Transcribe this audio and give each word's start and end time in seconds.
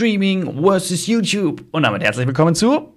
Streaming 0.00 0.62
versus 0.62 1.06
YouTube. 1.06 1.62
Und 1.72 1.82
damit 1.82 2.02
herzlich 2.02 2.26
willkommen 2.26 2.54
zu. 2.54 2.94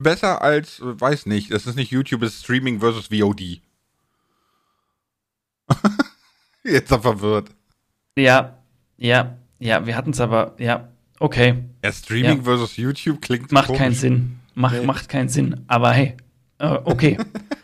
Besser 0.00 0.42
als, 0.42 0.80
weiß 0.82 1.26
nicht, 1.26 1.52
es 1.52 1.68
ist 1.68 1.76
nicht 1.76 1.92
YouTube, 1.92 2.24
es 2.24 2.34
ist 2.34 2.42
Streaming 2.42 2.80
versus 2.80 3.06
VOD. 3.06 3.60
Jetzt 6.64 6.90
er 6.90 7.00
verwirrt. 7.00 7.50
Ja, 8.18 8.58
ja, 8.96 9.36
ja, 9.60 9.86
wir 9.86 9.96
hatten 9.96 10.10
es 10.10 10.20
aber, 10.20 10.56
ja, 10.58 10.88
okay. 11.20 11.62
Ja, 11.84 11.92
Streaming 11.92 12.38
ja. 12.38 12.42
versus 12.42 12.76
YouTube 12.76 13.22
klingt 13.22 13.52
Macht 13.52 13.68
komisch. 13.68 13.78
keinen 13.78 13.94
Sinn. 13.94 14.40
Macht, 14.56 14.80
nee. 14.80 14.84
macht 14.84 15.08
keinen 15.08 15.28
Sinn. 15.28 15.60
Aber 15.68 15.92
hey, 15.92 16.16
äh, 16.58 16.76
okay. 16.82 17.18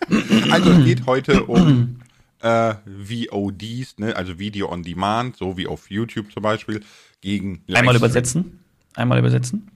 also 0.53 0.71
es 0.71 0.85
geht 0.85 1.05
heute 1.05 1.45
um 1.47 1.99
äh, 2.43 2.75
VODs, 2.87 3.99
ne? 3.99 4.15
also 4.15 4.39
Video 4.39 4.71
on 4.71 4.85
Demand, 4.85 5.37
so 5.37 5.57
wie 5.57 5.67
auf 5.67 5.91
YouTube 5.91 6.31
zum 6.31 6.45
Beispiel, 6.45 6.81
gegen 7.21 7.65
Einmal 7.73 7.97
übersetzen. 7.97 8.61
Einmal 8.99 9.19
übersetzen. 9.19 9.71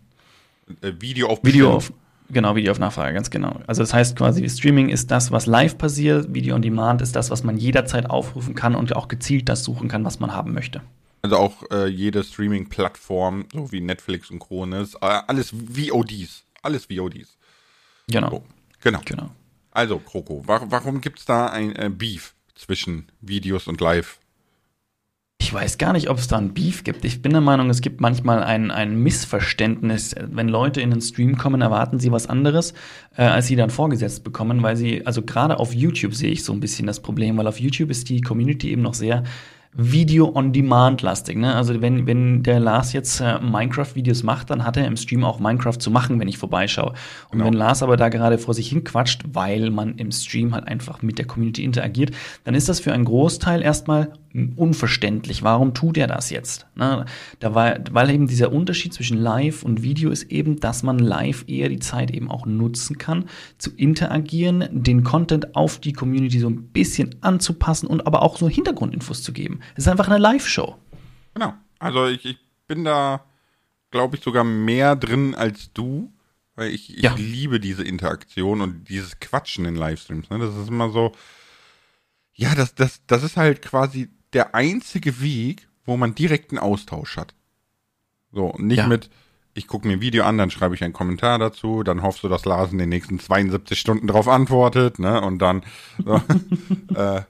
Äh, 0.81 0.93
Video 0.99 1.29
auf 1.29 1.41
Video 1.43 1.73
auf 1.73 1.93
Genau, 2.33 2.57
Video 2.57 2.73
auf 2.73 2.79
Nachfrage, 2.79 3.13
ganz 3.13 3.31
genau. 3.31 3.61
Also 3.67 3.83
das 3.83 3.93
heißt 3.93 4.17
quasi, 4.17 4.49
Streaming 4.49 4.89
ist 4.89 5.11
das, 5.11 5.33
was 5.33 5.45
live 5.45 5.77
passiert, 5.77 6.33
Video 6.33 6.55
on 6.55 6.63
Demand 6.63 7.03
ist 7.03 7.15
das, 7.15 7.31
was 7.31 7.45
man 7.45 7.59
jederzeit 7.59 8.09
aufrufen 8.09 8.55
kann 8.55 8.75
und 8.75 8.97
auch 8.97 9.09
gezielt 9.09 9.51
das 9.51 9.65
suchen 9.65 9.89
kann, 9.89 10.03
was 10.05 10.19
man 10.19 10.33
haben 10.33 10.55
möchte. 10.55 10.81
Also 11.21 11.37
auch 11.37 11.63
äh, 11.71 11.89
jede 11.89 12.25
Streaming-Plattform, 12.25 13.45
so 13.53 13.71
wie 13.71 13.83
Netflix 13.83 14.31
und 14.31 14.41
ist 14.73 14.95
äh, 14.95 14.99
alles 15.27 15.53
VODs. 15.53 16.45
Alles 16.63 16.87
VODs. 16.87 17.37
Genau. 18.09 18.31
So, 18.31 18.45
genau. 18.81 19.01
genau. 19.05 19.31
Also, 19.71 19.99
Kroko, 19.99 20.43
wa 20.47 20.63
warum 20.69 21.01
gibt 21.01 21.19
es 21.19 21.27
da 21.27 21.47
ein 21.47 21.77
äh, 21.77 21.91
Beef 21.91 22.35
zwischen 22.55 23.13
Videos 23.21 23.69
und 23.69 23.81
Live? 23.81 24.19
Ich 25.43 25.53
weiß 25.53 25.77
gar 25.77 25.93
nicht, 25.93 26.09
ob 26.09 26.19
es 26.19 26.29
da 26.29 26.39
ein 26.39 26.55
Beef 26.55 26.85
gibt. 26.85 27.05
Ich 27.05 27.21
bin 27.21 27.33
der 27.33 27.41
Meinung, 27.41 27.69
es 27.69 27.81
gibt 27.81 28.01
manchmal 28.01 28.45
ein, 28.45 28.71
ein 28.71 28.95
Missverständnis. 29.03 30.15
Wenn 30.31 30.47
Leute 30.47 30.81
in 30.81 30.91
den 30.91 31.01
Stream 31.01 31.37
kommen, 31.37 31.61
erwarten 31.63 31.99
sie 31.99 32.13
was 32.13 32.29
anderes, 32.29 32.75
äh, 33.17 33.25
als 33.25 33.49
sie 33.49 33.57
dann 33.57 33.69
vorgesetzt 33.69 34.23
bekommen, 34.23 34.63
weil 34.63 34.77
sie, 34.77 35.05
also 35.05 35.21
gerade 35.23 35.59
auf 35.59 35.75
YouTube 35.75 36.15
sehe 36.15 36.31
ich 36.31 36.45
so 36.45 36.53
ein 36.53 36.61
bisschen 36.61 36.87
das 36.87 37.01
Problem, 37.01 37.37
weil 37.39 37.49
auf 37.49 37.59
YouTube 37.59 37.91
ist 37.91 38.09
die 38.09 38.21
Community 38.21 38.71
eben 38.71 38.83
noch 38.83 38.95
sehr 38.95 39.25
Video-on-Demand-lastig. 39.75 41.37
Ne? 41.37 41.57
Also 41.57 41.81
wenn, 41.81 42.07
wenn 42.07 42.45
der 42.45 42.61
Lars 42.61 42.93
jetzt 42.93 43.21
äh, 43.21 43.41
Minecraft-Videos 43.41 44.23
macht, 44.23 44.49
dann 44.51 44.65
hat 44.65 44.77
er 44.77 44.87
im 44.87 44.97
Stream 44.97 45.25
auch 45.25 45.41
Minecraft 45.41 45.79
zu 45.79 45.91
machen, 45.91 46.21
wenn 46.21 46.29
ich 46.29 46.39
vorbeischaue. 46.39 46.91
Und 47.31 47.39
genau. 47.39 47.47
wenn 47.47 47.55
Lars 47.55 47.83
aber 47.83 47.97
da 47.97 48.11
gerade 48.11 48.39
vor 48.39 48.55
sich 48.55 48.69
hin 48.69 48.85
quatscht, 48.85 49.23
weil 49.33 49.71
man 49.71 49.97
im 49.97 50.13
Stream 50.13 50.55
halt 50.55 50.69
einfach 50.69 51.03
mit 51.03 51.19
der 51.19 51.27
Community 51.27 51.65
interagiert, 51.65 52.13
dann 52.45 52.55
ist 52.55 52.69
das 52.69 52.79
für 52.79 52.93
einen 52.93 53.07
Großteil 53.07 53.61
erstmal 53.61 54.13
unverständlich. 54.35 55.43
Warum 55.43 55.75
tut 55.75 55.97
er 55.97 56.07
das 56.07 56.31
jetzt? 56.31 56.67
Na, 56.75 57.05
da 57.41 57.55
war, 57.55 57.77
weil 57.91 58.11
eben 58.11 58.27
dieser 58.27 58.53
Unterschied 58.53 58.95
zwischen 58.95 59.19
Live 59.19 59.63
und 59.63 59.83
Video 59.83 60.11
ist 60.11 60.25
eben, 60.25 60.59
dass 60.59 60.83
man 60.83 60.99
live 60.99 61.45
eher 61.47 61.69
die 61.69 61.79
Zeit 61.79 62.11
eben 62.11 62.31
auch 62.31 62.47
nutzen 62.47 62.99
kann, 62.99 63.29
zu 63.59 63.71
interagieren, 63.77 64.69
den 64.71 65.05
Content 65.05 65.55
auf 65.55 65.79
die 65.79 65.93
Community 65.93 66.39
so 66.39 66.49
ein 66.49 66.69
bisschen 66.69 67.17
anzupassen 67.21 67.87
und 67.87 68.07
aber 68.07 68.23
auch 68.23 68.39
so 68.39 68.49
Hintergrundinfos 68.49 69.23
zu 69.23 69.33
geben. 69.33 69.61
Es 69.75 69.85
ist 69.85 69.89
einfach 69.89 70.09
eine 70.09 70.19
Live-Show. 70.19 70.77
Genau. 71.35 71.55
Also 71.79 72.07
ich, 72.07 72.25
ich 72.25 72.39
bin 72.67 72.85
da, 72.85 73.25
glaube 73.91 74.17
ich, 74.17 74.23
sogar 74.23 74.45
mehr 74.45 74.97
drin 74.97 75.35
als 75.35 75.73
du, 75.73 76.13
weil 76.55 76.71
ich, 76.71 76.97
ich 76.97 77.03
ja. 77.03 77.15
liebe 77.17 77.61
diese 77.61 77.83
Interaktion 77.83 78.61
und 78.61 78.89
dieses 78.89 79.21
Quatschen 79.21 79.65
in 79.65 79.77
Livestreams. 79.77 80.31
Ne? 80.31 80.39
Das 80.39 80.57
ist 80.57 80.69
immer 80.69 80.91
so, 80.91 81.13
ja, 82.35 82.55
das, 82.55 82.75
das, 82.75 83.03
das 83.07 83.23
ist 83.23 83.37
halt 83.37 83.63
quasi 83.63 84.09
der 84.33 84.55
einzige 84.55 85.21
Weg, 85.21 85.69
wo 85.85 85.97
man 85.97 86.15
direkten 86.15 86.59
Austausch 86.59 87.17
hat. 87.17 87.35
So, 88.33 88.55
nicht 88.59 88.79
ja. 88.79 88.87
mit, 88.87 89.11
ich 89.55 89.67
gucke 89.67 89.87
mir 89.87 89.95
ein 89.95 90.01
Video 90.01 90.25
an, 90.25 90.39
dann 90.39 90.51
schreibe 90.51 90.75
ich 90.75 90.83
einen 90.83 90.95
Kommentar 90.95 91.39
dazu, 91.39 91.83
dann 91.83 92.03
hoffst 92.03 92.23
du, 92.23 92.29
dass 92.29 92.45
Lars 92.45 92.73
in 92.73 92.79
den 92.79 92.89
nächsten 92.89 93.19
72 93.19 93.79
Stunden 93.79 94.07
darauf 94.07 94.29
antwortet, 94.29 94.99
ne? 94.99 95.21
Und 95.21 95.39
dann 95.41 95.63
so, 96.05 96.23
äh, 96.95 97.23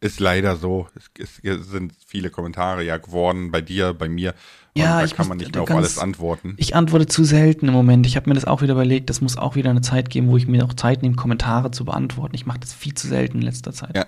ist 0.00 0.18
leider 0.18 0.56
so. 0.56 0.88
Es, 1.18 1.38
es, 1.42 1.68
sind 1.68 1.92
viele 2.06 2.30
Kommentare 2.30 2.82
ja 2.82 2.96
geworden 2.96 3.50
bei 3.50 3.60
dir, 3.60 3.94
bei 3.94 4.08
mir. 4.08 4.34
Ja, 4.74 5.00
da 5.00 5.06
kann 5.08 5.28
man 5.28 5.38
nicht 5.38 5.52
mehr 5.52 5.62
auf 5.62 5.70
alles 5.70 5.98
antworten. 5.98 6.54
Ich 6.56 6.74
antworte 6.74 7.06
zu 7.06 7.24
selten 7.24 7.68
im 7.68 7.74
Moment. 7.74 8.06
Ich 8.06 8.16
habe 8.16 8.30
mir 8.30 8.34
das 8.34 8.44
auch 8.44 8.62
wieder 8.62 8.72
überlegt, 8.72 9.10
das 9.10 9.20
muss 9.20 9.36
auch 9.36 9.56
wieder 9.56 9.70
eine 9.70 9.82
Zeit 9.82 10.10
geben, 10.10 10.28
wo 10.28 10.36
ich 10.36 10.46
mir 10.46 10.64
auch 10.64 10.74
Zeit 10.74 11.02
nehme, 11.02 11.16
Kommentare 11.16 11.70
zu 11.70 11.84
beantworten. 11.84 12.34
Ich 12.34 12.46
mache 12.46 12.60
das 12.60 12.72
viel 12.72 12.94
zu 12.94 13.08
selten 13.08 13.38
in 13.38 13.42
letzter 13.42 13.72
Zeit. 13.72 13.96
Ja, 13.96 14.06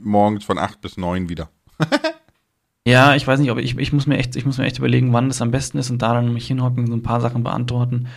morgens 0.00 0.44
von 0.44 0.58
8 0.58 0.80
bis 0.80 0.96
9 0.96 1.28
wieder. 1.28 1.48
ja, 2.86 3.14
ich 3.14 3.26
weiß 3.26 3.40
nicht, 3.40 3.50
ob 3.50 3.58
ich, 3.58 3.76
ich 3.76 3.92
muss 3.92 4.06
mir 4.06 4.18
echt, 4.18 4.36
ich 4.36 4.46
muss 4.46 4.58
mir 4.58 4.64
echt 4.64 4.78
überlegen, 4.78 5.12
wann 5.12 5.28
das 5.28 5.42
am 5.42 5.50
besten 5.50 5.78
ist 5.78 5.90
und 5.90 6.00
da 6.00 6.14
dann 6.14 6.32
mich 6.32 6.46
hinhocken, 6.46 6.86
so 6.86 6.94
ein 6.94 7.02
paar 7.02 7.20
Sachen 7.20 7.42
beantworten. 7.42 8.08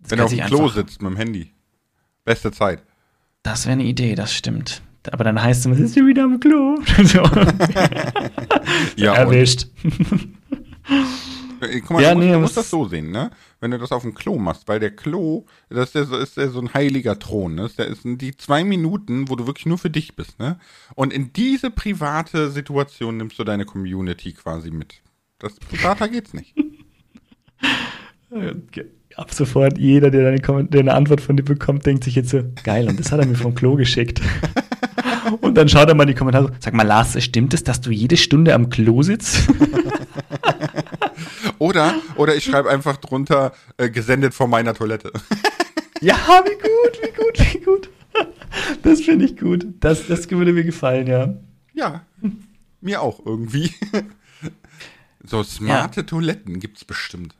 Das 0.00 0.10
Wenn 0.10 0.18
du 0.18 0.24
auf 0.24 0.34
dem 0.34 0.46
Klo 0.46 0.68
sitzt 0.68 1.02
mit 1.02 1.12
dem 1.12 1.16
Handy. 1.16 1.52
Beste 2.24 2.52
Zeit. 2.52 2.82
Das 3.42 3.66
wäre 3.66 3.72
eine 3.72 3.84
Idee, 3.84 4.14
das 4.14 4.32
stimmt. 4.32 4.82
Aber 5.10 5.24
dann 5.24 5.42
heißt 5.42 5.60
es 5.60 5.66
immer, 5.66 5.74
sitzt 5.74 5.96
du 5.96 6.06
wieder 6.06 6.24
am 6.24 6.38
Klo? 6.38 6.78
ja, 8.96 9.14
erwischt. 9.14 9.66
Guck 11.60 11.90
mal, 11.90 12.02
ja, 12.02 12.10
du, 12.10 12.16
musst, 12.16 12.26
nee, 12.26 12.32
du 12.32 12.38
musst 12.38 12.56
das 12.56 12.70
so 12.70 12.86
sehen, 12.86 13.10
ne? 13.10 13.30
Wenn 13.62 13.70
du 13.70 13.78
das 13.78 13.92
auf 13.92 14.02
dem 14.02 14.12
Klo 14.12 14.38
machst, 14.38 14.66
weil 14.66 14.80
der 14.80 14.90
Klo, 14.90 15.46
das 15.70 15.90
ist 15.90 15.94
ja 15.94 16.04
so, 16.04 16.16
ist 16.16 16.36
ja 16.36 16.48
so 16.48 16.58
ein 16.58 16.74
heiliger 16.74 17.16
Thron, 17.16 17.54
ne? 17.54 17.70
Das 17.76 18.02
sind 18.02 18.20
die 18.20 18.36
zwei 18.36 18.64
Minuten, 18.64 19.28
wo 19.28 19.36
du 19.36 19.46
wirklich 19.46 19.66
nur 19.66 19.78
für 19.78 19.88
dich 19.88 20.16
bist, 20.16 20.40
ne? 20.40 20.58
Und 20.96 21.12
in 21.12 21.32
diese 21.32 21.70
private 21.70 22.50
Situation 22.50 23.18
nimmst 23.18 23.38
du 23.38 23.44
deine 23.44 23.64
Community 23.64 24.32
quasi 24.32 24.72
mit. 24.72 25.00
Das 25.38 25.54
privater 25.60 26.08
geht's 26.08 26.34
nicht. 26.34 26.56
Ab 29.16 29.32
sofort 29.32 29.78
jeder, 29.78 30.10
der 30.10 30.26
eine, 30.26 30.64
der 30.64 30.80
eine 30.80 30.94
Antwort 30.94 31.20
von 31.20 31.36
dir 31.36 31.44
bekommt, 31.44 31.86
denkt 31.86 32.02
sich 32.02 32.16
jetzt 32.16 32.30
so, 32.30 32.42
geil, 32.64 32.88
und 32.88 32.98
das 32.98 33.12
hat 33.12 33.20
er 33.20 33.26
mir 33.26 33.36
vom 33.36 33.54
Klo 33.54 33.76
geschickt. 33.76 34.20
und 35.40 35.54
dann 35.54 35.68
schaut 35.68 35.88
er 35.88 35.94
mal 35.94 36.02
in 36.02 36.08
die 36.08 36.14
Kommentare, 36.14 36.50
sag 36.58 36.74
mal, 36.74 36.82
Lars, 36.82 37.22
stimmt 37.22 37.54
es, 37.54 37.62
dass 37.62 37.80
du 37.80 37.92
jede 37.92 38.16
Stunde 38.16 38.54
am 38.54 38.70
Klo 38.70 39.02
sitzt? 39.02 39.48
Oder, 41.62 41.94
oder 42.16 42.34
ich 42.34 42.42
schreibe 42.42 42.68
einfach 42.68 42.96
drunter, 42.96 43.52
äh, 43.76 43.88
gesendet 43.88 44.34
von 44.34 44.50
meiner 44.50 44.74
Toilette. 44.74 45.12
ja, 46.00 46.16
wie 46.44 46.56
gut, 46.56 47.00
wie 47.00 47.22
gut, 47.22 47.54
wie 47.54 47.60
gut. 47.60 47.88
Das 48.82 49.02
finde 49.02 49.26
ich 49.26 49.36
gut. 49.36 49.66
Das, 49.78 50.08
das 50.08 50.28
würde 50.28 50.52
mir 50.52 50.64
gefallen, 50.64 51.06
ja. 51.06 51.36
Ja, 51.72 52.04
mir 52.80 53.00
auch 53.00 53.24
irgendwie. 53.24 53.72
So 55.24 55.44
smarte 55.44 56.00
ja. 56.00 56.06
Toiletten 56.06 56.58
gibt 56.58 56.78
es 56.78 56.84
bestimmt. 56.84 57.36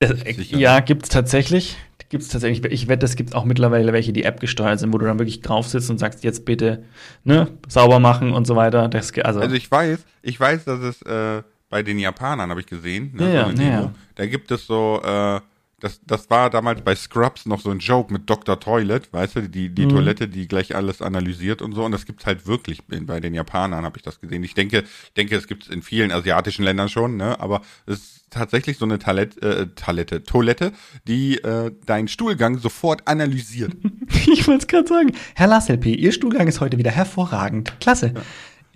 Äh, 0.00 0.32
ja, 0.40 0.80
gibt 0.80 1.02
es 1.02 1.10
tatsächlich. 1.10 1.76
Gibt 2.08 2.22
es 2.22 2.30
tatsächlich. 2.30 2.72
Ich 2.72 2.88
wette, 2.88 3.04
es 3.04 3.16
gibt 3.16 3.34
auch 3.34 3.44
mittlerweile 3.44 3.92
welche, 3.92 4.14
die 4.14 4.22
App 4.22 4.40
gesteuert 4.40 4.80
sind, 4.80 4.94
wo 4.94 4.96
du 4.96 5.04
dann 5.04 5.18
wirklich 5.18 5.42
drauf 5.42 5.68
sitzt 5.68 5.90
und 5.90 5.98
sagst, 5.98 6.24
jetzt 6.24 6.46
bitte 6.46 6.84
ne, 7.22 7.48
sauber 7.68 8.00
machen 8.00 8.32
und 8.32 8.46
so 8.46 8.56
weiter. 8.56 8.88
Das, 8.88 9.12
also, 9.18 9.40
also 9.40 9.54
ich 9.54 9.70
weiß, 9.70 10.06
ich 10.22 10.40
weiß, 10.40 10.64
dass 10.64 10.80
es 10.80 11.02
äh, 11.02 11.42
bei 11.68 11.82
den 11.82 11.98
Japanern, 11.98 12.50
habe 12.50 12.60
ich 12.60 12.66
gesehen. 12.66 13.12
Ne, 13.14 13.34
ja, 13.34 13.54
so 13.54 13.62
ja. 13.62 13.94
Da 14.14 14.26
gibt 14.26 14.50
es 14.50 14.66
so, 14.66 15.00
äh, 15.04 15.40
das, 15.80 16.00
das 16.04 16.28
war 16.28 16.50
damals 16.50 16.82
bei 16.82 16.94
Scrubs 16.94 17.46
noch 17.46 17.60
so 17.60 17.70
ein 17.70 17.78
Joke 17.78 18.12
mit 18.12 18.28
Dr. 18.28 18.58
Toilet, 18.58 19.12
weißt 19.12 19.36
du, 19.36 19.48
die, 19.48 19.68
die 19.68 19.86
mhm. 19.86 19.90
Toilette, 19.90 20.28
die 20.28 20.48
gleich 20.48 20.74
alles 20.74 21.02
analysiert 21.02 21.62
und 21.62 21.72
so. 21.72 21.84
Und 21.84 21.92
das 21.92 22.04
gibt's 22.04 22.26
halt 22.26 22.46
wirklich 22.46 22.82
bei 22.86 23.20
den 23.20 23.34
Japanern, 23.34 23.84
habe 23.84 23.96
ich 23.96 24.02
das 24.02 24.20
gesehen. 24.20 24.42
Ich 24.42 24.54
denke, 24.54 24.84
ich 25.04 25.12
denke, 25.16 25.36
es 25.36 25.46
gibt's 25.46 25.68
in 25.68 25.82
vielen 25.82 26.10
asiatischen 26.10 26.64
Ländern 26.64 26.88
schon, 26.88 27.16
ne? 27.16 27.38
Aber 27.38 27.62
es 27.86 27.98
ist 27.98 28.24
tatsächlich 28.30 28.78
so 28.78 28.84
eine 28.84 28.98
Talette, 28.98 29.40
äh, 29.40 29.66
Talette, 29.74 30.24
Toilette, 30.24 30.72
die 31.06 31.38
äh, 31.38 31.70
deinen 31.86 32.08
Stuhlgang 32.08 32.58
sofort 32.58 33.06
analysiert. 33.06 33.72
ich 34.26 34.46
wollte 34.48 34.62
es 34.62 34.66
gerade 34.66 34.88
sagen. 34.88 35.12
Herr 35.34 35.46
Lasselp, 35.46 35.86
Ihr 35.86 36.12
Stuhlgang 36.12 36.48
ist 36.48 36.60
heute 36.60 36.78
wieder 36.78 36.90
hervorragend. 36.90 37.78
Klasse. 37.80 38.12
Ja. 38.14 38.22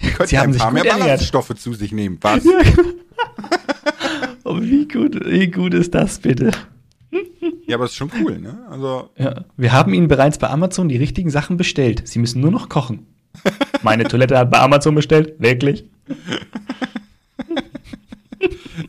Könnt 0.16 0.28
Sie 0.28 0.38
haben 0.38 0.52
ein 0.52 0.58
paar 0.58 0.72
mehr 0.72 0.84
Ballaststoffe 0.84 1.54
zu 1.54 1.74
sich 1.74 1.92
nehmen. 1.92 2.18
Was? 2.20 2.44
Ja, 2.44 2.58
genau. 2.62 2.88
oh, 4.44 4.60
wie 4.60 4.86
gut, 4.88 5.24
wie 5.24 5.48
gut 5.48 5.74
ist 5.74 5.94
das 5.94 6.18
bitte? 6.18 6.50
Ja, 7.66 7.76
aber 7.76 7.84
es 7.84 7.92
ist 7.92 7.96
schon 7.96 8.10
cool, 8.20 8.38
ne? 8.38 8.66
Also 8.70 9.10
ja. 9.16 9.44
Wir 9.56 9.72
haben 9.72 9.94
Ihnen 9.94 10.08
bereits 10.08 10.38
bei 10.38 10.48
Amazon 10.48 10.88
die 10.88 10.96
richtigen 10.96 11.30
Sachen 11.30 11.56
bestellt. 11.56 12.06
Sie 12.06 12.18
müssen 12.18 12.40
nur 12.40 12.50
noch 12.50 12.68
kochen. 12.68 13.06
Meine 13.82 14.04
Toilette 14.04 14.36
hat 14.38 14.50
bei 14.50 14.58
Amazon 14.58 14.94
bestellt, 14.94 15.34
wirklich? 15.38 15.84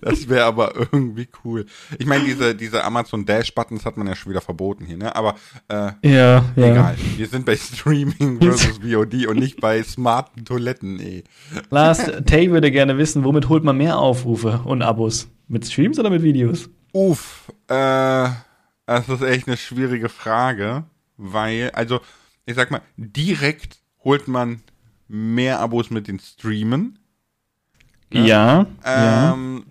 Das 0.01 0.29
wäre 0.29 0.45
aber 0.45 0.73
irgendwie 0.75 1.27
cool. 1.43 1.65
Ich 1.99 2.05
meine, 2.05 2.23
diese, 2.23 2.55
diese 2.55 2.83
Amazon 2.83 3.25
Dash-Buttons 3.25 3.85
hat 3.85 3.97
man 3.97 4.07
ja 4.07 4.15
schon 4.15 4.31
wieder 4.31 4.41
verboten 4.41 4.85
hier, 4.85 4.97
ne? 4.97 5.15
Aber 5.15 5.35
äh, 5.67 5.91
ja, 6.03 6.45
egal. 6.55 6.95
Ja. 6.95 7.17
Wir 7.17 7.27
sind 7.27 7.45
bei 7.45 7.55
Streaming 7.55 8.39
versus 8.41 8.79
VOD 8.79 9.27
und 9.27 9.39
nicht 9.39 9.59
bei 9.59 9.83
smarten 9.83 10.45
Toiletten, 10.45 10.99
eh. 10.99 11.23
Lars, 11.69 12.09
Tay 12.25 12.51
würde 12.51 12.71
gerne 12.71 12.97
wissen, 12.97 13.23
womit 13.23 13.49
holt 13.49 13.63
man 13.63 13.77
mehr 13.77 13.97
Aufrufe 13.97 14.61
und 14.65 14.81
Abos? 14.81 15.27
Mit 15.47 15.65
Streams 15.65 15.99
oder 15.99 16.09
mit 16.09 16.23
Videos? 16.23 16.69
Uff, 16.93 17.51
äh, 17.67 18.29
das 18.85 19.09
ist 19.09 19.21
echt 19.21 19.47
eine 19.47 19.57
schwierige 19.57 20.09
Frage, 20.09 20.85
weil, 21.17 21.71
also, 21.71 21.99
ich 22.45 22.55
sag 22.55 22.71
mal, 22.71 22.81
direkt 22.97 23.77
holt 24.03 24.27
man 24.27 24.61
mehr 25.07 25.59
Abos 25.59 25.89
mit 25.89 26.07
den 26.07 26.19
Streamen. 26.19 26.99
Ne? 28.13 28.27
Ja. 28.27 28.65
Ähm, 28.83 29.65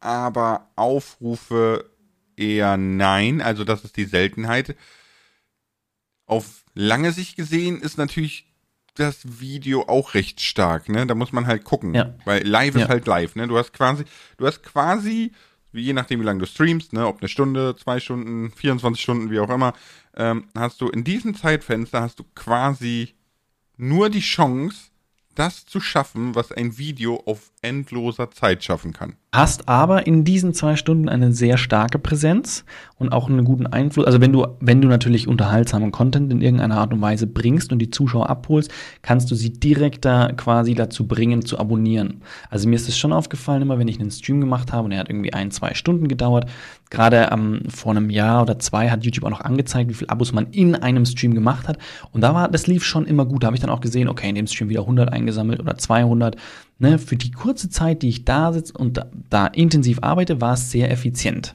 aber 0.00 0.68
Aufrufe 0.76 1.90
eher 2.36 2.76
nein. 2.76 3.40
Also 3.40 3.64
das 3.64 3.84
ist 3.84 3.96
die 3.96 4.04
Seltenheit. 4.04 4.76
Auf 6.26 6.64
lange 6.74 7.12
Sicht 7.12 7.36
gesehen 7.36 7.80
ist 7.80 7.98
natürlich 7.98 8.46
das 8.94 9.40
Video 9.40 9.88
auch 9.88 10.14
recht 10.14 10.40
stark, 10.40 10.88
ne? 10.88 11.06
Da 11.06 11.14
muss 11.14 11.32
man 11.32 11.46
halt 11.46 11.64
gucken. 11.64 11.94
Ja. 11.94 12.14
Weil 12.24 12.46
live 12.46 12.74
ja. 12.74 12.82
ist 12.82 12.88
halt 12.88 13.06
live, 13.06 13.36
ne? 13.36 13.48
Du 13.48 13.56
hast 13.56 13.72
quasi, 13.72 14.04
du 14.36 14.46
hast 14.46 14.62
quasi, 14.62 15.32
je 15.72 15.92
nachdem 15.92 16.20
wie 16.20 16.24
lange 16.24 16.40
du 16.40 16.46
streamst, 16.46 16.92
ne, 16.92 17.06
ob 17.06 17.20
eine 17.20 17.28
Stunde, 17.28 17.74
zwei 17.76 18.00
Stunden, 18.00 18.50
24 18.50 19.02
Stunden, 19.02 19.30
wie 19.30 19.40
auch 19.40 19.48
immer, 19.48 19.72
ähm, 20.16 20.48
hast 20.54 20.80
du 20.80 20.88
in 20.88 21.04
diesem 21.04 21.34
Zeitfenster 21.34 22.02
hast 22.02 22.18
du 22.18 22.24
quasi 22.34 23.14
nur 23.78 24.10
die 24.10 24.20
Chance, 24.20 24.90
das 25.34 25.66
zu 25.66 25.80
schaffen, 25.80 26.34
was 26.34 26.52
ein 26.52 26.78
Video 26.78 27.22
auf 27.26 27.52
endloser 27.62 28.30
Zeit 28.30 28.64
schaffen 28.64 28.92
kann. 28.92 29.16
Hast 29.32 29.68
aber 29.68 30.06
in 30.06 30.24
diesen 30.24 30.52
zwei 30.52 30.76
Stunden 30.76 31.08
eine 31.08 31.32
sehr 31.32 31.56
starke 31.56 31.98
Präsenz 31.98 32.64
und 33.02 33.12
auch 33.12 33.28
einen 33.28 33.44
guten 33.44 33.66
Einfluss. 33.66 34.06
Also 34.06 34.20
wenn 34.20 34.32
du, 34.32 34.46
wenn 34.60 34.80
du 34.80 34.88
natürlich 34.88 35.28
unterhaltsamen 35.28 35.92
Content 35.92 36.32
in 36.32 36.40
irgendeiner 36.40 36.78
Art 36.78 36.92
und 36.92 37.00
Weise 37.00 37.26
bringst 37.26 37.72
und 37.72 37.78
die 37.78 37.90
Zuschauer 37.90 38.30
abholst, 38.30 38.70
kannst 39.02 39.30
du 39.30 39.34
sie 39.34 39.52
direkt 39.52 40.04
da 40.04 40.32
quasi 40.32 40.74
dazu 40.74 41.06
bringen, 41.06 41.44
zu 41.44 41.58
abonnieren. 41.58 42.22
Also 42.48 42.68
mir 42.68 42.76
ist 42.76 42.88
es 42.88 42.96
schon 42.96 43.12
aufgefallen, 43.12 43.62
immer 43.62 43.78
wenn 43.78 43.88
ich 43.88 44.00
einen 44.00 44.10
Stream 44.10 44.40
gemacht 44.40 44.72
habe 44.72 44.86
und 44.86 44.92
er 44.92 45.00
hat 45.00 45.10
irgendwie 45.10 45.32
ein, 45.32 45.50
zwei 45.50 45.74
Stunden 45.74 46.08
gedauert, 46.08 46.46
gerade 46.90 47.28
ähm, 47.32 47.62
vor 47.68 47.92
einem 47.92 48.10
Jahr 48.10 48.42
oder 48.42 48.58
zwei 48.58 48.90
hat 48.90 49.04
YouTube 49.04 49.24
auch 49.24 49.30
noch 49.30 49.40
angezeigt, 49.40 49.90
wie 49.90 49.94
viele 49.94 50.10
Abos 50.10 50.32
man 50.32 50.48
in 50.52 50.74
einem 50.74 51.04
Stream 51.06 51.34
gemacht 51.34 51.68
hat. 51.68 51.78
Und 52.12 52.20
da 52.20 52.34
war, 52.34 52.48
das 52.48 52.66
lief 52.66 52.84
schon 52.84 53.06
immer 53.06 53.24
gut. 53.24 53.42
Da 53.42 53.46
habe 53.46 53.56
ich 53.56 53.60
dann 53.60 53.70
auch 53.70 53.80
gesehen, 53.80 54.08
okay, 54.08 54.28
in 54.28 54.34
dem 54.34 54.46
Stream 54.46 54.68
wieder 54.68 54.82
100 54.82 55.12
eingesammelt 55.12 55.60
oder 55.60 55.76
200 55.76 56.36
ne, 56.78 56.98
für 56.98 57.16
die 57.16 57.30
kurze 57.30 57.70
Zeit, 57.70 58.02
die 58.02 58.08
ich 58.08 58.24
da 58.24 58.52
sitze 58.52 58.74
und 58.74 58.98
da, 58.98 59.06
da 59.30 59.46
intensiv 59.46 59.98
arbeite, 60.02 60.40
war 60.40 60.54
es 60.54 60.70
sehr 60.70 60.90
effizient. 60.90 61.54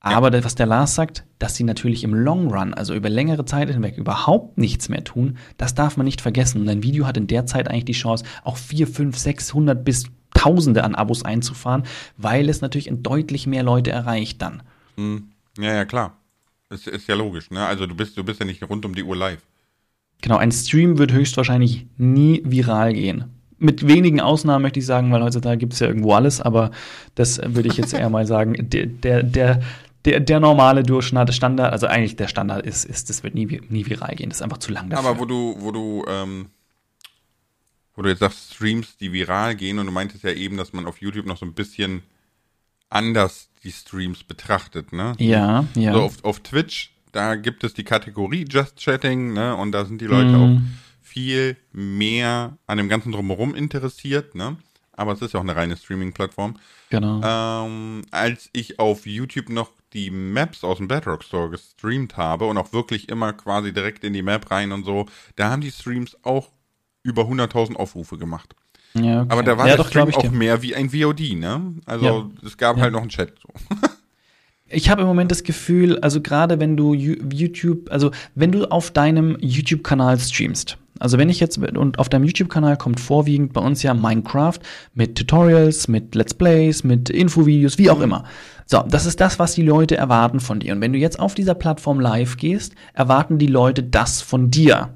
Aber 0.00 0.32
was 0.44 0.54
der 0.54 0.66
Lars 0.66 0.94
sagt, 0.94 1.24
dass 1.38 1.56
sie 1.56 1.64
natürlich 1.64 2.04
im 2.04 2.14
Long 2.14 2.50
Run, 2.50 2.72
also 2.72 2.94
über 2.94 3.10
längere 3.10 3.44
Zeit 3.44 3.68
hinweg, 3.68 3.98
überhaupt 3.98 4.56
nichts 4.56 4.88
mehr 4.88 5.04
tun, 5.04 5.36
das 5.58 5.74
darf 5.74 5.98
man 5.98 6.06
nicht 6.06 6.22
vergessen. 6.22 6.62
Und 6.62 6.68
ein 6.70 6.82
Video 6.82 7.06
hat 7.06 7.18
in 7.18 7.26
der 7.26 7.44
Zeit 7.44 7.68
eigentlich 7.68 7.84
die 7.84 7.92
Chance, 7.92 8.24
auch 8.42 8.56
4, 8.56 8.86
5, 8.86 9.16
600 9.16 9.84
bis 9.84 10.06
Tausende 10.32 10.84
an 10.84 10.94
Abos 10.94 11.24
einzufahren, 11.24 11.82
weil 12.16 12.48
es 12.48 12.62
natürlich 12.62 12.88
deutlich 12.90 13.46
mehr 13.46 13.62
Leute 13.62 13.90
erreicht 13.90 14.40
dann. 14.40 14.62
Hm. 14.96 15.32
Ja, 15.58 15.74
ja, 15.74 15.84
klar. 15.84 16.16
Ist, 16.70 16.86
ist 16.86 17.08
ja 17.08 17.16
logisch, 17.16 17.50
ne? 17.50 17.66
Also 17.66 17.86
du 17.86 17.94
bist, 17.94 18.16
du 18.16 18.24
bist 18.24 18.40
ja 18.40 18.46
nicht 18.46 18.62
rund 18.62 18.86
um 18.86 18.94
die 18.94 19.02
Uhr 19.02 19.16
live. 19.16 19.42
Genau, 20.22 20.36
ein 20.36 20.52
Stream 20.52 20.98
wird 20.98 21.12
höchstwahrscheinlich 21.12 21.88
nie 21.98 22.42
viral 22.44 22.94
gehen 22.94 23.24
mit 23.60 23.86
wenigen 23.86 24.20
Ausnahmen 24.20 24.62
möchte 24.62 24.80
ich 24.80 24.86
sagen, 24.86 25.12
weil 25.12 25.22
heutzutage 25.22 25.58
gibt 25.58 25.74
es 25.74 25.80
ja 25.80 25.86
irgendwo 25.86 26.14
alles, 26.14 26.40
aber 26.40 26.70
das 27.14 27.40
würde 27.44 27.68
ich 27.68 27.76
jetzt 27.76 27.92
eher 27.94 28.08
mal 28.10 28.26
sagen, 28.26 28.54
der, 28.58 28.86
der, 28.86 29.22
der, 29.22 29.60
der, 30.04 30.20
der 30.20 30.40
normale 30.40 30.82
Durchschnitt, 30.82 31.32
Standard, 31.34 31.72
also 31.72 31.86
eigentlich 31.86 32.16
der 32.16 32.28
Standard 32.28 32.64
ist, 32.64 32.84
ist, 32.84 33.10
das 33.10 33.22
wird 33.22 33.34
nie, 33.34 33.60
nie 33.68 33.86
viral 33.86 34.14
gehen, 34.14 34.30
das 34.30 34.38
ist 34.38 34.42
einfach 34.42 34.58
zu 34.58 34.72
lang 34.72 34.88
dafür. 34.88 35.08
Aber 35.08 35.20
wo 35.20 35.24
du, 35.24 35.56
wo 35.58 35.70
du, 35.72 36.04
ähm, 36.08 36.46
wo 37.94 38.02
du 38.02 38.08
jetzt 38.08 38.20
sagst, 38.20 38.54
Streams, 38.54 38.96
die 38.96 39.12
viral 39.12 39.56
gehen 39.56 39.78
und 39.78 39.86
du 39.86 39.92
meintest 39.92 40.24
ja 40.24 40.32
eben, 40.32 40.56
dass 40.56 40.72
man 40.72 40.86
auf 40.86 41.00
YouTube 41.00 41.26
noch 41.26 41.36
so 41.36 41.44
ein 41.44 41.54
bisschen 41.54 42.02
anders 42.88 43.48
die 43.62 43.72
Streams 43.72 44.24
betrachtet, 44.24 44.92
ne? 44.92 45.14
Ja, 45.18 45.66
ja. 45.74 45.92
So 45.92 46.00
auf, 46.00 46.24
auf 46.24 46.40
Twitch, 46.40 46.92
da 47.12 47.36
gibt 47.36 47.62
es 47.62 47.74
die 47.74 47.84
Kategorie 47.84 48.46
Just 48.48 48.76
Chatting, 48.76 49.34
ne? 49.34 49.54
Und 49.54 49.72
da 49.72 49.84
sind 49.84 50.00
die 50.00 50.06
Leute 50.06 50.30
mm. 50.30 50.42
auch 50.42 50.60
viel 51.02 51.56
mehr 51.72 52.56
an 52.66 52.78
dem 52.78 52.88
ganzen 52.88 53.12
Drumherum 53.12 53.54
interessiert, 53.54 54.34
ne? 54.34 54.56
Aber 54.92 55.12
es 55.12 55.22
ist 55.22 55.34
ja 55.34 55.40
auch 55.40 55.44
eine 55.44 55.56
reine 55.56 55.76
Streaming-Plattform. 55.76 56.56
Genau. 56.90 57.20
Ähm, 57.22 58.02
als 58.10 58.50
ich 58.52 58.78
auf 58.78 59.06
YouTube 59.06 59.48
noch 59.48 59.70
die 59.92 60.10
Maps 60.10 60.64
aus 60.64 60.78
dem 60.78 60.88
Bedrock 60.88 61.24
Store 61.24 61.50
gestreamt 61.50 62.16
habe 62.16 62.46
und 62.46 62.58
auch 62.58 62.72
wirklich 62.72 63.08
immer 63.08 63.32
quasi 63.32 63.72
direkt 63.72 64.04
in 64.04 64.12
die 64.12 64.22
Map 64.22 64.50
rein 64.50 64.72
und 64.72 64.84
so, 64.84 65.06
da 65.36 65.50
haben 65.50 65.60
die 65.60 65.70
Streams 65.70 66.16
auch 66.22 66.50
über 67.02 67.22
100.000 67.22 67.76
Aufrufe 67.76 68.18
gemacht. 68.18 68.54
Ja, 68.94 69.22
okay. 69.22 69.32
Aber 69.32 69.42
da 69.42 69.56
war 69.56 69.66
ja, 69.66 69.76
der 69.76 69.84
doch, 69.84 69.88
Stream 69.90 70.14
auch 70.14 70.30
mehr 70.30 70.62
wie 70.62 70.74
ein 70.74 70.90
VOD, 70.90 71.34
ne? 71.34 71.74
Also 71.86 72.04
ja. 72.04 72.46
es 72.46 72.56
gab 72.56 72.76
ja. 72.76 72.84
halt 72.84 72.92
noch 72.92 73.02
einen 73.02 73.10
Chat. 73.10 73.34
So. 73.40 73.76
Ich 74.72 74.88
habe 74.88 75.02
im 75.02 75.08
Moment 75.08 75.32
das 75.32 75.42
Gefühl, 75.42 75.98
also 75.98 76.20
gerade 76.20 76.60
wenn 76.60 76.76
du 76.76 76.94
YouTube, 76.94 77.90
also 77.90 78.12
wenn 78.36 78.52
du 78.52 78.70
auf 78.70 78.92
deinem 78.92 79.36
YouTube-Kanal 79.40 80.18
streamst, 80.20 80.78
also 81.00 81.18
wenn 81.18 81.28
ich 81.28 81.40
jetzt, 81.40 81.58
und 81.58 81.98
auf 81.98 82.08
deinem 82.08 82.24
YouTube-Kanal 82.24 82.76
kommt 82.76 83.00
vorwiegend 83.00 83.52
bei 83.52 83.60
uns 83.60 83.82
ja 83.82 83.94
Minecraft 83.94 84.58
mit 84.94 85.16
Tutorials, 85.16 85.88
mit 85.88 86.14
Let's 86.14 86.34
Plays, 86.34 86.84
mit 86.84 87.10
Infovideos, 87.10 87.78
wie 87.78 87.90
auch 87.90 88.00
immer. 88.00 88.24
So, 88.66 88.84
das 88.86 89.06
ist 89.06 89.20
das, 89.20 89.40
was 89.40 89.54
die 89.54 89.62
Leute 89.62 89.96
erwarten 89.96 90.38
von 90.38 90.60
dir. 90.60 90.72
Und 90.72 90.80
wenn 90.80 90.92
du 90.92 90.98
jetzt 90.98 91.18
auf 91.18 91.34
dieser 91.34 91.54
Plattform 91.54 91.98
live 91.98 92.36
gehst, 92.36 92.74
erwarten 92.94 93.38
die 93.38 93.48
Leute 93.48 93.82
das 93.82 94.20
von 94.20 94.52
dir 94.52 94.90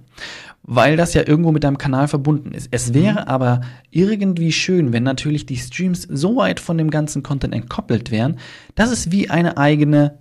weil 0.67 0.97
das 0.97 1.15
ja 1.15 1.27
irgendwo 1.27 1.53
mit 1.53 1.63
deinem 1.63 1.79
Kanal 1.79 2.09
verbunden 2.09 2.53
ist. 2.53 2.69
Es 2.71 2.95
wäre 2.95 3.23
mhm. 3.23 3.29
aber 3.29 3.61
irgendwie 3.91 4.51
schön, 4.51 4.93
wenn 4.93 5.03
natürlich 5.03 5.47
die 5.47 5.57
Streams 5.57 6.03
so 6.11 6.37
weit 6.37 6.59
von 6.59 6.79
dem 6.79 6.91
ganzen 6.91 7.23
Content 7.23 7.55
entkoppelt 7.55 8.11
wären, 8.11 8.39
dass 8.75 8.91
es 8.91 9.13
wie 9.13 9.31
eine 9.31 9.59
eigene 9.59 10.19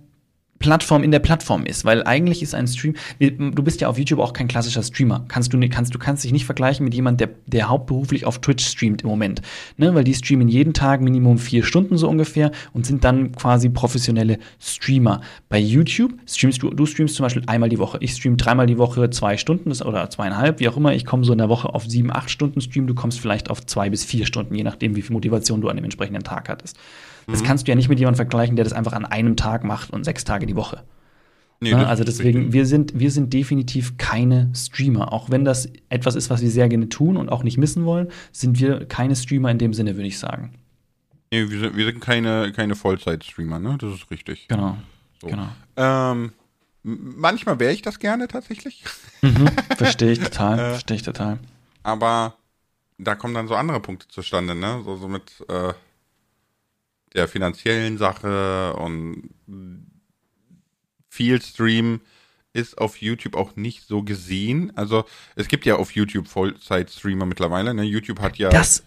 Plattform 0.58 1.02
in 1.02 1.10
der 1.10 1.18
Plattform 1.18 1.66
ist, 1.66 1.84
weil 1.84 2.04
eigentlich 2.04 2.42
ist 2.42 2.54
ein 2.54 2.66
Stream, 2.66 2.94
du 3.18 3.62
bist 3.62 3.80
ja 3.80 3.88
auf 3.88 3.98
YouTube 3.98 4.20
auch 4.20 4.32
kein 4.32 4.48
klassischer 4.48 4.82
Streamer. 4.82 5.24
Kannst 5.28 5.52
du, 5.52 5.68
kannst, 5.68 5.94
du 5.94 5.98
kannst 5.98 6.24
dich 6.24 6.32
nicht 6.32 6.46
vergleichen 6.46 6.84
mit 6.84 6.94
jemandem, 6.94 7.28
der, 7.28 7.36
der 7.46 7.68
hauptberuflich 7.68 8.24
auf 8.24 8.40
Twitch 8.40 8.66
streamt 8.66 9.02
im 9.02 9.08
Moment. 9.08 9.42
Ne? 9.76 9.94
Weil 9.94 10.04
die 10.04 10.14
streamen 10.14 10.48
jeden 10.48 10.72
Tag 10.72 11.00
Minimum 11.00 11.38
vier 11.38 11.64
Stunden 11.64 11.98
so 11.98 12.08
ungefähr 12.08 12.50
und 12.72 12.86
sind 12.86 13.04
dann 13.04 13.32
quasi 13.32 13.68
professionelle 13.68 14.38
Streamer. 14.58 15.20
Bei 15.48 15.58
YouTube 15.58 16.14
streamst 16.26 16.62
du, 16.62 16.70
du 16.70 16.86
streamst 16.86 17.16
zum 17.16 17.24
Beispiel 17.24 17.42
einmal 17.46 17.68
die 17.68 17.78
Woche. 17.78 17.98
Ich 18.00 18.12
stream 18.12 18.36
dreimal 18.36 18.66
die 18.66 18.78
Woche 18.78 19.10
zwei 19.10 19.36
Stunden 19.36 19.70
oder 19.82 20.08
zweieinhalb, 20.08 20.60
wie 20.60 20.68
auch 20.68 20.76
immer. 20.76 20.94
Ich 20.94 21.04
komme 21.04 21.24
so 21.24 21.32
in 21.32 21.38
der 21.38 21.48
Woche 21.48 21.74
auf 21.74 21.84
sieben, 21.84 22.10
acht 22.10 22.30
Stunden 22.30 22.60
Stream, 22.60 22.86
du 22.86 22.94
kommst 22.94 23.20
vielleicht 23.20 23.50
auf 23.50 23.64
zwei 23.66 23.90
bis 23.90 24.04
vier 24.04 24.24
Stunden, 24.24 24.54
je 24.54 24.62
nachdem, 24.64 24.96
wie 24.96 25.02
viel 25.02 25.12
Motivation 25.12 25.60
du 25.60 25.68
an 25.68 25.76
dem 25.76 25.84
entsprechenden 25.84 26.22
Tag 26.22 26.48
hattest. 26.48 26.78
Das 27.26 27.42
mhm. 27.42 27.46
kannst 27.46 27.66
du 27.66 27.72
ja 27.72 27.76
nicht 27.76 27.88
mit 27.88 27.98
jemandem 27.98 28.16
vergleichen, 28.16 28.56
der 28.56 28.64
das 28.64 28.72
einfach 28.72 28.92
an 28.92 29.04
einem 29.04 29.36
Tag 29.36 29.64
macht 29.64 29.90
und 29.90 30.04
sechs 30.04 30.24
Tage 30.24 30.46
die 30.46 30.56
Woche. 30.56 30.82
Nee, 31.60 31.70
ja, 31.70 31.84
also 31.84 32.04
deswegen, 32.04 32.52
wir 32.52 32.66
sind, 32.66 32.98
wir 32.98 33.10
sind 33.10 33.32
definitiv 33.32 33.96
keine 33.96 34.50
Streamer. 34.54 35.12
Auch 35.12 35.30
wenn 35.30 35.44
das 35.44 35.68
etwas 35.88 36.14
ist, 36.14 36.28
was 36.28 36.42
wir 36.42 36.50
sehr 36.50 36.68
gerne 36.68 36.88
tun 36.88 37.16
und 37.16 37.30
auch 37.30 37.42
nicht 37.42 37.56
missen 37.56 37.84
wollen, 37.84 38.08
sind 38.32 38.60
wir 38.60 38.84
keine 38.86 39.16
Streamer 39.16 39.50
in 39.50 39.58
dem 39.58 39.72
Sinne, 39.72 39.96
würde 39.96 40.08
ich 40.08 40.18
sagen. 40.18 40.52
Nee, 41.30 41.48
wir 41.48 41.58
sind, 41.58 41.76
wir 41.76 41.86
sind 41.86 42.00
keine, 42.00 42.52
keine 42.52 42.74
Vollzeit-Streamer, 42.74 43.58
ne? 43.58 43.78
Das 43.80 43.94
ist 43.94 44.10
richtig. 44.10 44.46
Genau. 44.48 44.76
So. 45.20 45.28
genau. 45.28 45.48
Ähm, 45.76 46.32
manchmal 46.82 47.58
wäre 47.58 47.72
ich 47.72 47.82
das 47.82 47.98
gerne 47.98 48.28
tatsächlich. 48.28 48.84
Mhm, 49.22 49.48
verstehe 49.76 50.12
ich 50.12 50.18
total. 50.18 50.58
äh, 50.58 50.70
verstehe 50.70 50.96
ich 50.96 51.02
total. 51.02 51.38
Aber 51.82 52.34
da 52.98 53.14
kommen 53.14 53.34
dann 53.34 53.48
so 53.48 53.54
andere 53.54 53.80
Punkte 53.80 54.06
zustande, 54.08 54.54
ne? 54.54 54.82
So, 54.84 54.96
so 54.96 55.08
mit, 55.08 55.44
äh, 55.48 55.72
der 57.14 57.28
finanziellen 57.28 57.98
Sache 57.98 58.74
und 58.74 59.30
viel 61.08 61.40
Stream 61.40 62.00
ist 62.52 62.78
auf 62.78 63.02
YouTube 63.02 63.36
auch 63.36 63.56
nicht 63.56 63.86
so 63.86 64.02
gesehen. 64.02 64.72
Also 64.76 65.04
es 65.34 65.48
gibt 65.48 65.66
ja 65.66 65.76
auf 65.76 65.92
YouTube 65.92 66.28
Vollzeit-Streamer 66.28 67.26
mittlerweile. 67.26 67.74
Ne? 67.74 67.82
YouTube 67.82 68.20
hat 68.20 68.36
ja, 68.36 68.48
das, 68.48 68.84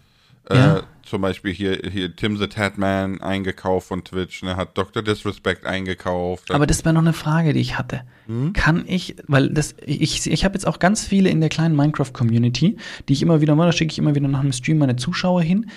äh, 0.49 0.55
ja. 0.55 0.83
zum 1.03 1.21
Beispiel 1.21 1.53
hier, 1.53 1.81
hier 1.91 2.15
Tim 2.15 2.37
the 2.37 2.47
Tatman 2.47 3.19
eingekauft 3.21 3.89
von 3.89 4.05
Twitch, 4.05 4.41
ne? 4.43 4.55
hat 4.55 4.77
Dr. 4.77 5.03
Disrespect 5.03 5.65
eingekauft. 5.65 6.51
Aber 6.51 6.65
das 6.65 6.85
wäre 6.85 6.93
noch 6.93 7.01
eine 7.01 7.11
Frage, 7.11 7.51
die 7.51 7.59
ich 7.59 7.77
hatte. 7.77 8.03
Hm? 8.27 8.53
Kann 8.53 8.85
ich, 8.87 9.17
weil 9.27 9.49
das, 9.49 9.75
ich, 9.85 10.25
ich 10.25 10.45
habe 10.45 10.53
jetzt 10.53 10.65
auch 10.65 10.79
ganz 10.79 11.05
viele 11.05 11.29
in 11.29 11.41
der 11.41 11.49
kleinen 11.49 11.75
Minecraft-Community, 11.75 12.77
die 13.09 13.13
ich 13.13 13.21
immer 13.21 13.41
wieder 13.41 13.55
mal, 13.55 13.65
da 13.65 13.73
schicke 13.73 13.91
ich 13.91 13.99
immer 13.99 14.15
wieder 14.15 14.29
nach 14.29 14.39
einem 14.39 14.53
Stream 14.53 14.77
meine 14.77 14.95
Zuschauer 14.95 15.41
hin, 15.41 15.69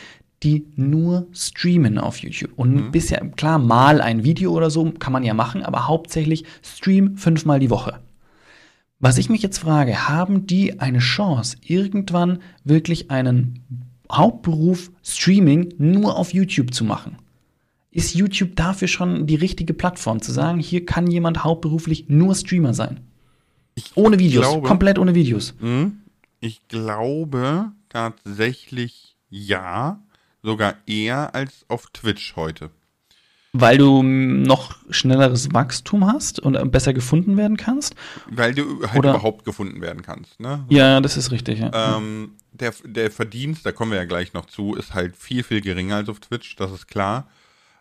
die 0.43 0.67
nur 0.77 1.27
streamen 1.33 1.99
auf 1.99 2.19
YouTube. 2.19 2.53
Und 2.57 2.75
mhm. 2.75 2.91
bisher, 2.91 3.21
klar, 3.37 3.59
mal 3.59 4.01
ein 4.01 4.25
Video 4.25 4.53
oder 4.53 4.71
so 4.71 4.91
kann 4.93 5.13
man 5.13 5.23
ja 5.23 5.35
machen, 5.35 5.63
aber 5.63 5.87
hauptsächlich 5.87 6.45
Stream 6.63 7.17
fünfmal 7.17 7.61
die 7.61 7.71
Woche. 7.71 8.01
Was 8.99 9.19
ich 9.19 9.31
mich 9.31 9.43
jetzt 9.43 9.59
frage, 9.59 10.09
haben 10.09 10.47
die 10.47 10.79
eine 10.79 10.99
Chance, 10.99 11.57
irgendwann 11.63 12.41
wirklich 12.65 13.11
einen 13.11 13.65
Hauptberuf 14.11 14.91
Streaming 15.03 15.75
nur 15.79 16.17
auf 16.17 16.35
YouTube 16.35 16.75
zu 16.75 16.85
machen? 16.85 17.17
Ist 17.91 18.15
YouTube 18.15 18.57
dafür 18.57 18.89
schon 18.89 19.27
die 19.27 19.37
richtige 19.37 19.75
Plattform, 19.75 20.23
zu 20.23 20.33
sagen, 20.33 20.61
hier 20.61 20.87
kann 20.87 21.11
jemand 21.11 21.45
hauptberuflich 21.45 22.09
nur 22.09 22.35
Streamer 22.35 22.75
sein? 22.75 23.01
Ich 23.75 23.97
ohne 23.97 24.19
Videos, 24.19 24.47
glaube, 24.47 24.69
komplett 24.69 24.99
ohne 24.99 25.15
Videos. 25.15 25.55
Mhm. 25.61 26.01
Ich 26.41 26.67
glaube 26.69 27.73
tatsächlich 27.89 29.17
ja 29.29 30.01
sogar 30.43 30.77
eher 30.87 31.35
als 31.35 31.65
auf 31.69 31.87
Twitch 31.93 32.37
heute. 32.37 32.71
Weil 33.53 33.79
du 33.79 34.03
noch 34.05 34.77
schnelleres 34.91 35.53
Wachstum 35.53 36.07
hast 36.07 36.39
und 36.39 36.71
besser 36.71 36.93
gefunden 36.93 37.37
werden 37.37 37.57
kannst? 37.57 37.97
Weil 38.31 38.55
du 38.55 38.87
halt 38.87 38.99
Oder? 39.01 39.11
überhaupt 39.11 39.45
gefunden 39.45 39.81
werden 39.81 40.03
kannst, 40.03 40.39
ne? 40.39 40.65
Ja, 40.69 41.01
das 41.01 41.17
ist 41.17 41.33
richtig, 41.33 41.59
ja. 41.59 41.97
Ähm, 41.97 42.37
der, 42.53 42.73
der 42.85 43.11
Verdienst, 43.11 43.67
da 43.67 43.73
kommen 43.73 43.91
wir 43.91 43.99
ja 43.99 44.05
gleich 44.05 44.35
noch 44.35 44.47
zu, 44.47 44.75
ist 44.75 44.95
halt 44.95 45.17
viel, 45.17 45.43
viel 45.43 45.63
geringer 45.63 45.97
als 45.97 46.09
auf 46.09 46.21
Twitch, 46.21 46.55
das 46.57 46.71
ist 46.71 46.87
klar. 46.87 47.29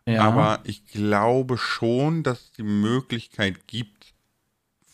Ja. 0.08 0.24
Aber 0.24 0.60
ich 0.64 0.88
glaube 0.88 1.60
schon, 1.60 2.24
dass 2.24 2.40
es 2.40 2.52
die 2.54 2.64
Möglichkeit 2.64 3.68
gibt, 3.68 4.14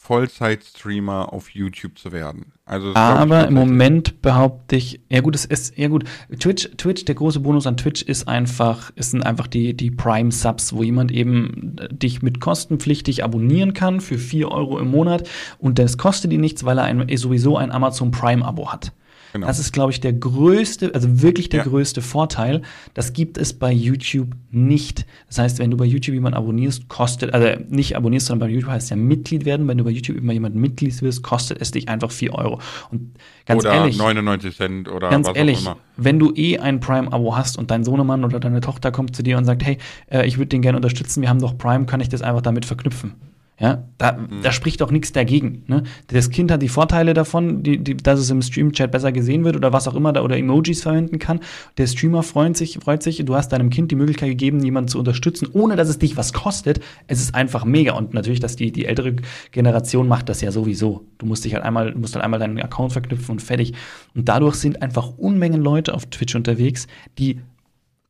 Vollzeit-Streamer 0.06 1.34
auf 1.34 1.50
YouTube 1.50 1.98
zu 1.98 2.12
werden. 2.12 2.54
Also 2.66 2.94
aber 2.94 3.48
im 3.48 3.56
Moment 3.56 4.22
behaupte 4.22 4.76
ich, 4.76 5.02
ja 5.10 5.22
gut, 5.22 5.36
es 5.36 5.46
ist, 5.46 5.78
ja 5.78 5.88
gut, 5.88 6.04
Twitch, 6.40 6.70
Twitch, 6.78 7.06
der 7.06 7.16
große 7.16 7.40
Bonus 7.40 7.66
an 7.66 7.76
Twitch 7.76 8.04
ist 8.04 8.28
einfach, 8.28 8.92
es 8.96 9.12
sind 9.12 9.24
einfach 9.24 9.48
die, 9.48 9.76
die 9.76 9.90
Prime-Subs, 9.90 10.74
wo 10.74 10.84
jemand 10.84 11.12
eben 11.12 11.76
dich 11.92 12.22
mit 12.22 12.40
kostenpflichtig 12.40 13.24
abonnieren 13.24 13.74
kann 13.74 14.00
für 14.00 14.20
4 14.20 14.52
Euro 14.52 14.78
im 14.80 14.92
Monat 14.92 15.28
und 15.58 15.80
das 15.80 15.98
kostet 15.98 16.32
ihn 16.34 16.42
nichts, 16.42 16.64
weil 16.64 16.78
er 16.78 16.84
ein, 16.84 17.08
sowieso 17.18 17.58
ein 17.58 17.72
Amazon 17.72 18.12
Prime-Abo 18.12 18.72
hat. 18.72 18.92
Genau. 19.36 19.48
Das 19.48 19.60
ist, 19.60 19.74
glaube 19.74 19.92
ich, 19.92 20.00
der 20.00 20.13
größte, 20.13 20.96
also 20.96 21.22
wirklich 21.22 21.50
der 21.50 21.60
ja. 21.60 21.65
größte 21.65 22.01
Vorteil. 22.01 22.62
Das 22.94 23.12
gibt 23.12 23.38
es 23.38 23.51
bei 23.51 23.70
YouTube 23.70 24.30
nicht. 24.50 25.06
Das 25.27 25.39
heißt, 25.39 25.60
wenn 25.60 25.72
du 25.72 25.75
bei 25.75 25.84
YouTube 25.84 26.13
jemanden 26.13 26.38
abonnierst, 26.38 26.88
kostet, 26.88 27.34
also 27.34 27.62
nicht 27.68 27.98
abonnierst, 27.98 28.27
sondern 28.27 28.48
bei 28.48 28.54
YouTube 28.54 28.72
heißt 28.72 28.92
ja 28.92 28.96
Mitglied 28.96 29.44
werden. 29.44 29.68
Wenn 29.68 29.77
du 29.77 29.84
bei 29.84 29.89
YouTube 29.89 30.15
immer 30.15 30.32
jemanden 30.32 30.62
Mitglied 30.62 31.01
wirst, 31.01 31.22
kostet 31.22 31.60
es 31.60 31.72
dich 31.72 31.89
einfach 31.89 32.12
4 32.12 32.34
Euro. 32.34 32.62
Und 32.92 33.12
ganz 33.46 33.65
oder 33.65 33.74
ehrlich. 33.74 33.98
99 33.98 34.56
Cent 34.56 34.88
oder 34.88 35.10
ganz 35.10 35.27
was 35.27 35.36
ehrlich, 35.36 35.58
auch 35.58 35.62
immer. 35.74 35.77
Wenn 35.98 36.18
du 36.18 36.32
eh 36.34 36.60
ein 36.60 36.80
Prime-Abo 36.80 37.36
hast 37.36 37.58
und 37.58 37.72
dein 37.72 37.84
Sohnemann 37.84 38.24
oder 38.24 38.39
deine 38.39 38.62
Tochter 38.62 38.94
kommt 38.94 39.18
zu 39.18 39.22
dir 39.22 39.38
und 39.38 39.44
sagt, 39.44 39.65
hey, 39.65 39.80
äh, 40.10 40.25
ich 40.25 40.38
würde 40.38 40.48
den 40.48 40.62
gerne 40.62 40.77
unterstützen, 40.77 41.20
wir 41.22 41.27
haben 41.27 41.42
doch 41.42 41.58
Prime, 41.58 41.88
kann 41.88 42.00
ich 42.00 42.08
das 42.08 42.22
einfach 42.22 42.42
damit 42.42 42.63
verknüpfen? 42.63 43.15
Ja, 43.58 43.88
da, 43.98 44.12
mhm. 44.14 44.42
da 44.44 44.52
spricht 44.52 44.82
doch 44.82 44.92
nichts 44.92 45.14
dagegen. 45.14 45.64
Ne? 45.68 45.84
Das 46.08 46.30
Kind 46.30 46.52
hat 46.52 46.62
die 46.62 46.68
Vorteile 46.68 47.14
davon, 47.14 47.64
die, 47.64 47.78
die, 47.78 47.96
dass 47.96 48.20
es 48.20 48.30
im 48.30 48.42
Stream-Chat 48.42 48.92
besser 48.92 49.14
gesehen 49.14 49.46
wird 49.46 49.56
oder 49.56 49.72
was 49.72 49.88
auch 49.88 49.96
immer 49.96 50.12
da 50.12 50.24
oder 50.24 50.38
Emojis 50.38 50.82
verwenden 50.82 51.20
kann. 51.20 51.40
Der 51.78 51.88
Streamer 51.88 52.22
freut 52.22 52.58
sich, 52.58 52.80
freut 52.84 53.02
sich, 53.02 53.24
du 53.24 53.34
hast 53.34 53.54
deinem 53.54 53.70
Kind 53.70 53.92
die 53.92 53.96
Möglichkeit 53.96 54.28
gegeben, 54.30 54.62
jemanden 54.62 54.90
zu 54.90 55.00
unterstützen, 55.00 55.48
ohne 55.54 55.78
dass 55.78 55.88
es 55.88 56.00
dich 56.00 56.18
was 56.18 56.34
kostet. 56.34 56.82
Es 57.08 57.22
ist 57.22 57.34
einfach 57.34 57.64
mega. 57.64 57.94
Und 57.94 58.14
natürlich, 58.14 58.42
dass 58.42 58.58
die, 58.58 58.74
die 58.74 58.88
ältere 58.88 59.16
Generation 59.52 60.10
macht 60.10 60.28
das 60.28 60.42
ja 60.42 60.52
sowieso. 60.52 61.06
Du 61.18 61.26
musst 61.26 61.46
dich 61.46 61.54
halt 61.54 61.64
einmal, 61.64 61.94
du 61.94 62.00
musst 62.00 62.14
halt 62.14 62.26
einmal 62.26 62.42
deinen 62.42 62.60
Account 62.60 62.92
verknüpfen 62.92 63.32
und 63.32 63.42
fertig. 63.42 63.74
Und 64.14 64.28
dadurch 64.28 64.56
sind 64.56 64.82
einfach 64.82 65.18
Unmengen 65.18 65.62
Leute 65.62 65.94
auf 65.94 66.08
Twitch 66.08 66.36
unterwegs, 66.36 66.88
die 67.18 67.40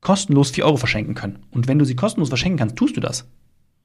kostenlos 0.02 0.50
4 0.50 0.66
Euro 0.66 0.78
verschenken 0.78 1.14
können. 1.14 1.46
Und 1.52 1.68
wenn 1.68 1.78
du 1.78 1.86
sie 1.86 1.96
kostenlos 1.96 2.30
verschenken 2.30 2.58
kannst, 2.58 2.78
tust 2.78 2.98
du 2.98 3.02
das. 3.02 3.28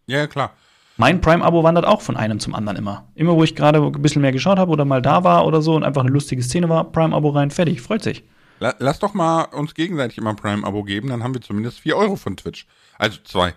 Ja, 0.07 0.26
klar. 0.26 0.55
Mein 1.00 1.23
Prime-Abo 1.23 1.62
wandert 1.62 1.87
auch 1.87 2.02
von 2.02 2.19
einem 2.19 2.40
zum 2.40 2.54
anderen 2.54 2.76
immer. 2.76 3.09
Immer, 3.14 3.35
wo 3.35 3.42
ich 3.42 3.57
gerade 3.57 3.80
ein 3.80 4.02
bisschen 4.02 4.21
mehr 4.21 4.33
geschaut 4.33 4.59
habe 4.59 4.71
oder 4.71 4.85
mal 4.85 5.00
da 5.00 5.25
war 5.25 5.47
oder 5.47 5.62
so 5.62 5.75
und 5.75 5.83
einfach 5.83 6.02
eine 6.02 6.11
lustige 6.11 6.42
Szene 6.42 6.69
war, 6.69 6.92
Prime-Abo 6.92 7.30
rein, 7.30 7.50
fertig, 7.50 7.80
freut 7.80 8.02
sich. 8.02 8.23
Lass 8.59 8.99
doch 8.99 9.14
mal 9.14 9.45
uns 9.45 9.73
gegenseitig 9.73 10.19
immer 10.19 10.35
Prime-Abo 10.35 10.83
geben, 10.85 11.09
dann 11.09 11.23
haben 11.23 11.33
wir 11.33 11.40
zumindest 11.40 11.80
4 11.80 11.97
Euro 11.97 12.16
von 12.16 12.37
Twitch. 12.37 12.66
Also 12.99 13.19
zwei. 13.25 13.54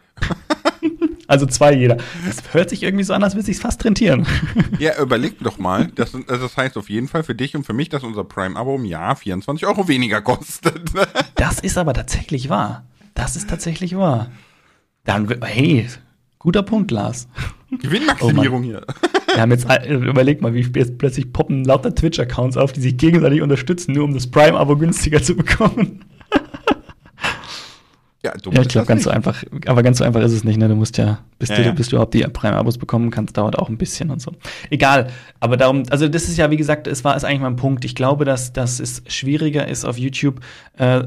also 1.27 1.45
zwei 1.45 1.73
jeder. 1.73 1.97
Das 2.25 2.53
hört 2.53 2.69
sich 2.69 2.81
irgendwie 2.81 3.03
so 3.03 3.13
an, 3.13 3.21
als 3.21 3.33
würde 3.33 3.41
es 3.41 3.47
sich 3.47 3.59
fast 3.59 3.83
rentieren. 3.83 4.25
ja, 4.79 4.97
überleg 5.01 5.37
doch 5.41 5.57
mal. 5.57 5.87
Das, 5.95 6.15
also 6.15 6.47
das 6.47 6.55
heißt 6.55 6.77
auf 6.77 6.89
jeden 6.89 7.09
Fall 7.09 7.23
für 7.23 7.35
dich 7.35 7.57
und 7.57 7.65
für 7.65 7.73
mich, 7.73 7.89
dass 7.89 8.05
unser 8.05 8.23
Prime-Abo 8.23 8.75
im 8.77 8.85
Jahr 8.85 9.17
24 9.17 9.67
Euro 9.67 9.89
weniger 9.89 10.21
kostet. 10.21 10.91
das 11.35 11.59
ist 11.59 11.77
aber 11.77 11.93
tatsächlich 11.93 12.47
wahr. 12.47 12.85
Das 13.15 13.35
ist 13.35 13.49
tatsächlich 13.49 13.97
wahr. 13.97 14.31
Dann, 15.03 15.27
hey, 15.41 15.89
Guter 16.43 16.61
Punkt, 16.61 16.91
Lars. 16.91 17.29
Gewinnmaximierung 17.71 18.61
oh 18.61 18.65
hier. 18.65 18.85
Wir 19.33 19.41
haben 19.41 19.51
jetzt, 19.51 19.65
äh, 19.69 19.93
überleg 19.93 20.41
mal, 20.41 20.53
wie 20.53 20.59
jetzt 20.59 20.97
plötzlich 20.97 21.31
poppen 21.31 21.63
lauter 21.63 21.95
Twitch-Accounts 21.95 22.57
auf, 22.57 22.73
die 22.73 22.81
sich 22.81 22.97
gegenseitig 22.97 23.41
unterstützen, 23.41 23.93
nur 23.93 24.03
um 24.03 24.13
das 24.13 24.27
Prime-Abo 24.29 24.75
günstiger 24.75 25.23
zu 25.23 25.35
bekommen. 25.35 26.03
Ja, 28.25 28.31
ja 28.51 28.61
ich 28.61 28.67
glaube, 28.69 28.87
ganz 28.87 29.03
so 29.03 29.09
einfach, 29.09 29.43
aber 29.65 29.83
ganz 29.83 29.97
so 29.97 30.05
einfach 30.05 30.21
ist 30.21 30.31
es 30.31 30.45
nicht, 30.45 30.57
ne? 30.57 30.69
Du 30.69 30.75
musst 30.75 30.97
ja, 30.97 31.19
bis, 31.39 31.49
ja, 31.49 31.57
du, 31.57 31.63
ja. 31.63 31.71
bis 31.73 31.89
du 31.89 31.97
überhaupt 31.97 32.13
die 32.13 32.21
Prime-Abos 32.23 32.77
bekommen 32.77 33.11
kannst, 33.11 33.35
dauert 33.35 33.59
auch 33.59 33.67
ein 33.67 33.77
bisschen 33.77 34.11
und 34.11 34.21
so. 34.21 34.31
Egal. 34.69 35.07
Aber 35.41 35.57
darum, 35.57 35.83
also 35.89 36.07
das 36.07 36.29
ist 36.29 36.37
ja, 36.37 36.49
wie 36.49 36.55
gesagt, 36.55 36.87
es 36.87 37.03
war 37.03 37.17
ist 37.17 37.25
eigentlich 37.25 37.41
mein 37.41 37.57
Punkt. 37.57 37.83
Ich 37.83 37.95
glaube, 37.95 38.23
dass, 38.23 38.53
dass 38.53 38.79
es 38.79 39.03
schwieriger 39.07 39.67
ist, 39.67 39.83
auf 39.83 39.97
YouTube 39.97 40.39
äh, 40.77 41.03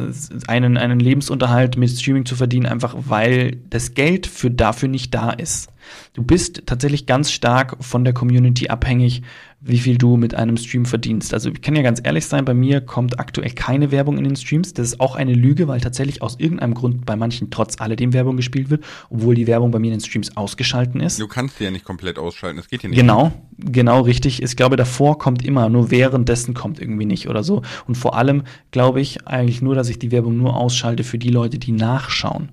einen, 0.47 0.77
einen 0.77 1.01
Lebensunterhalt 1.01 1.79
mit 1.79 1.91
Streaming 1.91 2.27
zu 2.27 2.37
verdienen, 2.37 2.67
einfach 2.67 2.95
weil 2.97 3.57
das 3.71 3.95
Geld 3.95 4.27
für 4.27 4.51
dafür 4.51 4.91
nicht 4.91 5.15
da 5.15 5.31
ist. 5.31 5.71
Du 6.15 6.23
bist 6.23 6.63
tatsächlich 6.67 7.07
ganz 7.07 7.31
stark 7.31 7.77
von 7.81 8.05
der 8.05 8.13
Community 8.13 8.69
abhängig, 8.69 9.23
wie 9.61 9.79
viel 9.79 9.99
du 9.99 10.17
mit 10.17 10.35
einem 10.35 10.57
Stream 10.57 10.85
verdienst. 10.85 11.35
Also 11.35 11.51
ich 11.51 11.61
kann 11.61 11.75
ja 11.75 11.83
ganz 11.83 12.01
ehrlich 12.03 12.27
sein, 12.27 12.45
bei 12.45 12.55
mir 12.55 12.81
kommt 12.81 13.19
aktuell 13.19 13.51
keine 13.51 13.91
Werbung 13.91 14.19
in 14.19 14.25
den 14.25 14.37
Streams. 14.37 14.75
Das 14.75 14.89
ist 14.89 15.01
auch 15.01 15.17
eine 15.17 15.35
Lüge, 15.35 15.67
weil 15.67 15.81
tatsächlich 15.81 16.23
aus 16.23 16.37
irgendeinem 16.39 16.75
Grund 16.75 17.07
bei 17.07 17.17
manchen 17.17 17.51
trotz 17.51 17.81
alledem 17.81 18.13
Werbung 18.13 18.37
gespielt 18.37 18.71
wird, 18.71 18.85
obwohl 19.11 19.35
die 19.35 19.47
Werbung 19.47 19.71
bei 19.71 19.79
mir 19.79 19.89
in 19.89 19.99
den 19.99 20.01
Streams 20.01 20.37
ausgeschalten 20.37 21.01
ist. 21.01 21.21
Du 21.21 21.27
kannst 21.27 21.59
sie 21.59 21.65
ja 21.65 21.71
nicht 21.71 21.85
komplett 21.85 22.19
ausschalten, 22.19 22.59
das 22.59 22.69
geht 22.69 22.83
ja 22.83 22.89
nicht. 22.89 22.99
Genau, 22.99 23.33
genau 23.59 24.03
richtig. 24.03 24.43
Ich 24.43 24.57
glaube, 24.57 24.77
davor 24.77 25.19
kommt 25.19 25.45
immer, 25.45 25.69
nur 25.69 25.91
währenddessen 25.91 26.55
kommt 26.55 26.81
irgendwie 26.81 27.07
nicht 27.07 27.29
oder 27.29 27.43
so. 27.43 27.63
Und 27.87 27.97
vor 27.97 28.15
allem 28.17 28.45
glaube 28.71 29.01
ich 29.01 29.27
eigentlich 29.27 29.63
nur, 29.63 29.75
dass 29.75 29.89
ich 29.89 29.99
die 29.99 30.13
Werbung 30.13 30.37
nur 30.37 30.57
ausschalte 30.57 31.03
für 31.03 31.19
die 31.19 31.31
Leute, 31.31 31.59
die 31.59 31.73
nachschauen. 31.73 32.51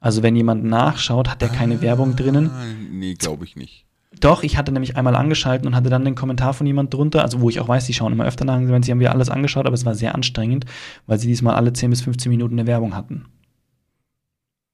Also 0.00 0.22
wenn 0.22 0.36
jemand 0.36 0.64
nachschaut, 0.64 1.28
hat 1.28 1.42
er 1.42 1.48
keine 1.48 1.76
ah, 1.76 1.80
Werbung 1.80 2.16
drinnen. 2.16 2.50
Nee, 2.92 3.14
glaube 3.14 3.44
ich 3.44 3.56
nicht. 3.56 3.84
Doch, 4.20 4.42
ich 4.42 4.56
hatte 4.56 4.72
nämlich 4.72 4.96
einmal 4.96 5.14
angeschalten 5.14 5.66
und 5.66 5.76
hatte 5.76 5.90
dann 5.90 6.04
den 6.04 6.14
Kommentar 6.14 6.54
von 6.54 6.66
jemand 6.66 6.92
drunter, 6.94 7.22
also 7.22 7.40
wo 7.40 7.50
ich 7.50 7.60
auch 7.60 7.68
weiß, 7.68 7.86
die 7.86 7.94
schauen 7.94 8.12
immer 8.12 8.24
öfter 8.24 8.44
nach, 8.44 8.58
wenn 8.60 8.82
sie 8.82 8.90
haben 8.90 9.00
wir 9.00 9.12
alles 9.12 9.28
angeschaut, 9.28 9.66
aber 9.66 9.74
es 9.74 9.84
war 9.84 9.94
sehr 9.94 10.14
anstrengend, 10.14 10.64
weil 11.06 11.18
sie 11.18 11.26
diesmal 11.26 11.54
alle 11.54 11.72
10 11.72 11.90
bis 11.90 12.00
15 12.02 12.30
Minuten 12.30 12.58
eine 12.58 12.66
Werbung 12.66 12.94
hatten. 12.94 13.26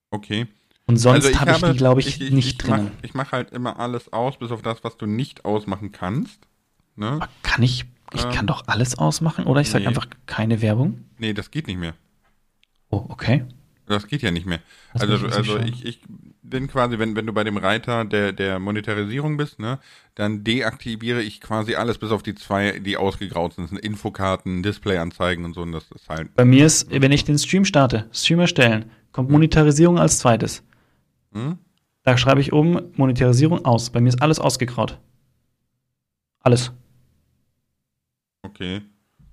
Okay. 0.09 0.47
Und 0.87 0.97
sonst 0.97 1.25
also 1.25 1.39
hab 1.39 1.49
habe 1.49 1.67
ich 1.67 1.71
die, 1.73 1.77
glaube 1.77 1.99
ich, 1.99 2.07
ich, 2.07 2.21
ich, 2.21 2.31
nicht 2.31 2.63
ich. 2.63 2.69
Mach, 2.69 2.79
ich 3.01 3.13
mache 3.13 3.31
halt 3.31 3.51
immer 3.51 3.79
alles 3.79 4.13
aus, 4.13 4.37
bis 4.37 4.51
auf 4.51 4.61
das, 4.61 4.83
was 4.83 4.97
du 4.97 5.05
nicht 5.05 5.43
ausmachen 5.43 5.91
kannst. 5.91 6.47
Ne? 6.95 7.19
Kann 7.43 7.63
ich, 7.63 7.85
ich 8.13 8.23
ähm, 8.23 8.31
kann 8.31 8.47
doch 8.47 8.67
alles 8.67 8.97
ausmachen, 8.97 9.45
oder? 9.45 9.61
Ich 9.61 9.69
sage 9.69 9.83
nee. 9.83 9.87
einfach 9.87 10.07
keine 10.27 10.61
Werbung. 10.61 11.05
Nee, 11.17 11.33
das 11.33 11.51
geht 11.51 11.67
nicht 11.67 11.79
mehr. 11.79 11.95
Oh, 12.89 13.05
okay. 13.09 13.43
Das 13.87 14.07
geht 14.07 14.21
ja 14.21 14.31
nicht 14.31 14.45
mehr. 14.45 14.59
Das 14.93 15.03
also, 15.03 15.27
also 15.27 15.59
ich, 15.59 15.85
ich 15.85 16.01
bin 16.41 16.67
quasi, 16.67 16.97
wenn, 16.97 17.15
wenn 17.15 17.25
du 17.25 17.33
bei 17.33 17.43
dem 17.43 17.57
Reiter 17.57 18.03
der, 18.05 18.31
der 18.31 18.59
Monetarisierung 18.59 19.37
bist, 19.37 19.59
ne, 19.59 19.79
dann 20.15 20.43
deaktiviere 20.43 21.21
ich 21.21 21.39
quasi 21.39 21.75
alles, 21.75 21.97
bis 21.97 22.11
auf 22.11 22.23
die 22.23 22.35
zwei, 22.35 22.79
die 22.79 22.97
ausgegraut 22.97 23.53
sind. 23.53 23.65
Das 23.65 23.69
sind 23.69 23.79
Infokarten, 23.79 24.63
Displayanzeigen 24.63 25.45
und 25.45 25.53
so. 25.53 25.61
Und 25.61 25.71
das 25.71 25.91
ist 25.91 26.09
halt. 26.09 26.33
Bei 26.35 26.45
mir 26.45 26.65
ist, 26.65 26.89
wenn 26.89 27.11
ich 27.11 27.25
den 27.25 27.37
Stream 27.37 27.65
starte, 27.65 28.09
Stream 28.11 28.39
erstellen, 28.39 28.85
kommt 29.11 29.29
Monetarisierung 29.29 29.99
als 29.99 30.19
zweites. 30.19 30.63
Hm? 31.33 31.59
Da 32.03 32.17
schreibe 32.17 32.41
ich 32.41 32.53
oben 32.53 32.91
Monetarisierung 32.95 33.65
aus. 33.65 33.89
Bei 33.89 34.01
mir 34.01 34.09
ist 34.09 34.21
alles 34.21 34.39
ausgegraut. 34.39 34.99
Alles. 36.39 36.71
Okay. 38.43 38.81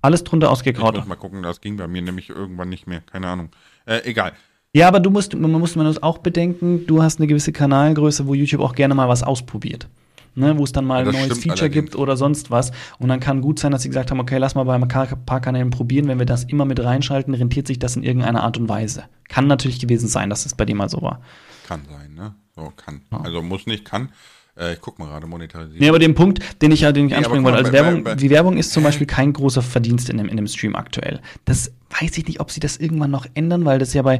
Alles 0.03 0.25
drunter 0.25 0.51
ausgegraut. 0.51 0.95
Ich 0.95 0.99
muss 0.99 1.07
mal 1.07 1.15
gucken, 1.15 1.41
das 1.43 1.61
ging 1.61 1.77
bei 1.77 1.87
mir 1.87 2.01
nämlich 2.01 2.29
irgendwann 2.29 2.67
nicht 2.67 2.87
mehr. 2.87 2.99
Keine 3.09 3.27
Ahnung. 3.29 3.49
Äh, 3.85 4.01
egal. 4.03 4.33
Ja, 4.73 4.89
aber 4.89 4.99
du 4.99 5.09
musst, 5.09 5.33
man 5.33 5.49
muss 5.49 5.77
man 5.77 5.97
auch 5.99 6.17
bedenken, 6.17 6.85
du 6.87 7.01
hast 7.01 7.19
eine 7.19 7.27
gewisse 7.27 7.53
Kanalgröße, 7.53 8.27
wo 8.27 8.33
YouTube 8.33 8.59
auch 8.59 8.75
gerne 8.75 8.95
mal 8.95 9.07
was 9.07 9.23
ausprobiert. 9.23 9.87
Ne, 10.35 10.57
wo 10.57 10.63
es 10.63 10.71
dann 10.71 10.83
mal 10.83 11.03
ja, 11.05 11.11
ein 11.11 11.15
neues 11.15 11.37
Feature 11.37 11.51
allerdings. 11.51 11.73
gibt 11.73 11.95
oder 11.95 12.17
sonst 12.17 12.49
was. 12.51 12.71
Und 12.97 13.07
dann 13.07 13.19
kann 13.19 13.41
gut 13.41 13.59
sein, 13.59 13.71
dass 13.71 13.83
sie 13.83 13.89
gesagt 13.89 14.11
haben, 14.11 14.19
okay, 14.19 14.39
lass 14.39 14.55
mal 14.55 14.63
bei 14.63 14.73
ein 14.73 14.87
paar 14.87 15.41
Kanälen 15.41 15.69
probieren. 15.69 16.07
Wenn 16.07 16.17
wir 16.17 16.25
das 16.25 16.43
immer 16.43 16.65
mit 16.65 16.83
reinschalten, 16.83 17.35
rentiert 17.35 17.67
sich 17.67 17.77
das 17.77 17.95
in 17.95 18.03
irgendeiner 18.03 18.43
Art 18.43 18.57
und 18.57 18.67
Weise. 18.67 19.03
Kann 19.29 19.45
natürlich 19.45 19.79
gewesen 19.79 20.07
sein, 20.07 20.31
dass 20.31 20.47
es 20.47 20.55
bei 20.55 20.65
dir 20.65 20.75
mal 20.75 20.89
so 20.89 21.03
war. 21.03 21.21
Kann 21.67 21.81
sein, 21.89 22.15
ne? 22.15 22.33
So, 22.55 22.73
kann. 22.75 23.01
Ja. 23.11 23.21
Also 23.21 23.43
muss 23.43 23.67
nicht, 23.67 23.85
kann. 23.85 24.09
Äh, 24.57 24.73
ich 24.73 24.81
guck 24.81 24.99
mal 24.99 25.07
gerade, 25.07 25.27
monetarisieren. 25.27 25.79
Nee, 25.79 25.89
aber 25.89 25.99
den 25.99 26.15
Punkt, 26.15 26.39
den 26.61 26.71
ich 26.71 26.81
ja 26.81 26.91
den 26.91 27.05
ich 27.05 27.11
nee, 27.11 27.17
ansprechen 27.17 27.43
wollte, 27.43 27.57
also 27.57 27.71
Werbung, 27.71 28.03
bei, 28.03 28.11
bei, 28.11 28.15
die 28.15 28.29
Werbung 28.29 28.57
ist 28.57 28.71
zum 28.71 28.83
Beispiel 28.83 29.07
kein 29.07 29.33
großer 29.33 29.61
Verdienst 29.61 30.09
in 30.09 30.17
dem, 30.17 30.27
in 30.27 30.37
dem 30.37 30.47
Stream 30.47 30.75
aktuell. 30.75 31.21
Das 31.45 31.71
weiß 31.99 32.17
ich 32.17 32.27
nicht, 32.27 32.39
ob 32.39 32.51
sie 32.51 32.59
das 32.59 32.77
irgendwann 32.77 33.11
noch 33.11 33.25
ändern, 33.33 33.65
weil 33.65 33.79
das 33.79 33.93
ja 33.93 34.01
bei 34.01 34.19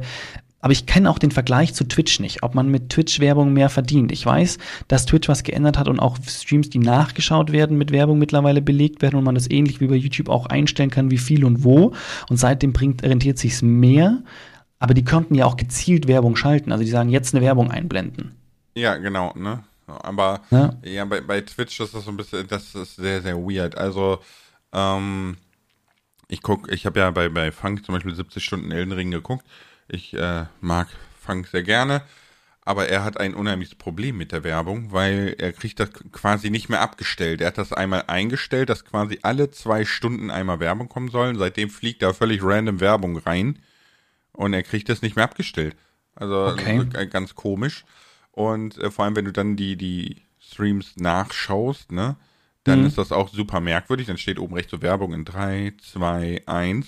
aber 0.64 0.72
ich 0.72 0.86
kenne 0.86 1.10
auch 1.10 1.18
den 1.18 1.30
Vergleich 1.30 1.74
zu 1.74 1.84
Twitch 1.84 2.20
nicht, 2.20 2.42
ob 2.42 2.54
man 2.54 2.70
mit 2.70 2.88
Twitch-Werbung 2.88 3.52
mehr 3.52 3.68
verdient. 3.68 4.10
Ich 4.10 4.24
weiß, 4.24 4.56
dass 4.88 5.04
Twitch 5.04 5.28
was 5.28 5.42
geändert 5.42 5.78
hat 5.78 5.88
und 5.88 6.00
auch 6.00 6.16
Streams, 6.26 6.70
die 6.70 6.78
nachgeschaut 6.78 7.52
werden, 7.52 7.76
mit 7.76 7.90
Werbung 7.90 8.18
mittlerweile 8.18 8.62
belegt 8.62 9.02
werden 9.02 9.16
und 9.16 9.24
man 9.24 9.34
das 9.34 9.50
ähnlich 9.50 9.82
wie 9.82 9.88
bei 9.88 9.96
YouTube 9.96 10.30
auch 10.30 10.46
einstellen 10.46 10.88
kann, 10.88 11.10
wie 11.10 11.18
viel 11.18 11.44
und 11.44 11.64
wo. 11.64 11.92
Und 12.30 12.38
seitdem 12.38 12.72
bringt, 12.72 13.02
rentiert 13.02 13.36
sich's 13.36 13.60
mehr. 13.60 14.22
Aber 14.78 14.94
die 14.94 15.04
könnten 15.04 15.34
ja 15.34 15.44
auch 15.44 15.58
gezielt 15.58 16.08
Werbung 16.08 16.34
schalten. 16.34 16.72
Also 16.72 16.82
die 16.82 16.90
sagen, 16.90 17.10
jetzt 17.10 17.34
eine 17.34 17.44
Werbung 17.44 17.70
einblenden. 17.70 18.32
Ja, 18.74 18.96
genau, 18.96 19.34
ne? 19.36 19.64
Aber 19.86 20.42
ja, 20.50 20.74
ja 20.82 21.04
bei, 21.04 21.20
bei 21.20 21.40
Twitch 21.40 21.80
ist 21.80 21.94
das 21.94 22.04
so 22.04 22.10
ein 22.10 22.16
bisschen, 22.16 22.46
das 22.48 22.74
ist 22.74 22.96
sehr, 22.96 23.22
sehr 23.22 23.36
weird. 23.36 23.76
Also, 23.76 24.20
ähm, 24.72 25.36
ich 26.28 26.42
guck, 26.42 26.70
ich 26.72 26.86
habe 26.86 27.00
ja 27.00 27.10
bei, 27.10 27.28
bei 27.28 27.52
Funk 27.52 27.84
zum 27.84 27.94
Beispiel 27.94 28.14
70 28.14 28.42
Stunden 28.42 28.70
Elden 28.70 28.92
Ring 28.92 29.10
geguckt. 29.10 29.46
Ich 29.88 30.14
äh, 30.14 30.46
mag 30.60 30.88
Funk 31.20 31.48
sehr 31.48 31.62
gerne, 31.62 32.02
aber 32.62 32.88
er 32.88 33.04
hat 33.04 33.18
ein 33.18 33.34
unheimliches 33.34 33.74
Problem 33.74 34.16
mit 34.16 34.32
der 34.32 34.42
Werbung, 34.42 34.92
weil 34.92 35.36
er 35.38 35.52
kriegt 35.52 35.80
das 35.80 35.90
quasi 36.12 36.50
nicht 36.50 36.68
mehr 36.68 36.80
abgestellt. 36.80 37.40
Er 37.40 37.48
hat 37.48 37.58
das 37.58 37.72
einmal 37.72 38.04
eingestellt, 38.06 38.70
dass 38.70 38.84
quasi 38.84 39.18
alle 39.22 39.50
zwei 39.50 39.84
Stunden 39.84 40.30
einmal 40.30 40.60
Werbung 40.60 40.88
kommen 40.88 41.10
sollen. 41.10 41.38
Seitdem 41.38 41.68
fliegt 41.68 42.02
da 42.02 42.12
völlig 42.14 42.42
random 42.42 42.80
Werbung 42.80 43.18
rein 43.18 43.58
und 44.32 44.54
er 44.54 44.62
kriegt 44.62 44.88
das 44.88 45.02
nicht 45.02 45.16
mehr 45.16 45.26
abgestellt. 45.26 45.76
Also 46.14 46.46
okay. 46.46 46.86
ganz 47.10 47.34
komisch. 47.34 47.84
Und 48.34 48.78
äh, 48.78 48.90
vor 48.90 49.04
allem, 49.04 49.16
wenn 49.16 49.24
du 49.24 49.32
dann 49.32 49.56
die, 49.56 49.76
die 49.76 50.22
Streams 50.40 50.96
nachschaust, 50.96 51.92
ne, 51.92 52.16
dann 52.64 52.80
mhm. 52.80 52.86
ist 52.86 52.98
das 52.98 53.12
auch 53.12 53.28
super 53.28 53.60
merkwürdig. 53.60 54.08
Dann 54.08 54.18
steht 54.18 54.38
oben 54.38 54.54
rechts 54.54 54.72
so 54.72 54.82
Werbung 54.82 55.14
in 55.14 55.24
3, 55.24 55.74
2, 55.92 56.42
1. 56.46 56.86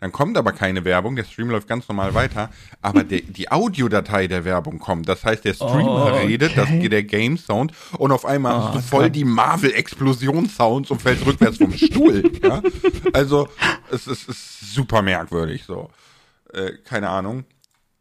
Dann 0.00 0.12
kommt 0.12 0.36
aber 0.36 0.52
keine 0.52 0.84
Werbung, 0.84 1.16
der 1.16 1.24
Stream 1.24 1.50
läuft 1.50 1.66
ganz 1.66 1.88
normal 1.88 2.14
weiter, 2.14 2.50
aber 2.82 3.02
der, 3.02 3.20
die 3.20 3.50
Audiodatei 3.50 4.28
der 4.28 4.44
Werbung 4.44 4.78
kommt. 4.78 5.08
Das 5.08 5.24
heißt, 5.24 5.44
der 5.44 5.54
Streamer 5.54 6.04
oh, 6.04 6.08
okay. 6.08 6.26
redet, 6.26 6.56
das, 6.56 6.68
der 6.70 7.02
Game 7.02 7.36
Sound 7.36 7.72
und 7.98 8.12
auf 8.12 8.24
einmal 8.24 8.54
oh, 8.54 8.62
hast 8.62 8.74
du 8.76 8.80
voll 8.80 9.10
die 9.10 9.24
Marvel-Explosion-Sounds 9.24 10.92
und 10.92 11.02
fällst 11.02 11.26
rückwärts 11.26 11.58
vom 11.58 11.72
Stuhl. 11.72 12.30
Ja? 12.42 12.62
Also, 13.12 13.48
es 13.90 14.06
ist, 14.06 14.28
ist 14.28 14.72
super 14.72 15.02
merkwürdig 15.02 15.64
so. 15.64 15.90
Äh, 16.52 16.72
keine 16.84 17.08
Ahnung. 17.08 17.44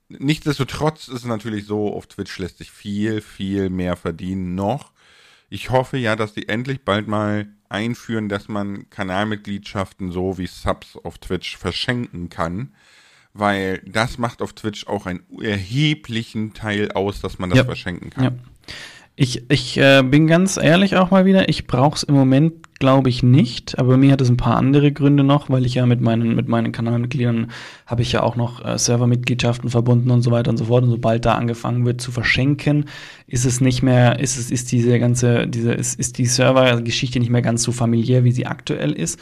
Nichtsdestotrotz 0.09 1.07
ist 1.07 1.15
es 1.15 1.25
natürlich 1.25 1.65
so, 1.65 1.93
auf 1.93 2.07
Twitch 2.07 2.37
lässt 2.39 2.59
sich 2.59 2.71
viel, 2.71 3.21
viel 3.21 3.69
mehr 3.69 3.95
verdienen 3.95 4.55
noch. 4.55 4.91
Ich 5.49 5.69
hoffe 5.69 5.97
ja, 5.97 6.15
dass 6.15 6.33
die 6.33 6.47
endlich 6.49 6.83
bald 6.83 7.07
mal 7.07 7.47
einführen, 7.69 8.29
dass 8.29 8.47
man 8.47 8.89
Kanalmitgliedschaften 8.89 10.11
so 10.11 10.37
wie 10.37 10.47
Subs 10.47 10.97
auf 11.03 11.17
Twitch 11.17 11.57
verschenken 11.57 12.29
kann, 12.29 12.73
weil 13.33 13.81
das 13.85 14.17
macht 14.17 14.41
auf 14.41 14.53
Twitch 14.53 14.87
auch 14.87 15.05
einen 15.05 15.23
erheblichen 15.41 16.53
Teil 16.53 16.91
aus, 16.91 17.21
dass 17.21 17.39
man 17.39 17.49
das 17.49 17.59
ja. 17.59 17.65
verschenken 17.65 18.09
kann. 18.09 18.23
Ja. 18.23 18.31
Ich, 19.19 19.49
ich 19.49 19.77
äh, 19.77 20.03
bin 20.03 20.27
ganz 20.27 20.57
ehrlich 20.57 20.95
auch 20.95 21.11
mal 21.11 21.25
wieder, 21.25 21.49
ich 21.49 21.65
brauche 21.65 21.95
es 21.95 22.03
im 22.03 22.13
Moment, 22.13 22.66
glaube 22.79 23.09
ich, 23.09 23.23
nicht. 23.23 23.77
Aber 23.79 23.97
mir 23.97 24.11
hat 24.11 24.21
es 24.21 24.29
ein 24.29 24.37
paar 24.37 24.57
andere 24.57 24.91
Gründe 24.91 25.23
noch, 25.23 25.49
weil 25.49 25.65
ich 25.65 25.75
ja 25.75 25.85
mit 25.85 26.01
meinen, 26.01 26.35
mit 26.35 26.47
meinen 26.47 26.71
Kanalmitgliedern 26.71 27.51
habe 27.85 28.01
ich 28.01 28.11
ja 28.11 28.23
auch 28.23 28.35
noch 28.35 28.63
äh, 28.63 28.77
Servermitgliedschaften 28.77 29.69
verbunden 29.69 30.11
und 30.11 30.21
so 30.21 30.31
weiter 30.31 30.51
und 30.51 30.57
so 30.57 30.65
fort. 30.65 30.83
Und 30.83 30.91
sobald 30.91 31.25
da 31.25 31.33
angefangen 31.33 31.85
wird 31.85 32.01
zu 32.01 32.11
verschenken, 32.11 32.85
ist 33.27 33.45
es 33.45 33.61
nicht 33.61 33.83
mehr, 33.83 34.19
ist 34.19 34.37
es, 34.37 34.51
ist 34.51 34.71
diese 34.71 34.99
ganze, 34.99 35.47
diese, 35.47 35.73
ist, 35.73 35.99
ist 35.99 36.17
die 36.17 36.25
Servergeschichte 36.25 37.19
nicht 37.19 37.29
mehr 37.29 37.41
ganz 37.41 37.63
so 37.63 37.71
familiär, 37.71 38.23
wie 38.23 38.31
sie 38.31 38.45
aktuell 38.45 38.93
ist. 38.93 39.19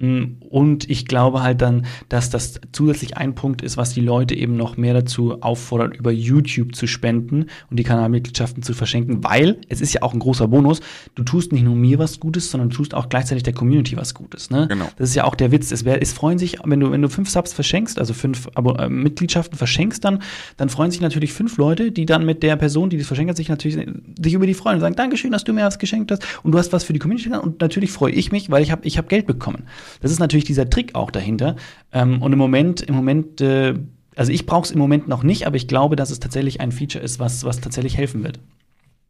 Mm, 0.00 0.36
und 0.48 0.88
ich 0.88 1.06
glaube 1.06 1.42
halt 1.42 1.60
dann, 1.60 1.86
dass 2.08 2.30
das 2.30 2.60
zusätzlich 2.72 3.18
ein 3.18 3.34
Punkt 3.34 3.60
ist, 3.62 3.76
was 3.76 3.92
die 3.92 4.00
Leute 4.00 4.34
eben 4.34 4.56
noch 4.56 4.76
mehr 4.78 4.94
dazu 4.94 5.42
auffordert, 5.42 5.96
über 5.96 6.10
YouTube 6.10 6.74
zu 6.74 6.86
spenden 6.86 7.46
und 7.70 7.76
die 7.78 7.84
Kanalmitgliedschaften 7.84 8.62
zu 8.62 8.72
verschenken, 8.72 9.22
weil 9.22 9.58
es 9.68 9.82
ist 9.82 9.92
ja 9.92 10.02
auch 10.02 10.14
ein 10.14 10.18
großer 10.18 10.48
Bonus. 10.48 10.80
Du 11.14 11.22
tust 11.22 11.52
nicht 11.52 11.64
nur 11.64 11.76
mir 11.76 11.98
was 11.98 12.18
Gutes, 12.18 12.50
sondern 12.50 12.70
du 12.70 12.76
tust 12.76 12.94
auch 12.94 13.10
gleichzeitig 13.10 13.42
der 13.42 13.52
Community 13.52 13.96
was 13.96 14.14
Gutes. 14.14 14.50
Ne? 14.50 14.66
Genau. 14.68 14.88
Das 14.96 15.10
ist 15.10 15.14
ja 15.14 15.24
auch 15.24 15.34
der 15.34 15.52
Witz. 15.52 15.70
Es, 15.70 15.84
wär, 15.84 16.00
es 16.00 16.12
freuen 16.12 16.38
sich, 16.38 16.58
wenn 16.64 16.80
du, 16.80 16.90
wenn 16.90 17.02
du 17.02 17.08
fünf 17.08 17.28
Subs 17.28 17.52
verschenkst, 17.52 17.98
also 17.98 18.14
fünf 18.14 18.48
Abo 18.54 18.74
äh, 18.76 18.88
Mitgliedschaften 18.88 19.58
verschenkst, 19.58 20.02
dann, 20.02 20.22
dann 20.56 20.70
freuen 20.70 20.90
sich 20.90 21.02
natürlich 21.02 21.34
fünf 21.34 21.58
Leute, 21.58 21.92
die 21.92 22.06
dann 22.06 22.24
mit 22.24 22.42
der 22.42 22.56
Person, 22.56 22.88
die 22.88 22.96
das 22.96 23.06
verschenkt 23.06 23.30
hat, 23.30 23.36
sich 23.36 23.50
natürlich 23.50 23.86
sich 24.22 24.32
über 24.32 24.46
die 24.46 24.54
freuen 24.54 24.76
und 24.76 24.80
sagen, 24.80 24.96
Dankeschön, 24.96 25.30
dass 25.30 25.44
du 25.44 25.52
mir 25.52 25.64
was 25.64 25.78
geschenkt 25.78 26.10
hast 26.10 26.24
und 26.42 26.52
du 26.52 26.58
hast 26.58 26.72
was 26.72 26.84
für 26.84 26.94
die 26.94 26.98
Community 26.98 27.28
gemacht 27.28 27.44
und 27.44 27.60
natürlich 27.60 27.92
freue 27.92 28.12
ich 28.12 28.32
mich, 28.32 28.50
weil 28.50 28.62
ich 28.62 28.70
habe 28.70 28.86
ich 28.86 28.96
hab 28.96 29.08
Geld 29.08 29.26
bekommen. 29.26 29.64
Das 30.00 30.10
ist 30.10 30.18
natürlich 30.18 30.44
dieser 30.44 30.68
Trick 30.68 30.94
auch 30.94 31.10
dahinter. 31.10 31.56
Ähm, 31.92 32.22
und 32.22 32.32
im 32.32 32.38
Moment, 32.38 32.82
im 32.82 32.94
Moment, 32.94 33.40
äh, 33.40 33.74
also 34.16 34.32
ich 34.32 34.46
brauche 34.46 34.64
es 34.64 34.70
im 34.70 34.78
Moment 34.78 35.08
noch 35.08 35.22
nicht, 35.22 35.46
aber 35.46 35.56
ich 35.56 35.68
glaube, 35.68 35.96
dass 35.96 36.10
es 36.10 36.20
tatsächlich 36.20 36.60
ein 36.60 36.72
Feature 36.72 37.02
ist, 37.02 37.18
was, 37.18 37.44
was 37.44 37.60
tatsächlich 37.60 37.96
helfen 37.96 38.24
wird. 38.24 38.40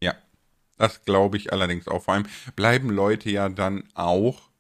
Ja, 0.03 0.15
das 0.79 1.05
glaube 1.05 1.37
ich 1.37 1.53
allerdings 1.53 1.89
auch. 1.89 2.03
Vor 2.03 2.15
allem 2.15 2.27
bleiben 2.57 2.91
Leute 2.91 3.31
ja 3.31 3.49
dann 3.49 3.85
auch 3.95 4.51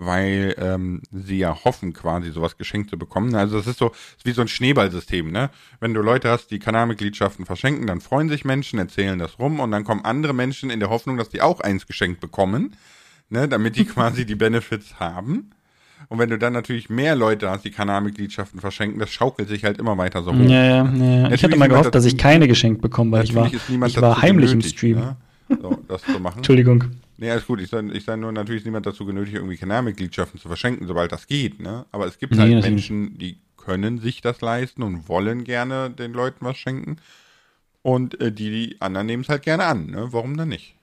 weil 0.00 0.54
ähm, 0.58 1.02
sie 1.12 1.38
ja 1.38 1.62
hoffen, 1.64 1.92
quasi 1.92 2.30
sowas 2.30 2.56
geschenkt 2.56 2.88
zu 2.88 2.98
bekommen. 2.98 3.34
Also 3.34 3.58
das 3.58 3.66
ist 3.66 3.78
so 3.78 3.88
ist 3.88 4.24
wie 4.24 4.32
so 4.32 4.40
ein 4.40 4.48
Schneeballsystem, 4.48 5.30
ne? 5.30 5.50
Wenn 5.78 5.92
du 5.92 6.00
Leute 6.00 6.30
hast, 6.30 6.50
die 6.50 6.58
Kanalmitgliedschaften 6.58 7.44
verschenken, 7.44 7.86
dann 7.86 8.00
freuen 8.00 8.30
sich 8.30 8.44
Menschen, 8.44 8.78
erzählen 8.78 9.18
das 9.18 9.38
rum 9.38 9.60
und 9.60 9.70
dann 9.70 9.84
kommen 9.84 10.04
andere 10.04 10.32
Menschen 10.32 10.70
in 10.70 10.80
der 10.80 10.88
Hoffnung, 10.88 11.18
dass 11.18 11.28
die 11.28 11.42
auch 11.42 11.60
eins 11.60 11.86
geschenkt 11.86 12.20
bekommen, 12.20 12.76
ne? 13.28 13.46
Damit 13.46 13.76
die 13.76 13.84
quasi 13.84 14.24
die 14.24 14.36
Benefits 14.36 14.98
haben. 14.98 15.50
Und 16.08 16.18
wenn 16.18 16.30
du 16.30 16.38
dann 16.38 16.52
natürlich 16.52 16.90
mehr 16.90 17.14
Leute 17.14 17.50
hast, 17.50 17.64
die 17.64 17.70
Kanalmitgliedschaften 17.70 18.60
verschenken, 18.60 18.98
das 18.98 19.10
schaukelt 19.10 19.48
sich 19.48 19.64
halt 19.64 19.78
immer 19.78 19.96
weiter 19.96 20.22
so 20.22 20.32
hoch. 20.32 20.48
Ja, 20.48 20.64
ja, 20.64 20.92
ja. 20.92 21.30
Ich 21.30 21.44
hatte 21.44 21.56
mal 21.56 21.68
gehofft, 21.68 21.94
dass 21.94 22.04
ich 22.04 22.16
keine 22.16 22.48
geschenkt 22.48 22.80
bekomme, 22.82 23.12
weil 23.12 23.24
ich 23.24 23.34
war, 23.34 23.50
ich 23.52 24.00
war 24.00 24.20
heimlich 24.20 24.50
genötigt, 24.50 24.72
im 24.72 24.78
Stream. 24.78 24.98
Ja? 24.98 25.16
So, 25.60 25.78
das 25.88 26.02
zu 26.02 26.18
machen. 26.20 26.38
Entschuldigung. 26.38 26.84
Nee, 27.18 27.30
alles 27.30 27.46
gut. 27.46 27.60
Ich 27.60 27.68
sage 27.68 27.92
ich 27.92 28.04
sag 28.04 28.18
nur, 28.18 28.32
natürlich 28.32 28.62
ist 28.62 28.64
niemand 28.64 28.86
dazu 28.86 29.04
genötigt, 29.04 29.36
irgendwie 29.36 29.56
Kanalmitgliedschaften 29.56 30.40
zu 30.40 30.48
verschenken, 30.48 30.86
sobald 30.86 31.12
das 31.12 31.26
geht. 31.26 31.60
Ne? 31.60 31.84
Aber 31.92 32.06
es 32.06 32.18
gibt 32.18 32.34
nee, 32.34 32.40
halt 32.40 32.62
Menschen, 32.62 33.18
die 33.18 33.38
können 33.56 33.98
sich 33.98 34.22
das 34.22 34.40
leisten 34.40 34.82
und 34.82 35.08
wollen 35.08 35.44
gerne 35.44 35.90
den 35.90 36.12
Leuten 36.12 36.44
was 36.44 36.56
schenken. 36.56 36.96
Und 37.82 38.20
äh, 38.20 38.32
die, 38.32 38.50
die 38.50 38.80
anderen 38.80 39.06
nehmen 39.06 39.22
es 39.22 39.28
halt 39.28 39.42
gerne 39.42 39.64
an. 39.64 39.86
Ne? 39.86 40.08
Warum 40.10 40.36
dann 40.36 40.48
nicht? 40.48 40.74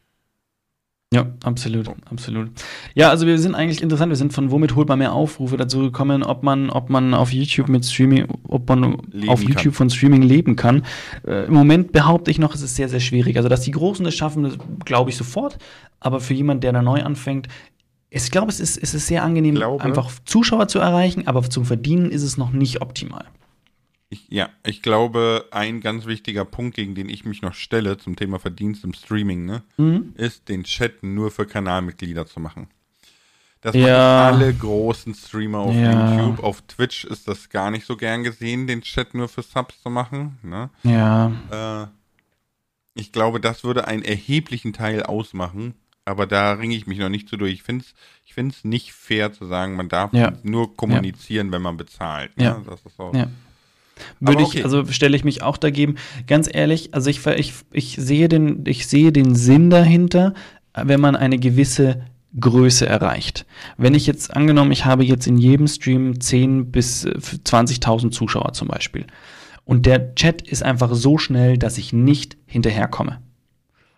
Ja, 1.13 1.25
absolut, 1.45 1.89
absolut. 2.11 2.49
Ja, 2.93 3.09
also 3.09 3.25
wir 3.25 3.39
sind 3.39 3.55
eigentlich 3.55 3.81
interessant, 3.81 4.09
wir 4.09 4.17
sind 4.17 4.33
von 4.33 4.51
womit 4.51 4.75
holt 4.75 4.89
man 4.89 4.99
mehr 4.99 5.13
Aufrufe 5.13 5.55
dazu 5.55 5.79
gekommen, 5.79 6.21
ob 6.21 6.43
man, 6.43 6.69
ob 6.69 6.89
man 6.89 7.13
auf 7.13 7.31
YouTube 7.31 7.69
mit 7.69 7.85
Streaming, 7.85 8.27
ob 8.49 8.67
man 8.67 8.97
leben 9.13 9.29
auf 9.29 9.41
YouTube 9.41 9.63
kann. 9.63 9.73
von 9.73 9.89
Streaming 9.89 10.21
leben 10.21 10.57
kann. 10.57 10.83
Äh, 11.25 11.45
Im 11.45 11.53
Moment 11.53 11.93
behaupte 11.93 12.29
ich 12.29 12.39
noch, 12.39 12.53
es 12.53 12.61
ist 12.61 12.75
sehr, 12.75 12.89
sehr 12.89 12.99
schwierig. 12.99 13.37
Also, 13.37 13.47
dass 13.47 13.61
die 13.61 13.71
Großen 13.71 14.03
das 14.03 14.15
schaffen, 14.15 14.43
das 14.43 14.57
glaube 14.83 15.09
ich 15.09 15.15
sofort. 15.15 15.57
Aber 16.01 16.19
für 16.19 16.33
jemanden, 16.33 16.59
der 16.61 16.73
da 16.73 16.81
neu 16.81 17.01
anfängt, 17.01 17.47
ich 18.09 18.29
glaube, 18.29 18.49
es 18.49 18.59
ist, 18.59 18.77
es 18.77 18.93
ist 18.93 19.07
sehr 19.07 19.23
angenehm, 19.23 19.55
glaube. 19.55 19.83
einfach 19.83 20.11
Zuschauer 20.25 20.67
zu 20.67 20.79
erreichen, 20.79 21.25
aber 21.25 21.41
zum 21.43 21.63
Verdienen 21.63 22.11
ist 22.11 22.23
es 22.23 22.37
noch 22.37 22.51
nicht 22.51 22.81
optimal. 22.81 23.25
Ich, 24.09 24.27
ja, 24.29 24.49
ich 24.65 24.81
glaube, 24.81 25.47
ein 25.51 25.81
ganz 25.81 26.05
wichtiger 26.05 26.45
Punkt, 26.45 26.75
gegen 26.75 26.95
den 26.95 27.09
ich 27.09 27.25
mich 27.25 27.41
noch 27.41 27.53
stelle 27.53 27.97
zum 27.97 28.15
Thema 28.15 28.39
Verdienst 28.39 28.85
im 28.85 28.93
Streaming, 28.93 29.45
ne, 29.45 29.63
mhm. 29.75 30.13
ist, 30.15 30.47
den 30.47 30.63
Chat 30.63 31.03
nur 31.03 31.29
für 31.29 31.45
Kanalmitglieder 31.45 32.25
zu 32.25 32.39
machen. 32.39 32.69
Das 33.61 33.75
ja. 33.75 33.81
machen 33.81 34.41
alle 34.41 34.53
großen 34.53 35.13
Streamer 35.13 35.59
auf 35.59 35.75
ja. 35.75 36.15
YouTube. 36.15 36.43
Auf 36.43 36.61
Twitch 36.67 37.03
ist 37.03 37.27
das 37.27 37.49
gar 37.49 37.71
nicht 37.71 37.85
so 37.85 37.97
gern 37.97 38.23
gesehen, 38.23 38.67
den 38.67 38.81
Chat 38.81 39.13
nur 39.13 39.27
für 39.27 39.41
Subs 39.41 39.81
zu 39.81 39.89
machen. 39.89 40.37
Ne? 40.41 40.69
Ja. 40.83 41.31
Äh, 41.51 41.87
ich 42.93 43.11
glaube, 43.11 43.41
das 43.41 43.63
würde 43.63 43.87
einen 43.87 44.03
erheblichen 44.03 44.73
Teil 44.73 45.03
ausmachen, 45.03 45.73
aber 46.05 46.27
da 46.27 46.53
ringe 46.53 46.75
ich 46.75 46.87
mich 46.87 46.99
noch 46.99 47.09
nicht 47.09 47.27
so 47.27 47.35
durch. 47.35 47.53
Ich 47.53 47.63
finde 47.63 47.83
es 47.83 47.93
ich 48.25 48.33
find's 48.33 48.63
nicht 48.63 48.93
fair 48.93 49.33
zu 49.33 49.45
sagen, 49.45 49.75
man 49.75 49.89
darf 49.89 50.13
ja. 50.13 50.33
nur 50.43 50.75
kommunizieren, 50.77 51.51
wenn 51.51 51.61
man 51.61 51.77
bezahlt. 51.77 52.37
Ne? 52.37 52.43
Ja. 52.43 52.61
Das 52.65 52.81
ist 52.85 52.95
so. 52.97 53.11
Ja. 53.13 53.27
Würde 54.19 54.43
okay. 54.43 54.59
ich, 54.59 54.63
also 54.63 54.85
stelle 54.85 55.15
ich 55.15 55.23
mich 55.23 55.41
auch 55.41 55.57
dagegen. 55.57 55.95
Ganz 56.27 56.49
ehrlich, 56.51 56.93
also 56.93 57.09
ich, 57.09 57.25
ich, 57.25 57.53
ich, 57.71 57.95
sehe 57.95 58.27
den, 58.29 58.63
ich 58.65 58.87
sehe 58.87 59.11
den 59.11 59.35
Sinn 59.35 59.69
dahinter, 59.69 60.33
wenn 60.73 60.99
man 60.99 61.15
eine 61.15 61.37
gewisse 61.37 62.01
Größe 62.39 62.85
erreicht. 62.85 63.45
Wenn 63.77 63.95
ich 63.95 64.05
jetzt 64.05 64.35
angenommen, 64.35 64.71
ich 64.71 64.85
habe 64.85 65.03
jetzt 65.03 65.27
in 65.27 65.37
jedem 65.37 65.67
Stream 65.67 66.19
10 66.19 66.71
bis 66.71 67.05
20.000 67.05 68.11
Zuschauer 68.11 68.53
zum 68.53 68.67
Beispiel 68.67 69.05
und 69.67 69.85
der 69.85 70.15
Chat 70.15 70.41
ist 70.43 70.63
einfach 70.63 70.93
so 70.93 71.17
schnell, 71.17 71.57
dass 71.57 71.77
ich 71.77 71.91
nicht 71.91 72.37
hinterherkomme. 72.45 73.19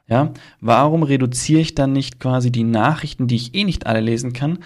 Ja, 0.07 0.33
warum 0.59 1.03
reduziere 1.03 1.61
ich 1.61 1.75
dann 1.75 1.93
nicht 1.93 2.19
quasi 2.19 2.51
die 2.51 2.63
Nachrichten, 2.63 3.27
die 3.27 3.35
ich 3.35 3.53
eh 3.53 3.63
nicht 3.63 3.85
alle 3.85 3.99
lesen 3.99 4.33
kann, 4.33 4.57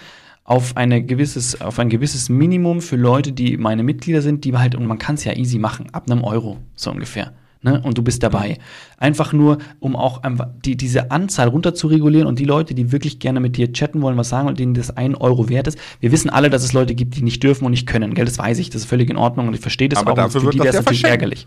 auf, 0.44 0.76
eine 0.76 1.02
gewisses, 1.02 1.60
auf 1.60 1.78
ein 1.78 1.88
gewisses 1.88 2.28
Minimum 2.28 2.82
für 2.82 2.96
Leute, 2.96 3.32
die 3.32 3.56
meine 3.56 3.82
Mitglieder 3.82 4.22
sind, 4.22 4.44
die 4.44 4.56
halt, 4.56 4.74
und 4.74 4.86
man 4.86 4.98
kann 4.98 5.14
es 5.16 5.24
ja 5.24 5.32
easy 5.32 5.58
machen, 5.58 5.86
ab 5.92 6.10
einem 6.10 6.22
Euro, 6.22 6.58
so 6.76 6.90
ungefähr. 6.90 7.32
Ne? 7.62 7.80
Und 7.82 7.96
du 7.96 8.02
bist 8.02 8.22
dabei. 8.22 8.58
Einfach 8.98 9.32
nur, 9.32 9.56
um 9.80 9.96
auch 9.96 10.20
die, 10.66 10.76
diese 10.76 11.10
Anzahl 11.10 11.48
runter 11.48 11.74
zu 11.74 11.86
regulieren 11.86 12.26
und 12.26 12.38
die 12.38 12.44
Leute, 12.44 12.74
die 12.74 12.92
wirklich 12.92 13.20
gerne 13.20 13.40
mit 13.40 13.56
dir 13.56 13.72
chatten 13.72 14.02
wollen, 14.02 14.18
was 14.18 14.28
sagen 14.28 14.48
und 14.48 14.60
denen 14.60 14.74
das 14.74 14.94
ein 14.94 15.14
Euro 15.14 15.48
wert 15.48 15.66
ist. 15.66 15.78
Wir 15.98 16.12
wissen 16.12 16.28
alle, 16.28 16.50
dass 16.50 16.62
es 16.62 16.74
Leute 16.74 16.94
gibt, 16.94 17.16
die 17.16 17.22
nicht 17.22 17.42
dürfen 17.42 17.64
und 17.64 17.70
nicht 17.70 17.86
können. 17.86 18.12
Gell, 18.12 18.26
das 18.26 18.38
weiß 18.38 18.58
ich, 18.58 18.68
das 18.68 18.82
ist 18.82 18.88
völlig 18.88 19.08
in 19.08 19.16
Ordnung 19.16 19.48
und 19.48 19.54
ich 19.54 19.60
verstehe 19.60 19.88
das 19.88 20.00
Aber 20.00 20.12
auch. 20.12 20.16
Dafür 20.16 20.42
und 20.42 20.48
für 20.48 20.52
die 20.52 20.58
wäre 20.58 20.68
es 20.68 20.76
natürlich 20.76 21.04
ärgerlich. 21.04 21.46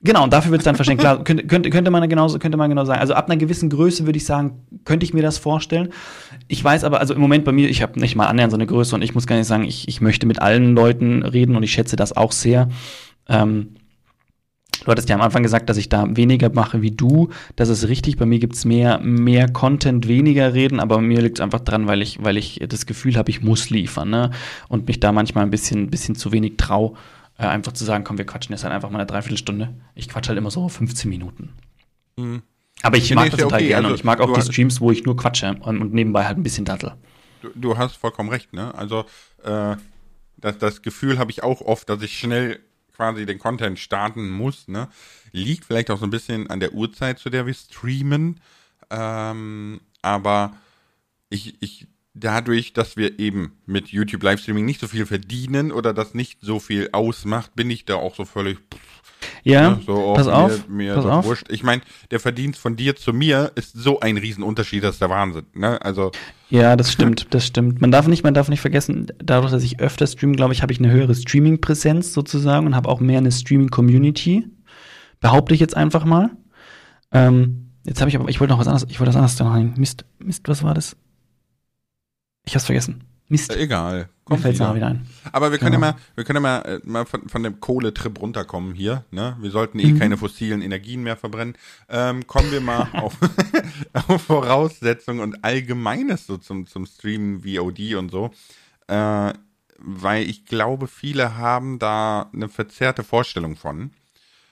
Genau, 0.00 0.22
und 0.22 0.32
dafür 0.32 0.52
wird 0.52 0.60
es 0.60 0.64
dann 0.64 0.76
verschenkt. 0.76 1.00
Klar, 1.00 1.24
könnte, 1.24 1.44
könnte, 1.44 1.90
man 1.90 2.08
genauso, 2.08 2.38
könnte 2.38 2.56
man 2.56 2.70
genau 2.70 2.84
sagen. 2.84 3.00
Also 3.00 3.14
ab 3.14 3.28
einer 3.28 3.36
gewissen 3.36 3.68
Größe 3.68 4.06
würde 4.06 4.16
ich 4.16 4.24
sagen, 4.24 4.62
könnte 4.84 5.04
ich 5.04 5.12
mir 5.12 5.22
das 5.22 5.38
vorstellen. 5.38 5.88
Ich 6.46 6.62
weiß 6.62 6.84
aber, 6.84 7.00
also 7.00 7.14
im 7.14 7.20
Moment 7.20 7.44
bei 7.44 7.50
mir, 7.50 7.68
ich 7.68 7.82
habe 7.82 7.98
nicht 7.98 8.14
mal 8.14 8.26
annähernd 8.26 8.52
so 8.52 8.56
eine 8.56 8.66
Größe 8.66 8.94
und 8.94 9.02
ich 9.02 9.14
muss 9.14 9.26
gar 9.26 9.36
nicht 9.36 9.48
sagen, 9.48 9.64
ich, 9.64 9.88
ich 9.88 10.00
möchte 10.00 10.26
mit 10.26 10.40
allen 10.40 10.76
Leuten 10.76 11.24
reden 11.24 11.56
und 11.56 11.64
ich 11.64 11.72
schätze 11.72 11.96
das 11.96 12.16
auch 12.16 12.30
sehr. 12.30 12.68
Ähm, 13.28 13.70
du 14.84 14.86
hattest 14.86 15.08
ja 15.08 15.16
am 15.16 15.20
Anfang 15.20 15.42
gesagt, 15.42 15.68
dass 15.68 15.76
ich 15.76 15.88
da 15.88 16.16
weniger 16.16 16.48
mache 16.50 16.80
wie 16.80 16.92
du. 16.92 17.30
Das 17.56 17.68
ist 17.68 17.88
richtig. 17.88 18.18
Bei 18.18 18.24
mir 18.24 18.38
gibt's 18.38 18.64
mehr, 18.64 19.00
mehr 19.00 19.48
Content, 19.48 20.06
weniger 20.06 20.54
reden, 20.54 20.78
aber 20.78 21.00
mir 21.00 21.22
liegt 21.22 21.38
es 21.38 21.42
einfach 21.42 21.60
dran, 21.60 21.88
weil 21.88 22.02
ich, 22.02 22.22
weil 22.22 22.36
ich 22.36 22.60
das 22.68 22.86
Gefühl 22.86 23.16
habe, 23.16 23.30
ich 23.30 23.42
muss 23.42 23.68
liefern, 23.68 24.10
ne? 24.10 24.30
Und 24.68 24.86
mich 24.86 25.00
da 25.00 25.10
manchmal 25.10 25.42
ein 25.42 25.50
bisschen, 25.50 25.90
bisschen 25.90 26.14
zu 26.14 26.30
wenig 26.30 26.56
trau 26.56 26.96
äh, 27.38 27.46
einfach 27.46 27.72
zu 27.72 27.84
sagen, 27.84 28.04
komm, 28.04 28.18
wir 28.18 28.26
quatschen 28.26 28.52
jetzt 28.52 28.64
halt 28.64 28.74
einfach 28.74 28.90
mal 28.90 28.98
eine 28.98 29.06
Dreiviertelstunde. 29.06 29.74
Ich 29.94 30.08
quatsche 30.08 30.28
halt 30.28 30.38
immer 30.38 30.50
so 30.50 30.68
15 30.68 31.08
Minuten. 31.08 31.54
Mhm. 32.16 32.42
Aber 32.82 32.96
ich 32.96 33.12
mag 33.14 33.30
das 33.30 33.40
total 33.40 33.58
okay. 33.58 33.68
gerne 33.68 33.86
also, 33.86 33.94
und 33.94 34.00
ich 34.00 34.04
mag 34.04 34.20
auch 34.20 34.32
die 34.32 34.42
Streams, 34.42 34.80
wo 34.80 34.90
ich 34.90 35.04
nur 35.04 35.16
quatsche 35.16 35.56
und, 35.60 35.80
und 35.80 35.92
nebenbei 35.94 36.26
halt 36.26 36.36
ein 36.36 36.42
bisschen 36.42 36.64
dattel. 36.64 36.94
Du, 37.40 37.50
du, 37.54 37.78
hast 37.78 37.96
vollkommen 37.96 38.28
recht, 38.28 38.52
ne? 38.52 38.74
Also 38.74 39.04
äh, 39.44 39.76
das, 40.36 40.58
das 40.58 40.82
Gefühl 40.82 41.18
habe 41.18 41.30
ich 41.30 41.42
auch 41.42 41.60
oft, 41.60 41.88
dass 41.88 42.02
ich 42.02 42.18
schnell 42.18 42.60
quasi 42.94 43.26
den 43.26 43.38
Content 43.38 43.78
starten 43.78 44.28
muss, 44.28 44.68
ne? 44.68 44.88
Liegt 45.32 45.64
vielleicht 45.64 45.90
auch 45.90 45.98
so 45.98 46.06
ein 46.06 46.10
bisschen 46.10 46.50
an 46.50 46.60
der 46.60 46.72
Uhrzeit, 46.72 47.18
zu 47.18 47.30
der 47.30 47.46
wir 47.46 47.54
streamen. 47.54 48.40
Ähm, 48.90 49.80
aber 50.02 50.54
ich, 51.30 51.60
ich, 51.60 51.86
dadurch, 52.20 52.72
dass 52.72 52.96
wir 52.96 53.18
eben 53.18 53.52
mit 53.66 53.88
YouTube 53.88 54.22
Livestreaming 54.22 54.64
nicht 54.64 54.80
so 54.80 54.88
viel 54.88 55.06
verdienen 55.06 55.72
oder 55.72 55.92
das 55.92 56.14
nicht 56.14 56.38
so 56.40 56.58
viel 56.58 56.90
ausmacht, 56.92 57.54
bin 57.54 57.70
ich 57.70 57.84
da 57.84 57.96
auch 57.96 58.14
so 58.14 58.24
völlig. 58.24 58.58
Pff, 58.58 58.98
ja, 59.44 59.70
ne, 59.70 59.80
so 59.86 60.12
pass 60.14 60.28
auf, 60.28 60.68
mir, 60.68 60.94
pass 60.94 61.06
auf. 61.06 61.24
Wurscht. 61.24 61.46
Ich 61.50 61.62
meine, 61.62 61.82
der 62.10 62.20
Verdienst 62.20 62.60
von 62.60 62.76
dir 62.76 62.96
zu 62.96 63.12
mir 63.12 63.52
ist 63.54 63.72
so 63.76 64.00
ein 64.00 64.16
Riesenunterschied, 64.16 64.82
das 64.84 64.94
ist 64.94 65.00
der 65.00 65.10
Wahnsinn. 65.10 65.46
Ne? 65.54 65.80
Also 65.82 66.12
ja, 66.50 66.76
das 66.76 66.92
stimmt, 66.92 67.26
das 67.30 67.46
stimmt. 67.46 67.80
Man 67.80 67.90
darf 67.90 68.06
nicht, 68.06 68.24
man 68.24 68.34
darf 68.34 68.48
nicht 68.48 68.60
vergessen, 68.60 69.06
dadurch, 69.18 69.52
dass 69.52 69.62
ich 69.62 69.80
öfter 69.80 70.06
streame, 70.06 70.34
glaube 70.34 70.54
ich, 70.54 70.62
habe 70.62 70.72
ich 70.72 70.78
eine 70.78 70.90
höhere 70.90 71.14
Streaming-Präsenz 71.14 72.12
sozusagen 72.12 72.66
und 72.66 72.74
habe 72.74 72.88
auch 72.88 73.00
mehr 73.00 73.18
eine 73.18 73.32
Streaming-Community. 73.32 74.46
Behaupte 75.20 75.54
ich 75.54 75.60
jetzt 75.60 75.76
einfach 75.76 76.04
mal. 76.04 76.30
Ähm, 77.12 77.70
jetzt 77.84 78.00
habe 78.00 78.08
ich 78.08 78.16
aber, 78.16 78.28
ich 78.28 78.40
wollte 78.40 78.52
noch 78.52 78.60
was 78.60 78.68
anderes, 78.68 78.86
ich 78.88 78.98
wollte 79.00 79.10
was 79.10 79.16
anderes 79.16 79.36
sagen. 79.36 79.74
Mist, 79.76 80.04
Mist, 80.18 80.48
was 80.48 80.62
war 80.62 80.74
das? 80.74 80.96
Ich 82.48 82.54
hab's 82.54 82.64
vergessen. 82.64 83.04
Mist. 83.28 83.54
Äh, 83.54 83.64
egal. 83.64 84.08
Mir 84.26 84.38
fällt's 84.38 84.58
wieder. 84.58 84.74
wieder 84.74 84.86
ein. 84.86 85.06
Aber 85.32 85.52
wir 85.52 85.58
können 85.58 85.72
genau. 85.72 85.88
ja 85.88 85.92
mal, 85.92 85.98
wir 86.14 86.24
können 86.24 86.36
ja 86.36 86.40
mal, 86.40 86.60
äh, 86.60 86.80
mal 86.82 87.04
von, 87.04 87.28
von 87.28 87.42
dem 87.42 87.60
Kohletrip 87.60 88.18
runterkommen 88.22 88.72
hier. 88.72 89.04
Ne? 89.10 89.36
Wir 89.38 89.50
sollten 89.50 89.78
eh 89.78 89.88
mhm. 89.88 89.98
keine 89.98 90.16
fossilen 90.16 90.62
Energien 90.62 91.02
mehr 91.02 91.18
verbrennen. 91.18 91.58
Ähm, 91.90 92.26
kommen 92.26 92.50
wir 92.50 92.62
mal 92.62 92.88
auf, 92.94 93.18
auf 93.92 94.22
Voraussetzungen 94.22 95.20
und 95.20 95.44
Allgemeines 95.44 96.26
so 96.26 96.38
zum, 96.38 96.66
zum 96.66 96.86
Streamen, 96.86 97.42
VOD 97.42 97.96
und 97.96 98.10
so. 98.10 98.30
Äh, 98.86 99.34
weil 99.76 100.22
ich 100.22 100.46
glaube, 100.46 100.88
viele 100.88 101.36
haben 101.36 101.78
da 101.78 102.30
eine 102.32 102.48
verzerrte 102.48 103.04
Vorstellung 103.04 103.56
von. 103.56 103.90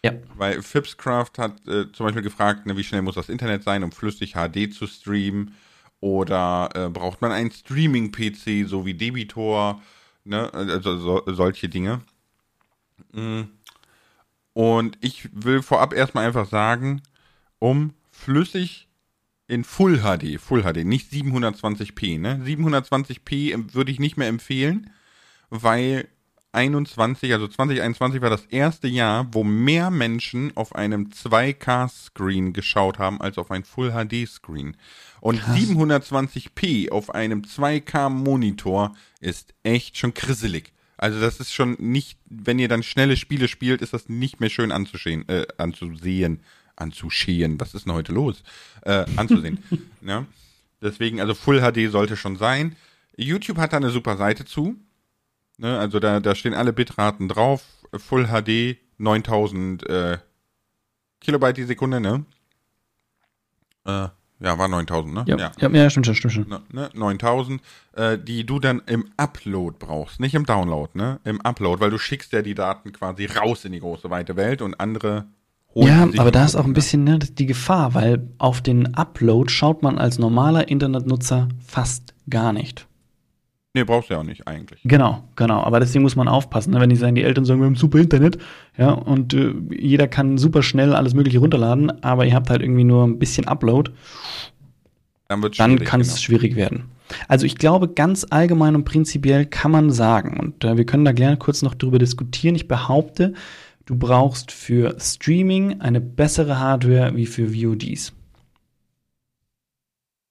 Ja. 0.05 0.13
Weil 0.35 0.61
Fipscraft 0.61 1.39
hat 1.39 1.67
äh, 1.67 1.91
zum 1.93 2.05
Beispiel 2.05 2.23
gefragt, 2.23 2.67
ne, 2.67 2.77
wie 2.77 2.85
schnell 2.85 3.01
muss 3.01 3.15
das 3.15 3.31
Internet 3.31 3.63
sein, 3.63 3.83
um 3.83 3.91
flüssig 3.91 4.35
HD 4.35 4.71
zu 4.71 4.87
streamen. 4.87 5.55
Oder 6.01 6.71
äh, 6.75 6.89
braucht 6.89 7.23
man 7.23 7.33
einen 7.33 7.51
Streaming-PC, 7.51 8.69
so 8.69 8.85
wie 8.85 8.95
Debitor, 8.95 9.83
ne? 10.25 10.53
also 10.53 10.99
so, 10.99 11.23
solche 11.27 11.69
Dinge. 11.69 12.03
Mm. 13.13 13.43
Und 14.53 14.99
ich 15.01 15.29
will 15.33 15.63
vorab 15.63 15.93
erstmal 15.93 16.27
einfach 16.27 16.49
sagen, 16.49 17.03
um 17.59 17.93
flüssig 18.11 18.89
in 19.49 19.65
Full 19.65 19.99
HD, 19.99 20.41
Full 20.41 20.63
HD, 20.63 20.85
nicht 20.85 21.13
720p, 21.13 22.19
ne? 22.19 22.41
720p 22.45 23.75
würde 23.75 23.93
ich 23.93 24.01
nicht 24.01 24.17
mehr 24.17 24.29
empfehlen, 24.29 24.91
weil 25.51 26.09
21, 26.57 27.33
also 27.33 27.47
2021 27.47 28.21
war 28.23 28.31
das 28.31 28.47
erste 28.47 28.89
Jahr, 28.89 29.29
wo 29.33 29.45
mehr 29.45 29.91
Menschen 29.91 30.57
auf 30.57 30.75
einem 30.75 31.11
2K-Screen 31.11 32.53
geschaut 32.53 32.99
haben 32.99 33.21
als 33.21 33.37
auf 33.39 33.51
ein 33.51 33.63
Full 33.63 33.93
HD-Screen. 33.93 34.77
Und 35.21 35.41
Krass. 35.41 35.57
720p 35.57 36.91
auf 36.91 37.15
einem 37.15 37.43
2K-Monitor 37.43 38.97
ist 39.21 39.55
echt 39.63 39.99
schon 39.99 40.15
krisselig. 40.15 40.73
Also 40.97 41.21
das 41.21 41.41
ist 41.41 41.53
schon 41.53 41.77
nicht, 41.79 42.19
wenn 42.25 42.59
ihr 42.59 42.69
dann 42.69 42.83
schnelle 42.83 43.17
Spiele 43.17 43.49
spielt, 43.49 43.83
ist 43.83 43.93
das 43.93 44.09
nicht 44.09 44.41
mehr 44.41 44.49
schön 44.49 44.73
anzusehen, 44.73 45.29
äh, 45.29 45.47
anzusehen, 45.59 46.41
anzuschehen. 46.75 47.61
Was 47.61 47.75
ist 47.75 47.85
denn 47.85 47.93
heute 47.93 48.13
los? 48.13 48.43
Äh, 48.83 49.05
anzusehen. 49.17 49.63
ja. 50.01 50.25
Deswegen, 50.83 51.21
also 51.21 51.35
Full 51.35 51.61
HD 51.61 51.91
sollte 51.91 52.17
schon 52.17 52.37
sein. 52.37 52.77
YouTube 53.17 53.59
hat 53.59 53.73
da 53.73 53.79
eine 53.79 53.91
super 53.91 54.17
Seite 54.17 54.45
zu. 54.45 54.77
Ne, 55.59 55.79
also 55.79 56.01
da, 56.01 56.21
da 56.21 56.35
stehen 56.35 56.55
alle 56.55 56.73
Bitraten 56.73 57.29
drauf. 57.29 57.65
Full 57.95 58.27
HD 58.27 58.79
9000 58.99 59.89
äh, 59.89 60.19
Kilobyte 61.21 61.57
die 61.57 61.65
Sekunde, 61.65 62.01
ne? 62.01 62.25
Äh, 63.85 64.09
ja, 64.39 64.59
war 64.59 64.69
9000, 64.69 65.15
ne? 65.15 65.25
Ja, 65.27 65.53
ja. 65.59 65.71
ja 65.71 65.91
stimmt 65.91 66.07
schon, 66.07 66.15
stimmt 66.15 66.35
schon. 66.35 66.63
Ne, 66.71 66.91
9000, 66.93 67.63
äh, 67.95 68.19
die 68.19 68.45
du 68.45 68.59
dann 68.59 68.83
im 68.87 69.09
Upload 69.17 69.77
brauchst, 69.79 70.21
nicht 70.21 70.35
im 70.35 70.45
Download, 70.45 70.91
ne? 70.95 71.21
Im 71.25 71.41
Upload, 71.41 71.81
weil 71.81 71.91
du 71.91 71.99
schickst 71.99 72.33
ja 72.33 72.43
die 72.43 72.55
Daten 72.55 72.93
quasi 72.93 73.27
raus 73.27 73.65
in 73.65 73.73
die 73.73 73.81
große 73.81 74.11
weite 74.11 74.37
Welt 74.37 74.61
und 74.61 74.79
andere 74.79 75.27
holen 75.75 76.13
Ja, 76.15 76.21
aber 76.21 76.31
da 76.31 76.45
ist 76.45 76.55
auch 76.55 76.67
ein 76.67 76.75
bisschen 76.75 77.05
ne, 77.05 77.19
die 77.19 77.47
Gefahr, 77.47 77.95
weil 77.95 78.29
auf 78.37 78.61
den 78.61 78.95
Upload 78.95 79.51
schaut 79.51 79.83
man 79.83 79.97
als 79.97 80.19
normaler 80.19 80.69
Internetnutzer 80.69 81.49
fast 81.67 82.15
gar 82.29 82.53
nicht. 82.53 82.87
Nee, 83.77 83.85
brauchst 83.85 84.09
du 84.09 84.15
ja 84.15 84.21
auch 84.21 84.25
nicht 84.25 84.49
eigentlich. 84.49 84.81
Genau, 84.85 85.23
genau. 85.37 85.63
Aber 85.63 85.81
deswegen 85.81 86.03
muss 86.03 86.17
man 86.17 86.29
aufpassen, 86.29 86.73
ne? 86.73 86.81
wenn 86.81 86.89
die 86.89 86.97
sagen, 86.97 87.15
die 87.15 87.25
Eltern 87.25 87.45
sagen, 87.45 87.61
wir 87.61 87.67
haben 87.67 87.77
super 87.77 87.99
Internet, 87.99 88.39
ja, 88.79 88.91
und 88.91 89.35
äh, 89.35 89.53
jeder 89.71 90.09
kann 90.09 90.39
super 90.39 90.63
schnell 90.63 90.95
alles 90.95 91.13
Mögliche 91.13 91.41
runterladen, 91.41 92.03
aber 92.03 92.25
ihr 92.25 92.33
habt 92.35 92.49
halt 92.49 92.63
irgendwie 92.63 92.85
nur 92.85 93.07
ein 93.07 93.19
bisschen 93.19 93.47
Upload. 93.47 93.91
Dann, 95.29 95.43
dann 95.43 95.79
kann 95.81 96.01
es 96.01 96.09
genau. 96.09 96.21
schwierig 96.21 96.57
werden. 96.57 96.85
Also 97.29 97.45
ich 97.45 97.57
glaube, 97.57 97.89
ganz 97.89 98.27
allgemein 98.31 98.77
und 98.77 98.85
prinzipiell 98.85 99.45
kann 99.45 99.73
man 99.73 99.91
sagen, 99.91 100.41
und 100.41 100.65
äh, 100.65 100.79
wir 100.79 100.87
können 100.87 101.05
da 101.05 101.13
gerne 101.13 101.37
kurz 101.37 101.61
noch 101.61 101.75
drüber 101.75 101.99
diskutieren. 101.99 102.55
Ich 102.55 102.69
behaupte, 102.69 103.35
du 103.85 103.95
brauchst 103.95 104.53
für 104.53 104.97
Streaming 104.99 105.83
eine 105.83 106.01
bessere 106.01 106.59
Hardware 106.59 107.15
wie 107.15 107.27
für 107.27 107.53
VODs. 107.53 108.15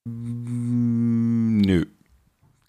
Nö. 0.08 1.86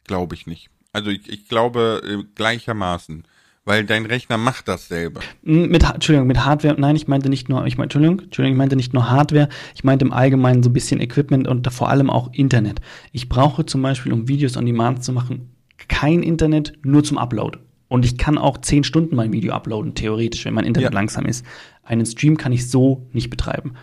Glaube 0.07 0.35
ich 0.35 0.47
nicht. 0.47 0.71
Also 0.93 1.11
ich, 1.11 1.29
ich 1.29 1.49
glaube 1.49 2.03
äh, 2.05 2.25
gleichermaßen. 2.35 3.25
Weil 3.67 3.85
dein 3.85 4.07
Rechner 4.07 4.39
macht 4.39 4.69
dasselbe. 4.69 5.19
Mit, 5.43 5.83
Entschuldigung, 5.83 6.29
mit 6.29 6.45
Hardware, 6.45 6.77
nein, 6.79 6.95
ich 6.95 7.09
meinte 7.09 7.29
nicht 7.29 7.49
nur, 7.49 7.67
ich 7.67 7.77
meine, 7.77 7.87
Entschuldigung, 7.87 8.21
Entschuldigung, 8.21 8.55
ich 8.55 8.59
meinte 8.59 8.77
nicht 8.77 8.95
nur 8.95 9.11
Hardware, 9.11 9.49
ich 9.75 9.83
meinte 9.83 10.05
im 10.05 10.13
Allgemeinen 10.13 10.63
so 10.63 10.71
ein 10.71 10.73
bisschen 10.73 11.01
Equipment 11.01 11.49
und 11.49 11.71
vor 11.73 11.89
allem 11.89 12.09
auch 12.09 12.33
Internet. 12.33 12.81
Ich 13.11 13.29
brauche 13.29 13.67
zum 13.67 13.83
Beispiel, 13.83 14.13
um 14.13 14.29
Videos 14.29 14.57
on 14.57 14.67
Demand 14.67 15.03
zu 15.03 15.13
machen, 15.13 15.51
kein 15.89 16.23
Internet, 16.23 16.75
nur 16.85 17.03
zum 17.03 17.19
Upload. 17.19 17.59
Und 17.89 18.05
ich 18.05 18.19
kann 18.19 18.39
auch 18.39 18.59
zehn 18.59 18.85
Stunden 18.85 19.17
mein 19.17 19.33
Video 19.33 19.53
uploaden, 19.53 19.95
theoretisch, 19.95 20.45
wenn 20.45 20.55
mein 20.55 20.65
Internet 20.65 20.93
ja. 20.93 20.95
langsam 20.95 21.27
ist. 21.27 21.45
Einen 21.83 22.07
Stream 22.07 22.37
kann 22.37 22.53
ich 22.53 22.71
so 22.71 23.09
nicht 23.13 23.31
betreiben. 23.31 23.75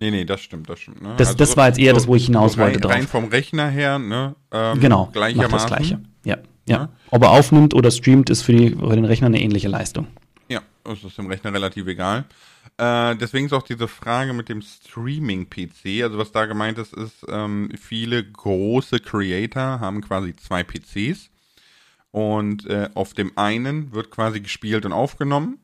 Nee, 0.00 0.10
nee, 0.10 0.24
das 0.24 0.40
stimmt, 0.40 0.68
das 0.68 0.80
stimmt. 0.80 1.02
Ne? 1.02 1.14
Das, 1.18 1.28
also 1.28 1.38
das 1.38 1.56
war 1.58 1.68
jetzt 1.68 1.78
eher 1.78 1.92
so, 1.92 1.96
das, 1.96 2.06
wo 2.06 2.16
ich 2.16 2.26
hinaus 2.26 2.54
so 2.54 2.60
rein, 2.60 2.68
wollte 2.68 2.80
drauf. 2.80 2.92
Rein 2.92 3.06
vom 3.06 3.26
Rechner 3.26 3.68
her, 3.68 3.98
ne? 3.98 4.34
Ähm, 4.50 4.80
genau. 4.80 5.12
Macht 5.14 5.52
das 5.52 5.66
Gleiche. 5.66 6.00
Ja, 6.24 6.38
ja, 6.66 6.76
ja. 6.76 6.88
Ob 7.10 7.22
er 7.22 7.30
aufnimmt 7.30 7.74
oder 7.74 7.90
streamt, 7.90 8.30
ist 8.30 8.42
für, 8.42 8.52
die, 8.52 8.70
für 8.70 8.96
den 8.96 9.04
Rechner 9.04 9.26
eine 9.26 9.40
ähnliche 9.40 9.68
Leistung. 9.68 10.06
Ja, 10.48 10.62
das 10.84 11.04
ist 11.04 11.18
dem 11.18 11.26
Rechner 11.26 11.52
relativ 11.52 11.86
egal. 11.86 12.24
Äh, 12.78 13.16
deswegen 13.16 13.44
ist 13.44 13.52
auch 13.52 13.62
diese 13.62 13.88
Frage 13.88 14.32
mit 14.32 14.48
dem 14.48 14.62
Streaming-PC, 14.62 16.02
also 16.02 16.16
was 16.16 16.32
da 16.32 16.46
gemeint 16.46 16.78
ist, 16.78 16.94
ist, 16.94 17.26
ähm, 17.28 17.70
viele 17.78 18.24
große 18.24 19.00
Creator 19.00 19.80
haben 19.80 20.00
quasi 20.00 20.34
zwei 20.34 20.62
PCs 20.62 21.28
und 22.10 22.66
äh, 22.66 22.88
auf 22.94 23.12
dem 23.12 23.36
einen 23.36 23.92
wird 23.92 24.10
quasi 24.10 24.40
gespielt 24.40 24.86
und 24.86 24.94
aufgenommen 24.94 25.58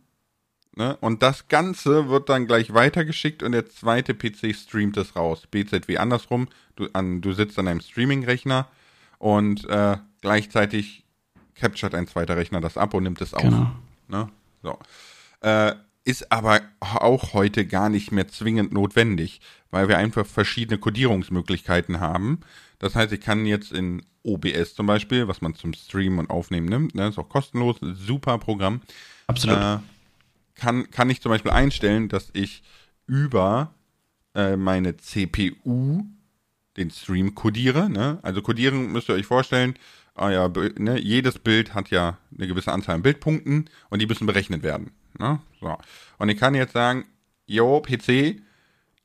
Ne? 0.76 0.96
Und 1.00 1.22
das 1.22 1.48
Ganze 1.48 2.08
wird 2.10 2.28
dann 2.28 2.46
gleich 2.46 2.74
weitergeschickt 2.74 3.42
und 3.42 3.52
der 3.52 3.66
zweite 3.66 4.14
PC 4.14 4.54
streamt 4.54 4.98
es 4.98 5.16
raus. 5.16 5.46
BZW 5.50 5.96
andersrum. 5.96 6.48
Du, 6.76 6.86
an, 6.92 7.22
du 7.22 7.32
sitzt 7.32 7.58
an 7.58 7.66
einem 7.66 7.80
Streaming-Rechner 7.80 8.68
und 9.18 9.64
äh, 9.68 9.96
gleichzeitig 10.20 11.04
capturet 11.54 11.94
ein 11.94 12.06
zweiter 12.06 12.36
Rechner 12.36 12.60
das 12.60 12.76
ab 12.76 12.92
und 12.92 13.04
nimmt 13.04 13.22
es 13.22 13.32
auf. 13.32 13.42
Genau. 13.42 13.70
Ne? 14.08 14.28
So. 14.62 14.78
Äh, 15.40 15.74
ist 16.04 16.30
aber 16.30 16.60
auch 16.80 17.32
heute 17.32 17.66
gar 17.66 17.88
nicht 17.88 18.12
mehr 18.12 18.28
zwingend 18.28 18.72
notwendig, 18.72 19.40
weil 19.70 19.88
wir 19.88 19.96
einfach 19.96 20.26
verschiedene 20.26 20.78
Codierungsmöglichkeiten 20.78 22.00
haben. 22.00 22.40
Das 22.78 22.94
heißt, 22.94 23.12
ich 23.12 23.20
kann 23.20 23.46
jetzt 23.46 23.72
in 23.72 24.02
OBS 24.22 24.74
zum 24.74 24.86
Beispiel, 24.86 25.26
was 25.26 25.40
man 25.40 25.54
zum 25.54 25.72
Streamen 25.72 26.18
und 26.18 26.30
Aufnehmen 26.30 26.66
nimmt, 26.66 26.94
ne, 26.94 27.08
ist 27.08 27.18
auch 27.18 27.28
kostenlos, 27.28 27.78
super 27.80 28.38
Programm. 28.38 28.82
Absolut. 29.26 29.58
Äh, 29.58 29.78
kann, 30.56 30.90
kann 30.90 31.10
ich 31.10 31.22
zum 31.22 31.30
Beispiel 31.30 31.52
einstellen, 31.52 32.08
dass 32.08 32.30
ich 32.32 32.62
über 33.06 33.74
äh, 34.34 34.56
meine 34.56 34.96
CPU 34.96 36.04
den 36.76 36.90
Stream 36.90 37.34
codiere. 37.34 37.88
Ne? 37.88 38.18
Also 38.22 38.42
codieren 38.42 38.92
müsst 38.92 39.08
ihr 39.08 39.14
euch 39.14 39.26
vorstellen, 39.26 39.74
ah 40.14 40.30
ja, 40.30 40.50
ne, 40.78 40.98
jedes 40.98 41.38
Bild 41.38 41.74
hat 41.74 41.90
ja 41.90 42.18
eine 42.36 42.48
gewisse 42.48 42.72
Anzahl 42.72 42.96
an 42.96 43.02
Bildpunkten 43.02 43.70
und 43.90 44.00
die 44.00 44.06
müssen 44.06 44.26
berechnet 44.26 44.62
werden. 44.62 44.90
Ne? 45.18 45.40
So. 45.60 45.76
Und 46.18 46.28
ich 46.28 46.38
kann 46.38 46.54
jetzt 46.54 46.72
sagen, 46.72 47.04
yo, 47.46 47.80
PC, 47.80 48.40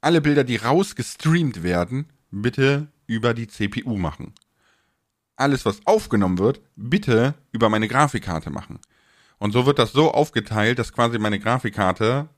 alle 0.01 0.21
Bilder, 0.21 0.43
die 0.43 0.57
rausgestreamt 0.57 1.63
werden, 1.63 2.07
bitte 2.31 2.87
über 3.07 3.33
die 3.33 3.47
CPU 3.47 3.97
machen. 3.97 4.33
Alles, 5.35 5.65
was 5.65 5.85
aufgenommen 5.85 6.39
wird, 6.39 6.61
bitte 6.75 7.35
über 7.51 7.69
meine 7.69 7.87
Grafikkarte 7.87 8.49
machen. 8.49 8.79
Und 9.41 9.54
so 9.54 9.65
wird 9.65 9.80
das 9.80 9.91
so 9.91 10.12
aufgeteilt, 10.12 10.77
dass 10.77 10.93
quasi 10.93 11.17
meine 11.17 11.39
Grafikkarte 11.39 12.30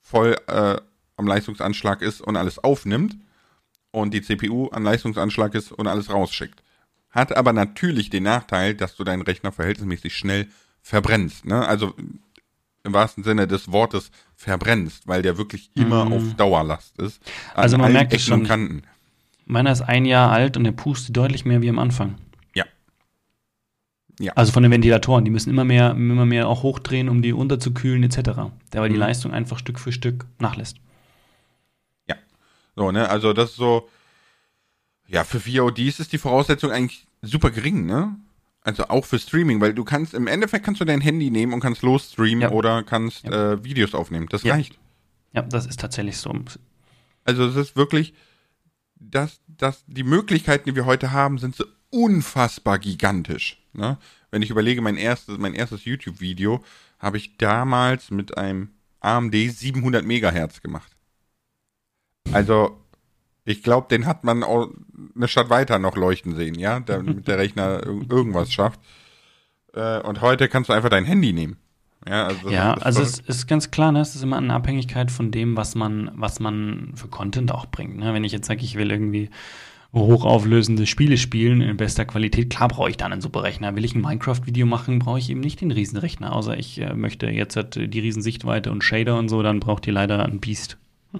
voll 0.00 0.36
äh, 0.46 0.76
am 1.16 1.26
Leistungsanschlag 1.26 2.02
ist 2.02 2.20
und 2.20 2.36
alles 2.36 2.60
aufnimmt 2.60 3.16
und 3.90 4.14
die 4.14 4.22
CPU 4.22 4.68
am 4.70 4.84
Leistungsanschlag 4.84 5.56
ist 5.56 5.72
und 5.72 5.88
alles 5.88 6.08
rausschickt. 6.08 6.62
Hat 7.10 7.36
aber 7.36 7.52
natürlich 7.52 8.10
den 8.10 8.22
Nachteil, 8.22 8.74
dass 8.76 8.94
du 8.94 9.02
deinen 9.02 9.22
Rechner 9.22 9.50
verhältnismäßig 9.50 10.14
schnell 10.14 10.46
verbrennst. 10.82 11.46
Ne? 11.46 11.66
Also 11.66 11.94
im 12.84 12.92
wahrsten 12.92 13.24
Sinne 13.24 13.48
des 13.48 13.72
Wortes 13.72 14.12
verbrennst, 14.36 15.08
weil 15.08 15.22
der 15.22 15.36
wirklich 15.36 15.72
immer 15.74 16.04
mhm. 16.04 16.12
auf 16.12 16.34
Dauerlast 16.36 16.96
ist. 17.00 17.20
also 17.56 17.76
man 17.76 17.92
merkt 17.92 18.14
es 18.14 18.22
schon. 18.22 18.82
Meiner 19.46 19.72
ist 19.72 19.82
ein 19.82 20.04
Jahr 20.04 20.30
alt 20.30 20.56
und 20.56 20.62
der 20.62 20.70
pustet 20.70 21.16
deutlich 21.16 21.44
mehr 21.44 21.60
wie 21.60 21.70
am 21.70 21.80
Anfang. 21.80 22.18
Ja. 24.20 24.34
Also 24.34 24.52
von 24.52 24.62
den 24.62 24.70
Ventilatoren, 24.70 25.24
die 25.24 25.30
müssen 25.30 25.48
immer 25.48 25.64
mehr, 25.64 25.92
immer 25.92 26.26
mehr 26.26 26.46
auch 26.46 26.62
hochdrehen, 26.62 27.08
um 27.08 27.22
die 27.22 27.32
unterzukühlen 27.32 28.02
etc. 28.02 28.18
Da 28.18 28.52
weil 28.74 28.90
mhm. 28.90 28.92
die 28.92 28.98
Leistung 28.98 29.32
einfach 29.32 29.58
Stück 29.58 29.80
für 29.80 29.92
Stück 29.92 30.26
nachlässt. 30.38 30.76
Ja. 32.06 32.16
So, 32.76 32.92
ne, 32.92 33.08
also 33.08 33.32
das 33.32 33.50
ist 33.50 33.56
so, 33.56 33.88
ja, 35.08 35.24
für 35.24 35.40
VODs 35.40 36.00
ist 36.00 36.12
die 36.12 36.18
Voraussetzung 36.18 36.70
eigentlich 36.70 37.06
super 37.22 37.50
gering, 37.50 37.86
ne? 37.86 38.14
Also 38.62 38.88
auch 38.88 39.06
für 39.06 39.18
Streaming, 39.18 39.58
weil 39.62 39.72
du 39.72 39.84
kannst, 39.84 40.12
im 40.12 40.26
Endeffekt 40.26 40.66
kannst 40.66 40.82
du 40.82 40.84
dein 40.84 41.00
Handy 41.00 41.30
nehmen 41.30 41.54
und 41.54 41.60
kannst 41.60 41.80
losstreamen 41.80 42.42
ja. 42.42 42.50
oder 42.50 42.82
kannst 42.82 43.24
ja. 43.24 43.52
äh, 43.52 43.64
Videos 43.64 43.94
aufnehmen. 43.94 44.26
Das 44.28 44.42
ja. 44.42 44.52
reicht. 44.52 44.78
Ja, 45.32 45.40
das 45.40 45.64
ist 45.64 45.80
tatsächlich 45.80 46.18
so. 46.18 46.34
Also 47.24 47.46
es 47.46 47.56
ist 47.56 47.74
wirklich, 47.74 48.12
dass, 48.96 49.40
dass 49.48 49.82
die 49.86 50.04
Möglichkeiten, 50.04 50.68
die 50.68 50.76
wir 50.76 50.84
heute 50.84 51.10
haben, 51.10 51.38
sind 51.38 51.56
so 51.56 51.64
unfassbar 51.88 52.78
gigantisch. 52.78 53.59
Ne? 53.72 53.98
Wenn 54.30 54.42
ich 54.42 54.50
überlege, 54.50 54.80
mein 54.82 54.96
erstes, 54.96 55.38
mein 55.38 55.54
erstes 55.54 55.84
YouTube-Video 55.84 56.64
habe 56.98 57.16
ich 57.16 57.36
damals 57.38 58.10
mit 58.10 58.36
einem 58.36 58.70
AMD 59.00 59.34
700 59.34 60.04
Megahertz 60.04 60.60
gemacht. 60.60 60.96
Also 62.32 62.78
ich 63.44 63.62
glaube, 63.62 63.88
den 63.88 64.06
hat 64.06 64.24
man 64.24 64.42
auch 64.42 64.68
eine 65.16 65.28
Stadt 65.28 65.50
weiter 65.50 65.78
noch 65.78 65.96
leuchten 65.96 66.36
sehen, 66.36 66.54
ja, 66.56 66.80
damit 66.80 67.26
der 67.28 67.38
Rechner 67.38 67.84
irgendwas 67.84 68.52
schafft. 68.52 68.80
Äh, 69.74 70.00
und 70.00 70.20
heute 70.20 70.48
kannst 70.48 70.68
du 70.68 70.74
einfach 70.74 70.90
dein 70.90 71.04
Handy 71.04 71.32
nehmen. 71.32 71.56
Ja, 72.08 72.26
also, 72.26 72.48
ja, 72.48 72.74
also 72.74 73.02
es 73.02 73.18
ist 73.18 73.46
ganz 73.46 73.70
klar, 73.70 73.92
ne, 73.92 74.00
es 74.00 74.14
ist 74.14 74.22
immer 74.22 74.38
eine 74.38 74.54
Abhängigkeit 74.54 75.10
von 75.10 75.30
dem, 75.30 75.56
was 75.56 75.74
man, 75.74 76.10
was 76.14 76.40
man 76.40 76.92
für 76.94 77.08
Content 77.08 77.52
auch 77.52 77.66
bringt. 77.66 77.98
Ne? 77.98 78.14
Wenn 78.14 78.24
ich 78.24 78.32
jetzt 78.32 78.46
sage, 78.46 78.62
ich 78.62 78.76
will 78.76 78.90
irgendwie 78.90 79.28
hochauflösende 79.92 80.86
Spiele 80.86 81.16
spielen 81.16 81.60
in 81.60 81.76
bester 81.76 82.04
Qualität, 82.04 82.50
klar 82.50 82.68
brauche 82.68 82.90
ich 82.90 82.96
dann 82.96 83.12
einen 83.12 83.20
Superrechner. 83.20 83.74
Will 83.74 83.84
ich 83.84 83.94
ein 83.94 84.00
Minecraft-Video 84.00 84.66
machen, 84.66 85.00
brauche 85.00 85.18
ich 85.18 85.30
eben 85.30 85.40
nicht 85.40 85.60
den 85.60 85.72
Riesenrechner, 85.72 86.32
außer 86.32 86.56
ich 86.56 86.80
äh, 86.80 86.94
möchte 86.94 87.26
jetzt 87.26 87.56
halt 87.56 87.74
die 87.76 88.00
Riesensichtweite 88.00 88.70
und 88.70 88.84
Shader 88.84 89.18
und 89.18 89.28
so, 89.28 89.42
dann 89.42 89.58
braucht 89.60 89.86
ihr 89.86 89.92
leider 89.92 90.24
ein 90.24 90.40
Beast. 90.40 90.78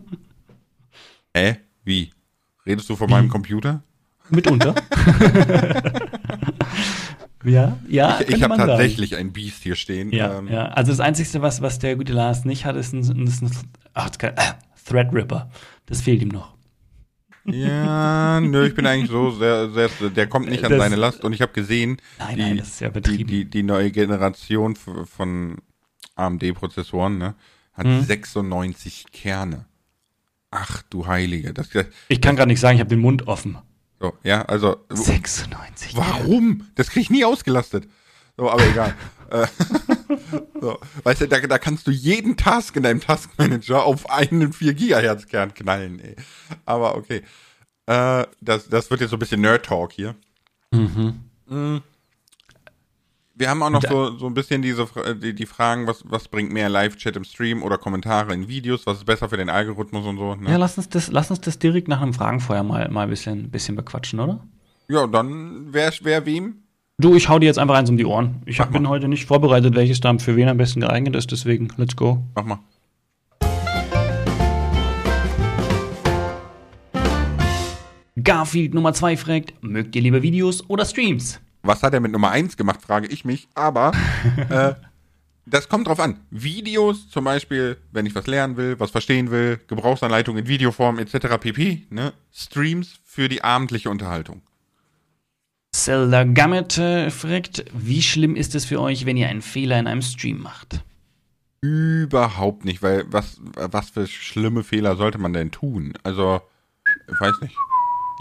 Äh? 1.32 1.54
Wie? 1.84 2.10
Redest 2.66 2.90
du 2.90 2.96
von 2.96 3.08
Wie? 3.08 3.12
meinem 3.12 3.28
Computer? 3.28 3.84
Mitunter. 4.30 4.74
ja, 7.44 7.78
ja. 7.88 8.20
Ich, 8.20 8.34
ich 8.34 8.42
habe 8.42 8.56
tatsächlich 8.56 9.10
sagen. 9.10 9.28
ein 9.28 9.32
Biest 9.32 9.62
hier 9.62 9.76
stehen. 9.76 10.10
Ja, 10.10 10.38
ähm. 10.38 10.48
ja, 10.48 10.66
also 10.70 10.90
das 10.90 10.98
Einzige, 10.98 11.40
was, 11.40 11.62
was 11.62 11.78
der 11.78 11.94
gute 11.94 12.12
Lars 12.12 12.44
nicht 12.44 12.64
hat, 12.64 12.74
ist 12.74 12.92
ein, 12.92 13.26
ist 13.26 13.42
ein 13.42 13.50
ach, 13.94 14.10
äh, 14.22 14.32
Threadripper. 14.84 15.50
Das 15.86 16.00
fehlt 16.00 16.20
ihm 16.22 16.28
noch. 16.28 16.56
Ja, 17.44 18.40
nö, 18.40 18.66
ich 18.66 18.74
bin 18.74 18.86
eigentlich 18.86 19.10
so 19.10 19.30
sehr, 19.30 19.70
sehr, 19.70 19.88
der 20.10 20.26
kommt 20.26 20.48
nicht 20.48 20.64
an 20.64 20.72
das, 20.72 20.80
seine 20.80 20.96
Last 20.96 21.24
und 21.24 21.32
ich 21.32 21.40
habe 21.40 21.52
gesehen, 21.52 21.96
nein, 22.18 22.36
die, 22.36 22.42
nein, 22.42 22.56
das 22.58 22.68
ist 22.68 22.80
ja 22.80 22.90
die, 22.90 23.24
die, 23.24 23.44
die 23.46 23.62
neue 23.62 23.90
Generation 23.90 24.76
von 24.76 25.56
AMD-Prozessoren 26.16 27.18
ne, 27.18 27.34
hat 27.72 27.86
hm. 27.86 28.02
96 28.02 29.06
Kerne. 29.12 29.66
Ach 30.50 30.82
du 30.90 31.06
Heilige. 31.06 31.54
Das, 31.54 31.70
das, 31.70 31.86
ich 32.08 32.20
kann 32.20 32.36
gerade 32.36 32.48
nicht 32.48 32.60
sagen, 32.60 32.76
ich 32.76 32.80
habe 32.80 32.90
den 32.90 33.00
Mund 33.00 33.26
offen. 33.26 33.58
So, 34.00 34.14
ja, 34.22 34.42
also. 34.42 34.76
96. 34.90 35.96
Warum? 35.96 36.66
Das 36.74 36.88
kriege 36.88 37.02
ich 37.02 37.10
nie 37.10 37.24
ausgelastet. 37.24 37.88
So, 38.36 38.50
aber 38.50 38.66
egal. 38.66 38.94
Äh, 40.10 40.16
so, 40.60 40.78
weißt 41.04 41.22
du, 41.22 41.28
da, 41.28 41.40
da 41.40 41.58
kannst 41.58 41.86
du 41.86 41.90
jeden 41.90 42.36
Task 42.36 42.76
in 42.76 42.82
deinem 42.82 43.00
Taskmanager 43.00 43.84
auf 43.84 44.10
einen 44.10 44.52
4 44.52 44.74
Gigahertz 44.74 45.26
Kern 45.26 45.54
knallen, 45.54 46.00
ey. 46.00 46.16
Aber 46.64 46.96
okay. 46.96 47.22
Äh, 47.86 48.26
das, 48.40 48.68
das 48.68 48.90
wird 48.90 49.00
jetzt 49.00 49.10
so 49.10 49.16
ein 49.16 49.20
bisschen 49.20 49.40
Nerd-Talk 49.40 49.92
hier. 49.92 50.14
Mhm. 50.72 51.20
mhm. 51.48 51.82
Wir 53.40 53.48
haben 53.48 53.62
auch 53.62 53.70
noch 53.70 53.82
so, 53.82 54.18
so 54.18 54.26
ein 54.26 54.34
bisschen 54.34 54.60
diese 54.60 54.86
die, 55.14 55.34
die 55.34 55.46
Fragen, 55.46 55.86
was, 55.86 56.04
was 56.04 56.28
bringt 56.28 56.52
mehr 56.52 56.68
Live-Chat 56.68 57.16
im 57.16 57.24
Stream 57.24 57.62
oder 57.62 57.78
Kommentare 57.78 58.34
in 58.34 58.48
Videos, 58.48 58.86
was 58.86 58.98
ist 58.98 59.06
besser 59.06 59.30
für 59.30 59.38
den 59.38 59.48
Algorithmus 59.48 60.04
und 60.04 60.18
so. 60.18 60.34
Ne? 60.34 60.50
Ja, 60.50 60.58
lass 60.58 60.76
uns, 60.76 60.90
das, 60.90 61.10
lass 61.10 61.30
uns 61.30 61.40
das 61.40 61.58
direkt 61.58 61.88
nach 61.88 62.02
einem 62.02 62.12
Fragenfeuer 62.12 62.62
mal, 62.62 62.90
mal 62.90 63.04
ein 63.04 63.08
bisschen, 63.08 63.50
bisschen 63.50 63.76
bequatschen, 63.76 64.20
oder? 64.20 64.46
Ja, 64.88 65.06
dann 65.06 65.72
wer, 65.72 65.90
wer 66.02 66.26
wem? 66.26 66.64
Du, 67.00 67.14
ich 67.14 67.30
hau 67.30 67.38
dir 67.38 67.46
jetzt 67.46 67.58
einfach 67.58 67.76
eins 67.76 67.88
um 67.88 67.96
die 67.96 68.04
Ohren. 68.04 68.42
Ich 68.44 68.58
Mach 68.58 68.66
bin 68.66 68.82
mal. 68.82 68.90
heute 68.90 69.08
nicht 69.08 69.24
vorbereitet, 69.24 69.74
welches 69.74 70.00
da 70.00 70.18
für 70.18 70.36
wen 70.36 70.48
am 70.48 70.58
besten 70.58 70.82
geeignet 70.82 71.16
ist, 71.16 71.32
deswegen 71.32 71.68
let's 71.78 71.96
go. 71.96 72.22
Mach 72.34 72.44
mal. 72.44 72.58
Garfield 78.22 78.74
Nummer 78.74 78.92
2 78.92 79.16
fragt, 79.16 79.54
mögt 79.62 79.96
ihr 79.96 80.02
lieber 80.02 80.20
Videos 80.20 80.68
oder 80.68 80.84
Streams? 80.84 81.40
Was 81.62 81.82
hat 81.82 81.94
er 81.94 82.00
mit 82.00 82.12
Nummer 82.12 82.32
1 82.32 82.58
gemacht, 82.58 82.82
frage 82.82 83.06
ich 83.06 83.24
mich. 83.24 83.48
Aber 83.54 83.92
äh, 84.50 84.74
das 85.46 85.70
kommt 85.70 85.88
drauf 85.88 86.00
an. 86.00 86.20
Videos 86.30 87.08
zum 87.08 87.24
Beispiel, 87.24 87.78
wenn 87.92 88.04
ich 88.04 88.14
was 88.14 88.26
lernen 88.26 88.58
will, 88.58 88.78
was 88.78 88.90
verstehen 88.90 89.30
will, 89.30 89.58
Gebrauchsanleitung 89.68 90.36
in 90.36 90.46
Videoform 90.46 90.98
etc. 90.98 91.38
pp. 91.40 91.86
Ne? 91.88 92.12
Streams 92.30 93.00
für 93.06 93.30
die 93.30 93.42
abendliche 93.42 93.88
Unterhaltung. 93.88 94.42
Zelda 95.72 96.24
Gammet 96.24 96.78
äh, 96.78 97.10
fragt, 97.10 97.64
wie 97.72 98.02
schlimm 98.02 98.36
ist 98.36 98.54
es 98.54 98.64
für 98.64 98.80
euch, 98.80 99.06
wenn 99.06 99.16
ihr 99.16 99.28
einen 99.28 99.42
Fehler 99.42 99.78
in 99.78 99.86
einem 99.86 100.02
Stream 100.02 100.40
macht? 100.40 100.84
Überhaupt 101.62 102.64
nicht, 102.64 102.82
weil 102.82 103.04
was, 103.08 103.40
was 103.54 103.90
für 103.90 104.06
schlimme 104.06 104.64
Fehler 104.64 104.96
sollte 104.96 105.18
man 105.18 105.32
denn 105.32 105.50
tun? 105.50 105.92
Also, 106.02 106.40
ich 107.06 107.20
weiß 107.20 107.40
nicht. 107.42 107.54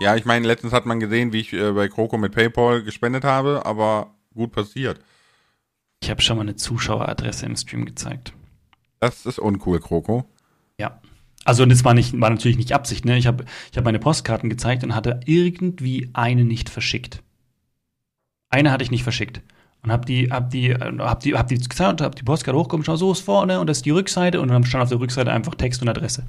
Ja, 0.02 0.16
ich 0.16 0.26
meine, 0.26 0.48
letztens 0.48 0.74
hat 0.74 0.86
man 0.86 1.00
gesehen, 1.00 1.34
wie 1.34 1.40
ich 1.40 1.54
äh, 1.54 1.72
bei 1.72 1.88
Kroko 1.88 2.18
mit 2.18 2.34
PayPal 2.34 2.84
gespendet 2.84 3.24
habe, 3.24 3.66
aber 3.66 4.16
gut 4.34 4.52
passiert. 4.52 5.00
Ich 6.02 6.10
habe 6.10 6.22
schon 6.22 6.38
mal 6.38 6.44
eine 6.44 6.56
Zuschaueradresse 6.56 7.46
im 7.46 7.56
Stream 7.56 7.86
gezeigt. 7.86 8.34
Das 9.00 9.26
ist 9.26 9.40
uncool, 9.40 9.80
Kroko. 9.80 10.26
Ja. 10.80 11.02
Also 11.46 11.66
das 11.66 11.84
war 11.84 11.94
nicht, 11.94 12.20
war 12.20 12.30
natürlich 12.30 12.58
nicht 12.58 12.74
Absicht, 12.74 13.06
ne? 13.06 13.18
Ich 13.18 13.28
habe 13.28 13.46
ich 13.72 13.78
hab 13.78 13.86
meine 13.86 14.00
Postkarten 14.00 14.50
gezeigt 14.50 14.84
und 14.84 14.94
hatte 14.94 15.20
irgendwie 15.26 16.10
eine 16.14 16.46
nicht 16.46 16.70
verschickt. 16.70 17.24
Eine 18.50 18.72
hatte 18.72 18.84
ich 18.84 18.92
nicht 18.92 19.04
verschickt. 19.04 19.42
Und 19.82 19.92
hab 19.92 20.06
die, 20.06 20.30
hab 20.30 20.50
die, 20.50 20.74
hab 20.74 21.22
die, 21.22 21.36
hab 21.36 21.48
die 21.48 21.58
gezeigt, 21.58 22.02
hab 22.02 22.16
die 22.16 22.24
Postkarte 22.24 22.58
hochgekommen, 22.58 22.84
schau, 22.84 22.98
so 22.98 23.12
ist 23.14 23.22
vorne 23.22 23.62
und 23.62 23.68
das 23.68 23.78
ist 23.78 23.86
die 23.86 23.92
Rückseite 23.92 24.42
und 24.42 24.50
dann 24.50 24.66
stand 24.66 24.84
auf 24.84 24.90
der 24.90 25.00
Rückseite 25.00 25.32
einfach 25.32 25.56
Text 25.56 25.82
und 25.82 25.88
Adresse. 25.88 26.26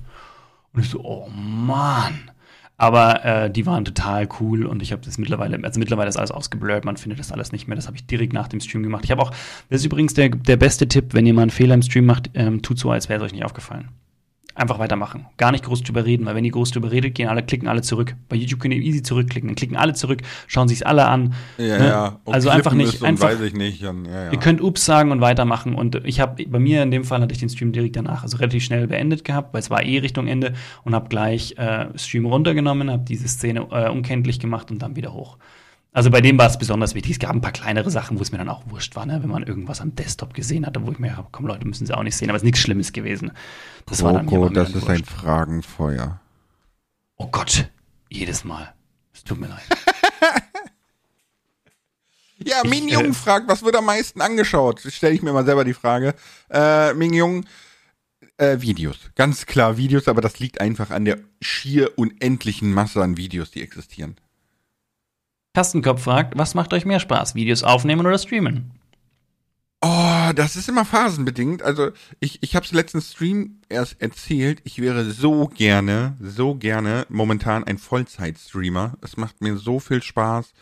Und 0.72 0.82
ich 0.82 0.90
so, 0.90 1.00
oh 1.02 1.28
Mann. 1.28 2.30
Aber 2.76 3.24
äh, 3.24 3.50
die 3.50 3.66
waren 3.66 3.84
total 3.84 4.28
cool 4.38 4.64
und 4.64 4.80
ich 4.82 4.92
habe 4.92 5.02
das 5.04 5.18
mittlerweile, 5.18 5.58
also 5.64 5.80
mittlerweile 5.80 6.08
ist 6.08 6.16
alles 6.16 6.30
ausgeblurrt, 6.30 6.84
man 6.84 6.96
findet 6.96 7.18
das 7.18 7.32
alles 7.32 7.52
nicht 7.52 7.66
mehr. 7.66 7.76
Das 7.76 7.88
habe 7.88 7.96
ich 7.96 8.06
direkt 8.06 8.32
nach 8.32 8.48
dem 8.48 8.60
Stream 8.60 8.82
gemacht. 8.82 9.04
Ich 9.04 9.10
habe 9.10 9.20
auch, 9.20 9.30
das 9.68 9.80
ist 9.80 9.84
übrigens 9.84 10.14
der, 10.14 10.30
der 10.30 10.56
beste 10.56 10.88
Tipp, 10.88 11.12
wenn 11.12 11.26
ihr 11.26 11.34
mal 11.34 11.42
einen 11.42 11.50
Fehler 11.50 11.74
im 11.74 11.82
Stream 11.82 12.06
macht, 12.06 12.30
ähm, 12.34 12.62
tut 12.62 12.78
so, 12.78 12.90
als 12.90 13.08
wäre 13.08 13.22
es 13.22 13.26
euch 13.26 13.32
nicht 13.32 13.44
aufgefallen 13.44 13.88
einfach 14.60 14.78
weitermachen. 14.78 15.26
Gar 15.36 15.52
nicht 15.52 15.64
groß 15.64 15.82
drüber 15.82 16.04
reden, 16.04 16.26
weil 16.26 16.34
wenn 16.34 16.44
ihr 16.44 16.50
groß 16.50 16.70
drüber 16.70 16.90
redet, 16.90 17.14
gehen 17.14 17.28
alle, 17.28 17.42
klicken 17.42 17.68
alle 17.68 17.82
zurück. 17.82 18.14
Bei 18.28 18.36
YouTube 18.36 18.60
könnt 18.60 18.74
ihr 18.74 18.80
easy 18.80 19.02
zurückklicken, 19.02 19.48
dann 19.48 19.56
klicken 19.56 19.76
alle 19.76 19.94
zurück, 19.94 20.22
schauen 20.46 20.68
sich 20.68 20.86
alle 20.86 21.06
an. 21.06 21.34
Ja, 21.58 21.78
ne? 21.78 21.88
ja. 21.88 22.20
Ob 22.24 22.34
also 22.34 22.50
einfach 22.50 22.74
nicht, 22.74 23.02
einfach. 23.02 23.28
Weiß 23.28 23.40
ich 23.40 23.54
nicht. 23.54 23.84
Und, 23.84 24.06
ja, 24.06 24.24
ja. 24.24 24.32
Ihr 24.32 24.38
könnt 24.38 24.60
Ups 24.60 24.84
sagen 24.84 25.10
und 25.10 25.20
weitermachen. 25.20 25.74
Und 25.74 26.02
ich 26.04 26.20
habe 26.20 26.44
bei 26.44 26.58
mir 26.58 26.82
in 26.82 26.90
dem 26.90 27.04
Fall 27.04 27.20
hatte 27.20 27.32
ich 27.32 27.40
den 27.40 27.48
Stream 27.48 27.72
direkt 27.72 27.96
danach, 27.96 28.22
also 28.22 28.36
relativ 28.36 28.62
schnell 28.62 28.86
beendet 28.86 29.24
gehabt, 29.24 29.54
weil 29.54 29.60
es 29.60 29.70
war 29.70 29.82
eh 29.82 29.98
Richtung 29.98 30.26
Ende 30.26 30.52
und 30.84 30.94
habe 30.94 31.08
gleich 31.08 31.54
äh, 31.56 31.86
Stream 31.96 32.26
runtergenommen, 32.26 32.90
habe 32.90 33.04
diese 33.04 33.28
Szene 33.28 33.66
äh, 33.70 33.88
unkenntlich 33.88 34.38
gemacht 34.38 34.70
und 34.70 34.80
dann 34.82 34.96
wieder 34.96 35.12
hoch. 35.12 35.38
Also 35.92 36.10
bei 36.10 36.20
dem 36.20 36.38
war 36.38 36.46
es 36.46 36.56
besonders 36.56 36.94
wichtig. 36.94 37.12
Es 37.12 37.18
gab 37.18 37.32
ein 37.32 37.40
paar 37.40 37.52
kleinere 37.52 37.90
Sachen, 37.90 38.18
wo 38.18 38.22
es 38.22 38.30
mir 38.30 38.38
dann 38.38 38.48
auch 38.48 38.62
wurscht 38.68 38.94
war, 38.94 39.06
ne? 39.06 39.20
wenn 39.22 39.30
man 39.30 39.42
irgendwas 39.42 39.80
am 39.80 39.94
Desktop 39.94 40.34
gesehen 40.34 40.64
hatte, 40.64 40.86
wo 40.86 40.92
ich 40.92 40.98
mir, 41.00 41.26
komm 41.32 41.46
Leute, 41.46 41.66
müssen 41.66 41.86
sie 41.86 41.96
auch 41.96 42.04
nicht 42.04 42.16
sehen, 42.16 42.30
aber 42.30 42.36
es 42.36 42.42
ist 42.42 42.46
nichts 42.46 42.60
Schlimmes 42.60 42.92
gewesen. 42.92 43.32
Das 43.86 44.02
Roko, 44.02 44.14
war 44.14 44.22
dann 44.22 44.26
mir 44.26 44.50
das 44.52 44.68
ist 44.68 44.74
wurscht. 44.86 44.88
ein 44.88 45.04
Fragenfeuer. 45.04 46.20
Oh 47.16 47.26
Gott, 47.26 47.70
jedes 48.08 48.44
Mal. 48.44 48.72
Es 49.12 49.24
tut 49.24 49.40
mir 49.40 49.48
leid. 49.48 49.64
ja, 52.38 52.62
Ming 52.64 52.88
Jung 52.88 53.10
äh, 53.10 53.12
fragt, 53.12 53.48
was 53.48 53.64
wird 53.64 53.74
am 53.74 53.86
meisten 53.86 54.20
angeschaut? 54.20 54.80
Stelle 54.80 55.14
ich 55.14 55.22
mir 55.22 55.32
mal 55.32 55.44
selber 55.44 55.64
die 55.64 55.74
Frage. 55.74 56.14
Äh, 56.50 56.94
Ming 56.94 57.14
Jung, 57.14 57.44
äh, 58.36 58.60
Videos. 58.60 58.96
Ganz 59.16 59.44
klar 59.44 59.76
Videos, 59.76 60.06
aber 60.06 60.20
das 60.20 60.38
liegt 60.38 60.60
einfach 60.60 60.90
an 60.90 61.04
der 61.04 61.18
schier 61.42 61.98
unendlichen 61.98 62.72
Masse 62.72 63.02
an 63.02 63.16
Videos, 63.16 63.50
die 63.50 63.62
existieren. 63.62 64.16
Kastenkopf 65.54 66.02
fragt, 66.02 66.38
was 66.38 66.54
macht 66.54 66.72
euch 66.72 66.84
mehr 66.84 67.00
Spaß, 67.00 67.34
Videos 67.34 67.64
aufnehmen 67.64 68.06
oder 68.06 68.18
streamen? 68.18 68.72
Oh, 69.82 70.32
das 70.34 70.56
ist 70.56 70.68
immer 70.68 70.84
phasenbedingt. 70.84 71.62
Also 71.62 71.90
ich, 72.20 72.42
ich 72.42 72.54
habe 72.54 72.66
es 72.66 72.72
letzten 72.72 73.00
Stream 73.00 73.60
erst 73.68 74.00
erzählt. 74.00 74.60
Ich 74.64 74.80
wäre 74.80 75.10
so 75.10 75.48
gerne, 75.48 76.16
so 76.20 76.54
gerne 76.54 77.06
momentan 77.08 77.64
ein 77.64 77.78
Vollzeit-Streamer. 77.78 78.98
Es 79.00 79.16
macht 79.16 79.40
mir 79.40 79.56
so 79.56 79.80
viel 79.80 80.02
Spaß, 80.02 80.52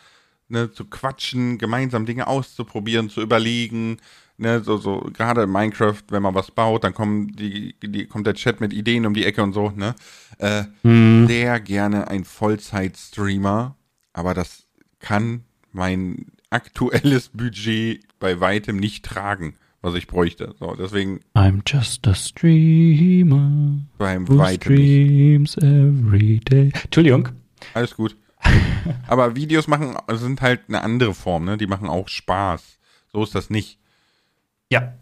ne, 0.47 0.71
zu 0.71 0.85
quatschen, 0.85 1.57
gemeinsam 1.57 2.05
Dinge 2.05 2.27
auszuprobieren, 2.27 3.09
zu 3.09 3.21
überlegen, 3.21 3.97
ne, 4.37 4.61
so, 4.61 4.77
so, 4.77 5.09
gerade 5.13 5.47
Minecraft, 5.47 6.01
wenn 6.09 6.23
man 6.23 6.33
was 6.33 6.51
baut, 6.51 6.85
dann 6.85 6.93
kommen 6.93 7.35
die, 7.35 7.75
die, 7.81 8.07
kommt 8.07 8.25
der 8.25 8.35
Chat 8.35 8.61
mit 8.61 8.71
Ideen 8.71 9.05
um 9.05 9.13
die 9.13 9.25
Ecke 9.25 9.43
und 9.43 9.51
so, 9.51 9.69
ne? 9.69 9.95
Äh, 10.37 10.63
hm. 10.83 11.27
Sehr 11.27 11.59
gerne 11.59 12.07
ein 12.07 12.23
Vollzeit-Streamer, 12.23 13.75
aber 14.13 14.33
das 14.33 14.68
kann 14.99 15.43
mein 15.71 16.27
aktuelles 16.49 17.29
Budget 17.29 18.03
bei 18.19 18.39
weitem 18.39 18.77
nicht 18.77 19.05
tragen, 19.05 19.55
was 19.81 19.95
ich 19.95 20.07
bräuchte. 20.07 20.55
So, 20.59 20.75
deswegen. 20.75 21.21
I'm 21.35 21.61
just 21.65 22.07
a 22.07 22.13
streamer. 22.13 23.79
Beim 23.97 24.27
weitem 24.27 24.75
streams 24.75 25.57
nicht. 25.57 25.65
every 25.65 26.39
day. 26.39 26.71
Entschuldigung. 26.83 27.29
Alles 27.73 27.95
gut. 27.95 28.15
Aber 29.07 29.35
Videos 29.35 29.67
machen, 29.67 29.95
sind 30.13 30.41
halt 30.41 30.61
eine 30.67 30.81
andere 30.81 31.13
Form, 31.13 31.45
ne? 31.45 31.57
Die 31.57 31.67
machen 31.67 31.89
auch 31.89 32.07
Spaß. 32.07 32.79
So 33.11 33.23
ist 33.23 33.35
das 33.35 33.49
nicht. 33.49 33.79
Ja. 34.69 34.93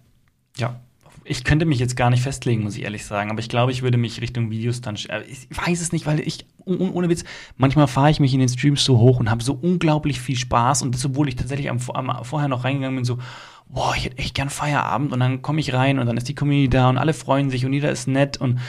Ja. 0.58 0.82
Ich 1.28 1.44
könnte 1.44 1.66
mich 1.66 1.80
jetzt 1.80 1.96
gar 1.96 2.10
nicht 2.10 2.24
festlegen, 2.24 2.64
muss 2.64 2.78
ich 2.78 2.84
ehrlich 2.84 3.06
sagen. 3.06 3.30
Aber 3.30 3.40
ich 3.40 3.50
glaube, 3.50 3.72
ich 3.72 3.82
würde 3.82 3.98
mich 3.98 4.22
Richtung 4.22 4.50
Videos 4.50 4.82
dann. 4.82 4.96
Äh, 5.10 5.24
ich 5.24 5.48
weiß 5.50 5.82
es 5.82 5.92
nicht, 5.92 6.06
weil 6.06 6.20
ich, 6.20 6.46
ohne 6.66 7.10
Witz, 7.10 7.24
manchmal 7.58 7.88
fahre 7.88 8.10
ich 8.10 8.20
mich 8.20 8.34
in 8.34 8.40
den 8.40 8.50
Streams 8.50 8.84
so 8.84 8.98
hoch 9.00 9.20
und 9.20 9.30
habe 9.30 9.44
so 9.44 9.54
unglaublich 9.54 10.20
viel 10.20 10.38
Spaß. 10.38 10.82
Und 10.82 10.96
das, 10.96 11.06
obwohl 11.06 11.28
ich 11.28 11.36
tatsächlich 11.36 11.70
am, 11.70 11.80
am, 11.94 12.24
vorher 12.24 12.48
noch 12.48 12.64
reingegangen 12.64 12.96
bin, 12.96 13.06
so, 13.06 13.20
boah, 13.68 13.94
ich 13.96 14.06
hätte 14.06 14.18
echt 14.18 14.36
gern 14.36 14.50
Feierabend. 14.50 15.12
Und 15.12 15.20
dann 15.20 15.42
komme 15.42 15.60
ich 15.60 15.74
rein 15.74 16.00
und 16.00 16.06
dann 16.06 16.18
ist 16.18 16.30
die 16.30 16.36
Community 16.36 16.70
da 16.70 16.90
und 16.90 16.98
alle 16.98 17.14
freuen 17.14 17.50
sich 17.50 17.66
und 17.66 17.74
jeder 17.74 17.92
ist 17.92 18.08
nett. 18.08 18.38
Und 18.38 18.60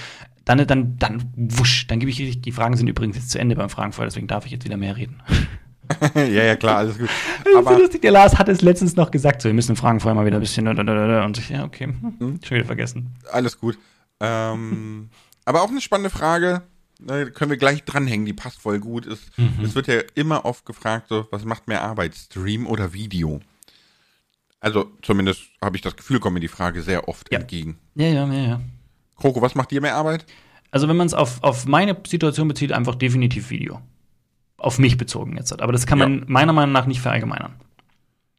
dann, 0.44 0.66
dann, 0.66 0.96
dann, 0.98 1.32
wusch, 1.36 1.86
dann 1.86 2.00
gebe 2.00 2.10
ich 2.10 2.18
richtig, 2.18 2.42
die 2.42 2.52
Fragen 2.52 2.76
sind 2.76 2.88
übrigens 2.88 3.16
jetzt 3.16 3.30
zu 3.30 3.38
Ende 3.38 3.54
beim 3.54 3.68
Fragenfeuer, 3.68 4.06
deswegen 4.06 4.28
darf 4.28 4.46
ich 4.46 4.52
jetzt 4.52 4.64
wieder 4.64 4.78
mehr 4.78 4.96
reden. 4.96 5.22
ja, 6.14 6.22
ja, 6.24 6.56
klar, 6.56 6.78
alles 6.78 6.98
gut. 6.98 7.08
Aber 7.56 7.74
so 7.74 7.80
lustig, 7.80 8.02
der 8.02 8.10
Lars 8.10 8.38
hat 8.38 8.48
es 8.48 8.62
letztens 8.62 8.96
noch 8.96 9.10
gesagt, 9.10 9.42
so, 9.42 9.48
wir 9.48 9.54
müssen 9.54 9.76
Fragen 9.76 10.00
vorher 10.00 10.14
mal 10.14 10.26
wieder 10.26 10.36
ein 10.36 10.40
bisschen 10.40 10.66
und 10.68 11.38
ich, 11.38 11.48
ja, 11.48 11.64
okay, 11.64 11.86
hm, 11.86 12.40
schon 12.42 12.56
wieder 12.56 12.66
vergessen. 12.66 13.16
Alles 13.30 13.58
gut. 13.58 13.78
Ähm, 14.20 15.10
aber 15.44 15.62
auch 15.62 15.70
eine 15.70 15.80
spannende 15.80 16.10
Frage, 16.10 16.62
ne, 16.98 17.30
können 17.30 17.50
wir 17.50 17.58
gleich 17.58 17.84
dranhängen, 17.84 18.26
die 18.26 18.32
passt 18.32 18.60
voll 18.60 18.80
gut. 18.80 19.06
Es, 19.06 19.20
mhm. 19.36 19.64
es 19.64 19.74
wird 19.74 19.86
ja 19.86 20.00
immer 20.14 20.44
oft 20.44 20.66
gefragt, 20.66 21.08
so, 21.08 21.26
was 21.30 21.44
macht 21.44 21.68
mehr 21.68 21.82
Arbeit, 21.82 22.14
Stream 22.14 22.66
oder 22.66 22.92
Video? 22.92 23.40
Also 24.60 24.90
zumindest 25.02 25.42
habe 25.62 25.76
ich 25.76 25.82
das 25.82 25.96
Gefühl, 25.96 26.20
kommt 26.20 26.34
mir 26.34 26.40
die 26.40 26.48
Frage 26.48 26.82
sehr 26.82 27.08
oft 27.08 27.32
ja. 27.32 27.38
entgegen. 27.38 27.78
Ja, 27.94 28.06
ja, 28.06 28.26
ja, 28.26 28.48
ja. 28.48 28.60
Kroko, 29.16 29.40
was 29.40 29.54
macht 29.54 29.70
dir 29.70 29.80
mehr 29.80 29.94
Arbeit? 29.94 30.26
Also 30.70 30.88
wenn 30.88 30.96
man 30.96 31.06
es 31.06 31.14
auf, 31.14 31.42
auf 31.42 31.66
meine 31.66 31.96
Situation 32.06 32.48
bezieht, 32.48 32.72
einfach 32.72 32.94
definitiv 32.94 33.50
Video. 33.50 33.80
Auf 34.58 34.78
mich 34.78 34.96
bezogen 34.96 35.36
jetzt. 35.36 35.60
Aber 35.60 35.72
das 35.72 35.86
kann 35.86 35.98
man 35.98 36.24
meiner 36.26 36.52
Meinung 36.52 36.72
nach 36.72 36.86
nicht 36.86 37.00
verallgemeinern. 37.00 37.54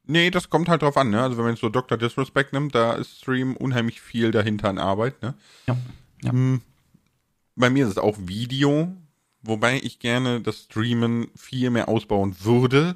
Nee, 0.05 0.31
das 0.31 0.49
kommt 0.49 0.69
halt 0.69 0.81
drauf 0.81 0.97
an, 0.97 1.11
ne? 1.11 1.21
Also 1.21 1.37
wenn 1.37 1.45
man 1.45 1.53
jetzt 1.53 1.61
so 1.61 1.69
Dr. 1.69 1.97
Disrespect 1.97 2.51
nimmt, 2.53 2.75
da 2.75 2.93
ist 2.93 3.19
Stream 3.21 3.55
unheimlich 3.55 4.01
viel 4.01 4.31
dahinter 4.31 4.69
an 4.69 4.79
Arbeit, 4.79 5.21
ne? 5.21 5.35
Ja. 5.67 5.77
ja. 6.23 6.31
Hm, 6.31 6.61
bei 7.55 7.69
mir 7.69 7.85
ist 7.85 7.91
es 7.91 7.97
auch 7.97 8.17
Video, 8.19 8.91
wobei 9.41 9.77
ich 9.77 9.99
gerne 9.99 10.41
das 10.41 10.63
Streamen 10.63 11.27
viel 11.35 11.69
mehr 11.69 11.87
ausbauen 11.87 12.35
würde 12.41 12.95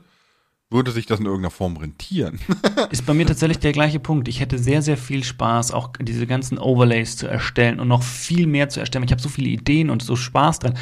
würde 0.74 0.92
sich 0.92 1.06
das 1.06 1.20
in 1.20 1.26
irgendeiner 1.26 1.52
Form 1.52 1.78
rentieren. 1.78 2.40
ist 2.92 3.06
bei 3.06 3.14
mir 3.14 3.26
tatsächlich 3.26 3.60
der 3.60 3.72
gleiche 3.72 4.00
Punkt. 4.00 4.28
Ich 4.28 4.40
hätte 4.40 4.58
sehr, 4.58 4.82
sehr 4.82 4.98
viel 4.98 5.24
Spaß, 5.24 5.72
auch 5.72 5.92
diese 6.02 6.28
ganzen 6.28 6.58
Overlays 6.58 7.16
zu 7.16 7.28
erstellen 7.28 7.80
und 7.80 7.88
noch 7.88 8.04
viel 8.04 8.48
mehr 8.48 8.70
zu 8.70 8.80
erstellen. 8.80 9.06
Ich 9.06 9.12
habe 9.12 9.22
so 9.22 9.30
viele 9.30 9.50
Ideen 9.50 9.90
und 9.90 10.02
so 10.02 10.16
Spaß 10.16 10.60
dran. 10.60 10.74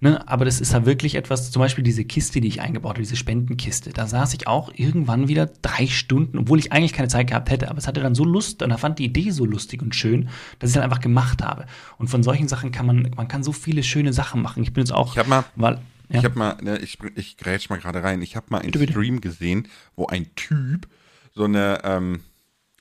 Ne? 0.00 0.26
Aber 0.28 0.44
das 0.44 0.60
ist 0.60 0.72
ja 0.72 0.86
wirklich 0.86 1.14
etwas, 1.14 1.50
zum 1.50 1.60
Beispiel 1.60 1.82
diese 1.82 2.04
Kiste, 2.04 2.40
die 2.40 2.48
ich 2.48 2.60
eingebaut 2.60 2.90
habe, 2.90 3.00
diese 3.00 3.16
Spendenkiste. 3.16 3.90
Da 3.90 4.06
saß 4.06 4.34
ich 4.34 4.46
auch 4.46 4.70
irgendwann 4.74 5.28
wieder 5.28 5.46
drei 5.62 5.86
Stunden, 5.86 6.38
obwohl 6.38 6.58
ich 6.58 6.72
eigentlich 6.72 6.92
keine 6.92 7.08
Zeit 7.08 7.28
gehabt 7.28 7.50
hätte. 7.50 7.68
Aber 7.68 7.78
es 7.78 7.88
hatte 7.88 8.00
dann 8.00 8.14
so 8.14 8.24
Lust 8.24 8.62
und 8.62 8.70
da 8.70 8.76
fand 8.76 8.98
die 8.98 9.06
Idee 9.06 9.30
so 9.30 9.44
lustig 9.44 9.82
und 9.82 9.94
schön, 9.94 10.28
dass 10.58 10.70
ich 10.70 10.70
es 10.70 10.72
dann 10.74 10.84
einfach 10.84 11.00
gemacht 11.00 11.42
habe. 11.42 11.66
Und 11.96 12.08
von 12.08 12.22
solchen 12.22 12.48
Sachen 12.48 12.70
kann 12.70 12.86
man, 12.86 13.10
man 13.16 13.28
kann 13.28 13.42
so 13.42 13.52
viele 13.52 13.82
schöne 13.82 14.12
Sachen 14.12 14.42
machen. 14.42 14.62
Ich 14.62 14.72
bin 14.72 14.82
jetzt 14.82 14.92
auch. 14.92 15.16
Ich 15.16 15.26
mal. 15.26 15.44
Weil, 15.56 15.78
ja. 16.08 16.18
Ich 16.18 16.24
habe 16.24 16.38
mal, 16.38 16.56
ne, 16.62 16.78
ich, 16.78 16.98
ich 17.14 17.36
grätsch 17.36 17.68
mal 17.70 17.78
gerade 17.78 18.02
rein, 18.02 18.22
ich 18.22 18.36
habe 18.36 18.46
mal 18.50 18.58
einen 18.58 18.72
bitte, 18.72 18.92
Stream 18.92 19.16
bitte. 19.16 19.28
gesehen, 19.28 19.68
wo 19.96 20.06
ein 20.06 20.34
Typ 20.34 20.88
so 21.34 21.44
eine, 21.44 21.80
ähm, 21.84 22.20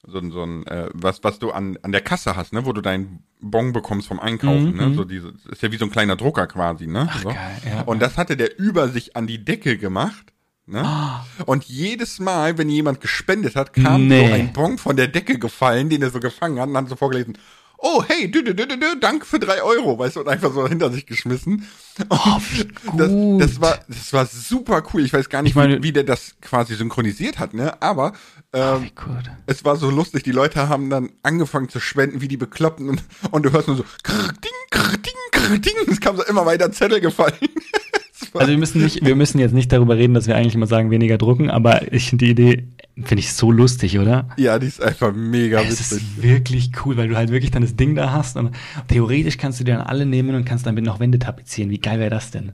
so, 0.06 0.20
so 0.30 0.44
ein, 0.44 0.66
äh, 0.68 0.90
was, 0.94 1.24
was 1.24 1.40
du 1.40 1.52
an, 1.52 1.78
an 1.82 1.92
der 1.92 2.02
Kasse 2.02 2.36
hast, 2.36 2.54
ne, 2.54 2.66
wo 2.66 2.74
du 2.74 2.82
deinen 2.82 3.24
Bon 3.40 3.74
bekommst 3.74 4.08
vom 4.08 4.20
Einkaufen, 4.20 4.72
mhm, 4.72 4.78
ne, 4.78 4.86
mhm. 4.88 4.96
so 4.96 5.04
diese, 5.04 5.34
ist 5.50 5.62
ja 5.62 5.72
wie 5.72 5.78
so 5.78 5.86
ein 5.86 5.92
kleiner 5.92 6.16
Drucker 6.16 6.48
quasi, 6.48 6.88
ne, 6.88 7.08
Ach, 7.10 7.22
so. 7.22 7.30
geil, 7.30 7.62
ja, 7.66 7.82
Und 7.82 8.02
das 8.02 8.18
hatte 8.18 8.38
der 8.38 8.58
über 8.58 8.90
sich 8.90 9.16
an 9.16 9.28
die 9.28 9.44
Decke 9.44 9.78
gemacht. 9.78 10.34
Ne? 10.70 10.84
Oh. 10.84 11.44
Und 11.46 11.63
jedes 11.63 12.20
Mal, 12.20 12.58
wenn 12.58 12.70
jemand 12.70 13.00
gespendet 13.00 13.56
hat, 13.56 13.72
kam 13.74 14.10
nee. 14.10 14.28
so 14.28 14.34
ein 14.34 14.52
Bon 14.52 14.78
von 14.78 14.98
der 14.98 15.08
Decke 15.08 15.40
gefallen, 15.40 15.90
den 15.90 16.02
er 16.02 16.10
so 16.10 16.20
gefangen 16.20 16.60
hat 16.60 16.68
und 16.68 16.76
hat 16.76 16.90
so 16.90 16.98
vorgelesen, 16.98 17.38
oh, 17.78 18.04
hey, 18.08 18.32
dü, 18.32 18.44
dü, 18.46 18.58
dü, 18.58 18.68
dü, 18.68 19.00
danke 19.02 19.26
für 19.26 19.40
drei 19.40 19.62
Euro, 19.62 19.98
weißt 19.98 20.16
du, 20.16 20.20
und 20.22 20.28
einfach 20.28 20.54
so 20.54 20.68
hinter 20.68 20.92
sich 20.92 21.06
geschmissen. 21.06 21.68
Oh, 22.10 22.18
das, 22.98 23.12
das, 23.40 23.62
war, 23.62 23.80
das 23.88 24.13
war 24.13 24.26
super 24.26 24.84
cool. 24.94 25.04
Ich 25.04 25.13
weiß 25.13 25.30
gar 25.30 25.42
nicht, 25.42 25.56
meine, 25.56 25.80
wie, 25.80 25.84
wie, 25.84 25.92
der 25.94 26.04
das 26.04 26.36
quasi 26.42 26.76
synchronisiert 26.76 27.40
hat, 27.40 27.54
ne? 27.54 27.82
Aber 27.82 28.13
ähm, 28.54 28.90
oh, 28.98 29.12
es 29.46 29.63
war 29.66 29.76
so 29.76 29.90
lustig. 29.90 30.24
Die 30.24 30.32
Leute 30.32 30.70
haben 30.70 30.90
dann 30.90 31.12
angefangen 31.24 31.70
zu 31.70 31.80
spenden, 31.80 32.22
wie 32.22 32.28
die 32.28 32.38
Bekloppten, 32.38 32.90
und, 32.90 33.04
und 33.32 33.44
du 33.44 33.52
hörst 33.52 33.68
nur 33.68 33.78
so, 33.78 33.86
krr, 34.04 34.34
ding, 34.34 34.52
krr, 34.72 34.98
ding, 34.98 35.13
krr, 35.32 35.58
ding. 35.58 35.76
Es 35.88 36.00
kam 36.00 36.18
so 36.18 36.24
immer 36.24 36.46
weiter 36.46 36.72
Zettel 36.72 37.02
gefallen. 37.02 37.34
Also 38.34 38.51
wir 38.51 38.58
müssen 38.58 38.82
nicht, 38.82 39.06
wir 39.06 39.15
müssen 39.15 39.39
jetzt 39.39 39.53
nicht 39.53 39.71
darüber 39.71 39.95
reden, 39.95 40.13
dass 40.13 40.27
wir 40.27 40.36
eigentlich 40.36 40.56
immer 40.56 40.67
sagen, 40.67 40.89
weniger 40.91 41.17
drucken, 41.17 41.49
aber 41.49 41.91
ich 41.93 42.10
finde 42.10 42.25
die 42.25 42.32
Idee, 42.32 42.67
finde 42.95 43.19
ich 43.19 43.34
so 43.34 43.51
lustig, 43.51 43.99
oder? 43.99 44.30
Ja, 44.38 44.58
die 44.58 44.67
ist 44.67 44.82
einfach 44.82 45.13
mega 45.13 45.60
witzig. 45.60 45.77
Das 45.77 45.91
ist 45.91 46.23
wirklich 46.23 46.71
cool, 46.84 46.97
weil 46.97 47.08
du 47.10 47.15
halt 47.15 47.30
wirklich 47.30 47.51
dann 47.51 47.62
das 47.62 47.75
Ding 47.75 47.95
da 47.95 48.12
hast 48.12 48.36
und 48.38 48.56
theoretisch 48.88 49.38
kannst 49.38 49.60
du 49.60 49.63
dir 49.63 49.75
dann 49.77 49.86
alle 49.86 50.06
nehmen 50.06 50.36
und 50.36 50.45
kannst 50.45 50.65
damit 50.65 50.84
noch 50.84 50.99
Wände 50.99 51.19
tapezieren. 51.19 51.69
Wie 51.69 51.80
geil 51.80 51.99
wäre 51.99 52.10
das 52.10 52.32
denn? 52.32 52.53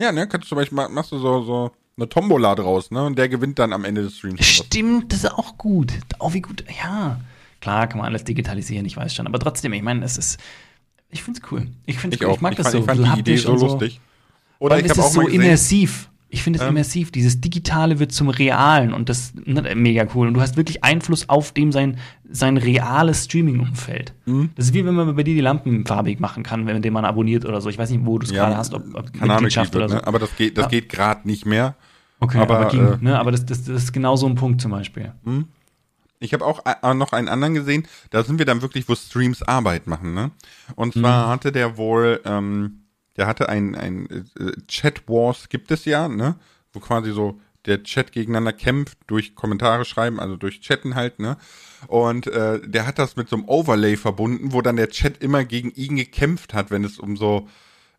Ja, 0.00 0.12
ne, 0.12 0.26
kannst 0.26 0.46
du 0.46 0.48
zum 0.50 0.56
Beispiel, 0.56 0.76
machst 0.88 1.12
du 1.12 1.18
so, 1.18 1.42
so 1.42 1.70
eine 1.96 2.08
Tombola 2.08 2.54
draus, 2.54 2.90
ne, 2.90 3.04
und 3.04 3.16
der 3.16 3.28
gewinnt 3.28 3.58
dann 3.58 3.72
am 3.72 3.84
Ende 3.84 4.02
des 4.02 4.18
Streams. 4.18 4.44
Stimmt, 4.44 5.12
das 5.12 5.24
ist 5.24 5.32
auch 5.32 5.56
gut. 5.58 5.92
Auch 6.18 6.34
wie 6.34 6.42
gut, 6.42 6.64
ja. 6.82 7.20
Klar, 7.60 7.86
kann 7.86 7.98
man 7.98 8.06
alles 8.06 8.24
digitalisieren, 8.24 8.84
ich 8.84 8.96
weiß 8.96 9.14
schon, 9.14 9.26
aber 9.26 9.38
trotzdem, 9.38 9.72
ich 9.72 9.82
meine, 9.82 10.04
es 10.04 10.18
ist, 10.18 10.38
ich 11.08 11.22
find's 11.22 11.40
cool. 11.50 11.68
Ich 11.86 11.98
find's 11.98 12.16
ich 12.16 12.22
cool. 12.22 12.30
Auch. 12.30 12.36
Ich 12.36 12.40
mag 12.42 12.52
ich 12.52 12.56
das 12.58 12.72
fand, 12.72 12.72
so. 12.72 12.78
Ich 12.80 12.84
fand 12.84 13.16
die 13.16 13.20
Idee 13.20 13.36
so 13.36 13.54
lustig. 13.54 14.00
Oder 14.58 14.78
ich 14.78 14.90
habe 14.90 15.02
auch 15.02 15.10
so 15.10 15.20
gesehen, 15.20 15.42
immersiv. 15.42 16.10
Ich 16.28 16.42
finde 16.42 16.58
es 16.58 16.64
ähm, 16.64 16.70
immersiv. 16.70 17.12
Dieses 17.12 17.40
Digitale 17.40 17.98
wird 17.98 18.12
zum 18.12 18.28
Realen 18.28 18.92
und 18.92 19.08
das 19.08 19.32
ne, 19.44 19.74
mega 19.74 20.06
cool. 20.14 20.26
Und 20.26 20.34
du 20.34 20.40
hast 20.40 20.56
wirklich 20.56 20.82
Einfluss 20.82 21.28
auf 21.28 21.52
dem 21.52 21.72
sein, 21.72 21.98
sein 22.28 22.56
reales 22.56 23.24
Streaming-Umfeld. 23.24 24.12
Mhm. 24.26 24.50
Das 24.56 24.66
ist 24.66 24.74
wie 24.74 24.84
wenn 24.84 24.94
man 24.94 25.14
bei 25.14 25.22
dir 25.22 25.34
die 25.34 25.40
Lampen 25.40 25.86
farbig 25.86 26.18
machen 26.18 26.42
kann, 26.42 26.66
wenn 26.66 26.92
man 26.92 27.04
abonniert 27.04 27.44
oder 27.44 27.60
so. 27.60 27.68
Ich 27.68 27.78
weiß 27.78 27.90
nicht, 27.90 28.04
wo 28.04 28.18
du 28.18 28.26
es 28.26 28.32
ja, 28.32 28.44
gerade 28.44 28.56
hast, 28.56 28.74
ob, 28.74 28.82
ob 28.94 29.20
Mitgliedschaft 29.20 29.74
oder 29.76 29.88
so. 29.88 29.96
Ne? 29.96 30.06
Aber 30.06 30.18
das 30.18 30.34
geht, 30.36 30.58
das 30.58 30.64
ja. 30.64 30.68
geht 30.70 30.88
gerade 30.88 31.26
nicht 31.28 31.46
mehr. 31.46 31.76
Okay, 32.18 32.38
aber, 32.38 32.58
aber, 32.58 32.70
ging, 32.70 32.86
äh, 32.86 32.96
ne? 33.00 33.18
aber 33.18 33.30
das, 33.30 33.46
das, 33.46 33.64
das 33.64 33.84
ist 33.84 33.92
genau 33.92 34.16
so 34.16 34.26
ein 34.26 34.34
Punkt 34.34 34.60
zum 34.60 34.72
Beispiel. 34.72 35.12
Mhm. 35.24 35.46
Ich 36.18 36.32
habe 36.32 36.44
auch 36.44 36.64
äh, 36.64 36.94
noch 36.94 37.12
einen 37.12 37.28
anderen 37.28 37.54
gesehen, 37.54 37.86
da 38.10 38.24
sind 38.24 38.38
wir 38.38 38.46
dann 38.46 38.62
wirklich, 38.62 38.88
wo 38.88 38.94
Streams 38.94 39.42
Arbeit 39.42 39.86
machen, 39.86 40.14
ne? 40.14 40.30
Und 40.74 40.94
zwar 40.94 41.26
mhm. 41.26 41.30
hatte 41.30 41.52
der 41.52 41.76
wohl 41.76 42.20
ähm, 42.24 42.85
der 43.16 43.26
hatte 43.26 43.48
ein, 43.48 43.74
ein 43.74 44.26
äh, 44.38 44.52
Chat 44.68 45.08
Wars 45.08 45.48
gibt 45.48 45.70
es 45.70 45.84
ja, 45.84 46.08
ne? 46.08 46.36
Wo 46.72 46.80
quasi 46.80 47.12
so 47.12 47.40
der 47.66 47.82
Chat 47.82 48.12
gegeneinander 48.12 48.52
kämpft 48.52 48.98
durch 49.06 49.34
Kommentare 49.34 49.84
schreiben, 49.84 50.20
also 50.20 50.36
durch 50.36 50.60
Chatten 50.60 50.94
halt, 50.94 51.18
ne? 51.18 51.36
Und 51.88 52.26
äh, 52.28 52.60
der 52.66 52.86
hat 52.86 52.98
das 52.98 53.16
mit 53.16 53.28
so 53.28 53.36
einem 53.36 53.48
Overlay 53.48 53.96
verbunden, 53.96 54.52
wo 54.52 54.62
dann 54.62 54.76
der 54.76 54.90
Chat 54.90 55.18
immer 55.22 55.44
gegen 55.44 55.70
ihn 55.72 55.96
gekämpft 55.96 56.54
hat, 56.54 56.70
wenn 56.70 56.84
es 56.84 56.98
um 56.98 57.16
so 57.16 57.48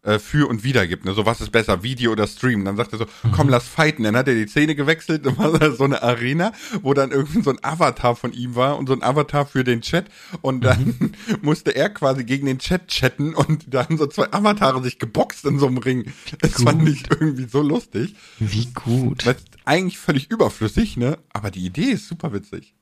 äh, 0.07 0.19
für 0.19 0.47
und 0.47 0.63
wider 0.63 0.87
gibt. 0.87 1.03
Ne? 1.03 1.13
So, 1.13 1.25
was 1.25 1.41
ist 1.41 1.51
besser, 1.51 1.83
Video 1.83 2.13
oder 2.13 2.27
Stream? 2.27 2.63
Dann 2.63 2.77
sagt 2.77 2.93
er 2.93 2.99
so, 2.99 3.05
mhm. 3.23 3.31
komm, 3.33 3.49
lass 3.49 3.67
fighten. 3.67 4.03
Dann 4.03 4.15
hat 4.15 4.27
er 4.29 4.35
die 4.35 4.47
Szene 4.47 4.73
gewechselt 4.73 5.27
und 5.27 5.37
war 5.37 5.71
so 5.73 5.83
eine 5.83 6.01
Arena, 6.01 6.53
wo 6.81 6.93
dann 6.93 7.11
irgendwie 7.11 7.41
so 7.41 7.49
ein 7.49 7.59
Avatar 7.61 8.15
von 8.15 8.31
ihm 8.31 8.55
war 8.55 8.77
und 8.77 8.87
so 8.87 8.93
ein 8.93 9.03
Avatar 9.03 9.45
für 9.45 9.65
den 9.65 9.81
Chat. 9.81 10.05
Und 10.41 10.61
dann 10.63 10.95
mhm. 10.97 11.11
musste 11.41 11.75
er 11.75 11.89
quasi 11.89 12.23
gegen 12.23 12.45
den 12.45 12.59
Chat 12.59 12.87
chatten 12.87 13.35
und 13.35 13.65
da 13.73 13.83
haben 13.83 13.97
so 13.97 14.07
zwei 14.07 14.31
Avatare 14.31 14.81
sich 14.81 14.97
geboxt 14.97 15.43
in 15.43 15.59
so 15.59 15.67
einem 15.67 15.77
Ring. 15.77 16.13
Das 16.39 16.55
gut. 16.55 16.69
fand 16.69 16.87
ich 16.87 17.03
irgendwie 17.11 17.47
so 17.49 17.61
lustig. 17.61 18.15
Wie 18.39 18.67
gut. 18.67 19.25
Das 19.25 19.35
ist 19.35 19.57
eigentlich 19.65 19.97
völlig 19.97 20.31
überflüssig, 20.31 20.95
ne? 20.95 21.17
Aber 21.33 21.51
die 21.51 21.65
Idee 21.65 21.91
ist 21.91 22.07
super 22.07 22.31
witzig. 22.31 22.75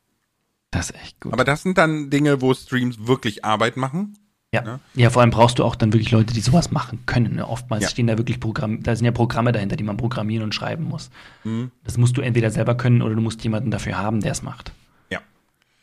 Das 0.70 0.92
ist 0.92 1.02
echt 1.02 1.22
gut. 1.22 1.34
Aber 1.34 1.44
das 1.44 1.64
sind 1.64 1.78
dann 1.78 2.12
Dinge, 2.12 2.42
wo 2.42 2.54
Streams 2.54 3.08
wirklich 3.08 3.44
Arbeit 3.46 3.78
machen 3.78 4.14
ja. 4.56 4.62
Ne? 4.62 4.80
ja, 4.96 5.10
vor 5.10 5.22
allem 5.22 5.32
brauchst 5.32 5.60
du 5.60 5.64
auch 5.64 5.76
dann 5.76 5.94
wirklich 5.94 6.12
Leute, 6.12 6.34
die 6.34 6.42
sowas 6.42 6.72
machen 6.72 7.06
können. 7.06 7.36
Ne? 7.36 7.48
Oftmals 7.48 7.84
ja. 7.84 7.90
stehen 7.90 8.08
da 8.08 8.18
wirklich 8.18 8.40
Programme, 8.40 8.80
da 8.80 8.96
sind 8.96 9.06
ja 9.06 9.12
Programme 9.12 9.52
dahinter, 9.52 9.76
die 9.76 9.84
man 9.84 9.98
programmieren 9.98 10.44
und 10.44 10.56
schreiben 10.56 10.84
muss. 10.86 11.10
Mhm. 11.44 11.72
Das 11.84 11.98
musst 11.98 12.18
du 12.18 12.22
entweder 12.22 12.52
selber 12.52 12.76
können 12.76 13.02
oder 13.02 13.16
du 13.16 13.22
musst 13.22 13.44
jemanden 13.44 13.72
dafür 13.72 13.98
haben, 13.98 14.22
der 14.22 14.32
es 14.32 14.42
macht. 14.42 14.72
Ja. 15.10 15.20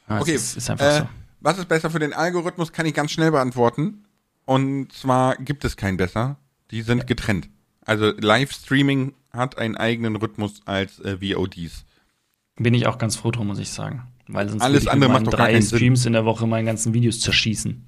ja 0.08 0.20
okay. 0.20 0.34
Ist, 0.34 0.56
ist 0.56 0.70
einfach 0.70 0.86
äh, 0.86 0.98
so. 1.00 1.08
Was 1.40 1.58
ist 1.58 1.68
besser 1.68 1.90
für 1.90 1.98
den 1.98 2.12
Algorithmus, 2.12 2.72
kann 2.72 2.86
ich 2.86 2.94
ganz 2.94 3.10
schnell 3.10 3.30
beantworten. 3.30 4.04
Und 4.44 4.92
zwar 4.92 5.36
gibt 5.36 5.64
es 5.64 5.76
kein 5.76 5.96
besser. 5.96 6.36
Die 6.70 6.82
sind 6.82 6.98
ja. 6.98 7.04
getrennt. 7.04 7.48
Also 7.84 8.12
Livestreaming 8.16 9.14
hat 9.32 9.58
einen 9.58 9.76
eigenen 9.76 10.16
Rhythmus 10.16 10.62
als 10.66 11.00
äh, 11.00 11.18
VODs. 11.20 11.84
Bin 12.56 12.74
ich 12.74 12.86
auch 12.86 12.98
ganz 12.98 13.16
froh 13.16 13.30
drum, 13.30 13.48
muss 13.48 13.58
ich 13.58 13.70
sagen. 13.70 14.02
Weil 14.28 14.48
sonst 14.48 14.62
alles 14.62 14.86
andere 14.86 15.10
macht 15.10 15.26
doch 15.26 15.32
drei 15.32 15.60
Streams 15.60 16.02
Sinn. 16.02 16.10
in 16.10 16.12
der 16.14 16.24
Woche 16.24 16.46
meine 16.46 16.66
ganzen 16.66 16.94
Videos 16.94 17.20
zerschießen. 17.20 17.86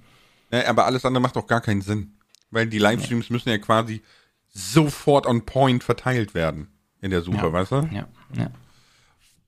Ja, 0.54 0.68
aber 0.68 0.86
alles 0.86 1.04
andere 1.04 1.22
macht 1.22 1.36
doch 1.36 1.46
gar 1.46 1.60
keinen 1.60 1.82
Sinn. 1.82 2.16
Weil 2.50 2.66
die 2.66 2.78
Livestreams 2.78 3.30
müssen 3.30 3.48
ja 3.48 3.58
quasi 3.58 4.02
sofort 4.48 5.26
on 5.26 5.44
point 5.44 5.82
verteilt 5.82 6.34
werden 6.34 6.68
in 7.00 7.10
der 7.10 7.22
Suche, 7.22 7.38
Ja. 7.38 7.52
weißt 7.52 7.72
du? 7.72 7.88
Ja, 7.92 8.08
ja. 8.36 8.50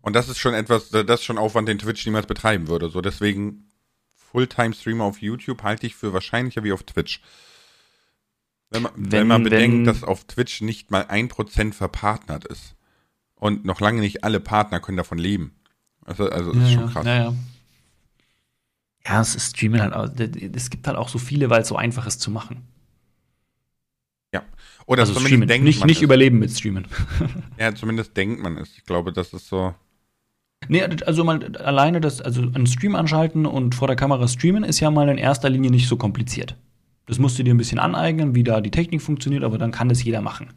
Und 0.00 0.14
das 0.14 0.28
ist 0.28 0.38
schon 0.38 0.54
etwas, 0.54 0.90
das 0.90 1.04
ist 1.20 1.24
schon 1.24 1.38
Aufwand, 1.38 1.68
den 1.68 1.78
Twitch 1.78 2.04
niemals 2.06 2.26
betreiben 2.26 2.68
würde. 2.68 2.88
So 2.90 3.00
deswegen 3.00 3.68
Fulltime-Streamer 4.14 5.04
auf 5.04 5.22
YouTube 5.22 5.62
halte 5.62 5.86
ich 5.86 5.94
für 5.94 6.12
wahrscheinlicher 6.12 6.64
wie 6.64 6.72
auf 6.72 6.82
Twitch. 6.82 7.20
Wenn 8.70 8.82
man, 8.82 8.92
wenn, 8.96 9.12
Wenn- 9.12 9.26
man 9.28 9.42
bedenkt, 9.44 9.76
wenn- 9.78 9.84
dass 9.84 10.02
auf 10.02 10.24
Twitch 10.24 10.60
nicht 10.60 10.90
mal 10.90 11.06
ein 11.08 11.28
Prozent 11.28 11.74
verpartnert 11.74 12.44
ist. 12.44 12.74
Und 13.36 13.64
noch 13.64 13.80
lange 13.80 14.00
nicht 14.00 14.24
alle 14.24 14.40
Partner 14.40 14.80
können 14.80 14.96
davon 14.96 15.18
leben. 15.18 15.54
Also, 16.04 16.28
also 16.30 16.52
das 16.52 16.64
ist 16.64 16.72
schon 16.72 16.90
krass. 16.90 17.04
Ja, 17.04 17.16
ja. 17.16 17.34
Ja, 19.08 19.20
es 19.20 19.34
ist 19.36 19.56
Streamen 19.56 19.80
halt. 19.80 20.20
Es 20.54 20.70
gibt 20.70 20.86
halt 20.86 20.96
auch 20.96 21.08
so 21.08 21.18
viele, 21.18 21.48
weil 21.50 21.62
es 21.62 21.68
so 21.68 21.76
einfach 21.76 22.06
ist 22.06 22.20
zu 22.20 22.30
machen. 22.30 22.62
Oder 24.88 25.00
also 25.02 25.14
zumindest 25.14 25.30
streamen. 25.32 25.48
denkt 25.48 25.64
Nicht, 25.64 25.80
man 25.80 25.86
nicht 25.88 26.02
überleben 26.02 26.38
mit 26.38 26.50
Streamen. 26.52 26.86
Ja, 27.58 27.74
zumindest 27.74 28.16
denkt 28.16 28.40
man 28.40 28.56
es. 28.56 28.76
Ich 28.78 28.84
glaube, 28.84 29.12
das 29.12 29.32
ist 29.32 29.48
so. 29.48 29.74
Nee, 30.68 30.82
also 30.84 31.24
mal 31.24 31.56
alleine 31.56 32.00
das, 32.00 32.20
also 32.20 32.42
einen 32.42 32.66
Stream 32.68 32.94
anschalten 32.94 33.46
und 33.46 33.74
vor 33.74 33.88
der 33.88 33.96
Kamera 33.96 34.28
streamen 34.28 34.62
ist 34.62 34.78
ja 34.78 34.90
mal 34.92 35.08
in 35.08 35.18
erster 35.18 35.50
Linie 35.50 35.72
nicht 35.72 35.88
so 35.88 35.96
kompliziert. 35.96 36.56
Das 37.06 37.18
musst 37.18 37.36
du 37.36 37.42
dir 37.42 37.52
ein 37.52 37.56
bisschen 37.58 37.80
aneignen, 37.80 38.36
wie 38.36 38.44
da 38.44 38.60
die 38.60 38.70
Technik 38.70 39.02
funktioniert, 39.02 39.42
aber 39.42 39.58
dann 39.58 39.72
kann 39.72 39.88
das 39.88 40.04
jeder 40.04 40.20
machen. 40.20 40.50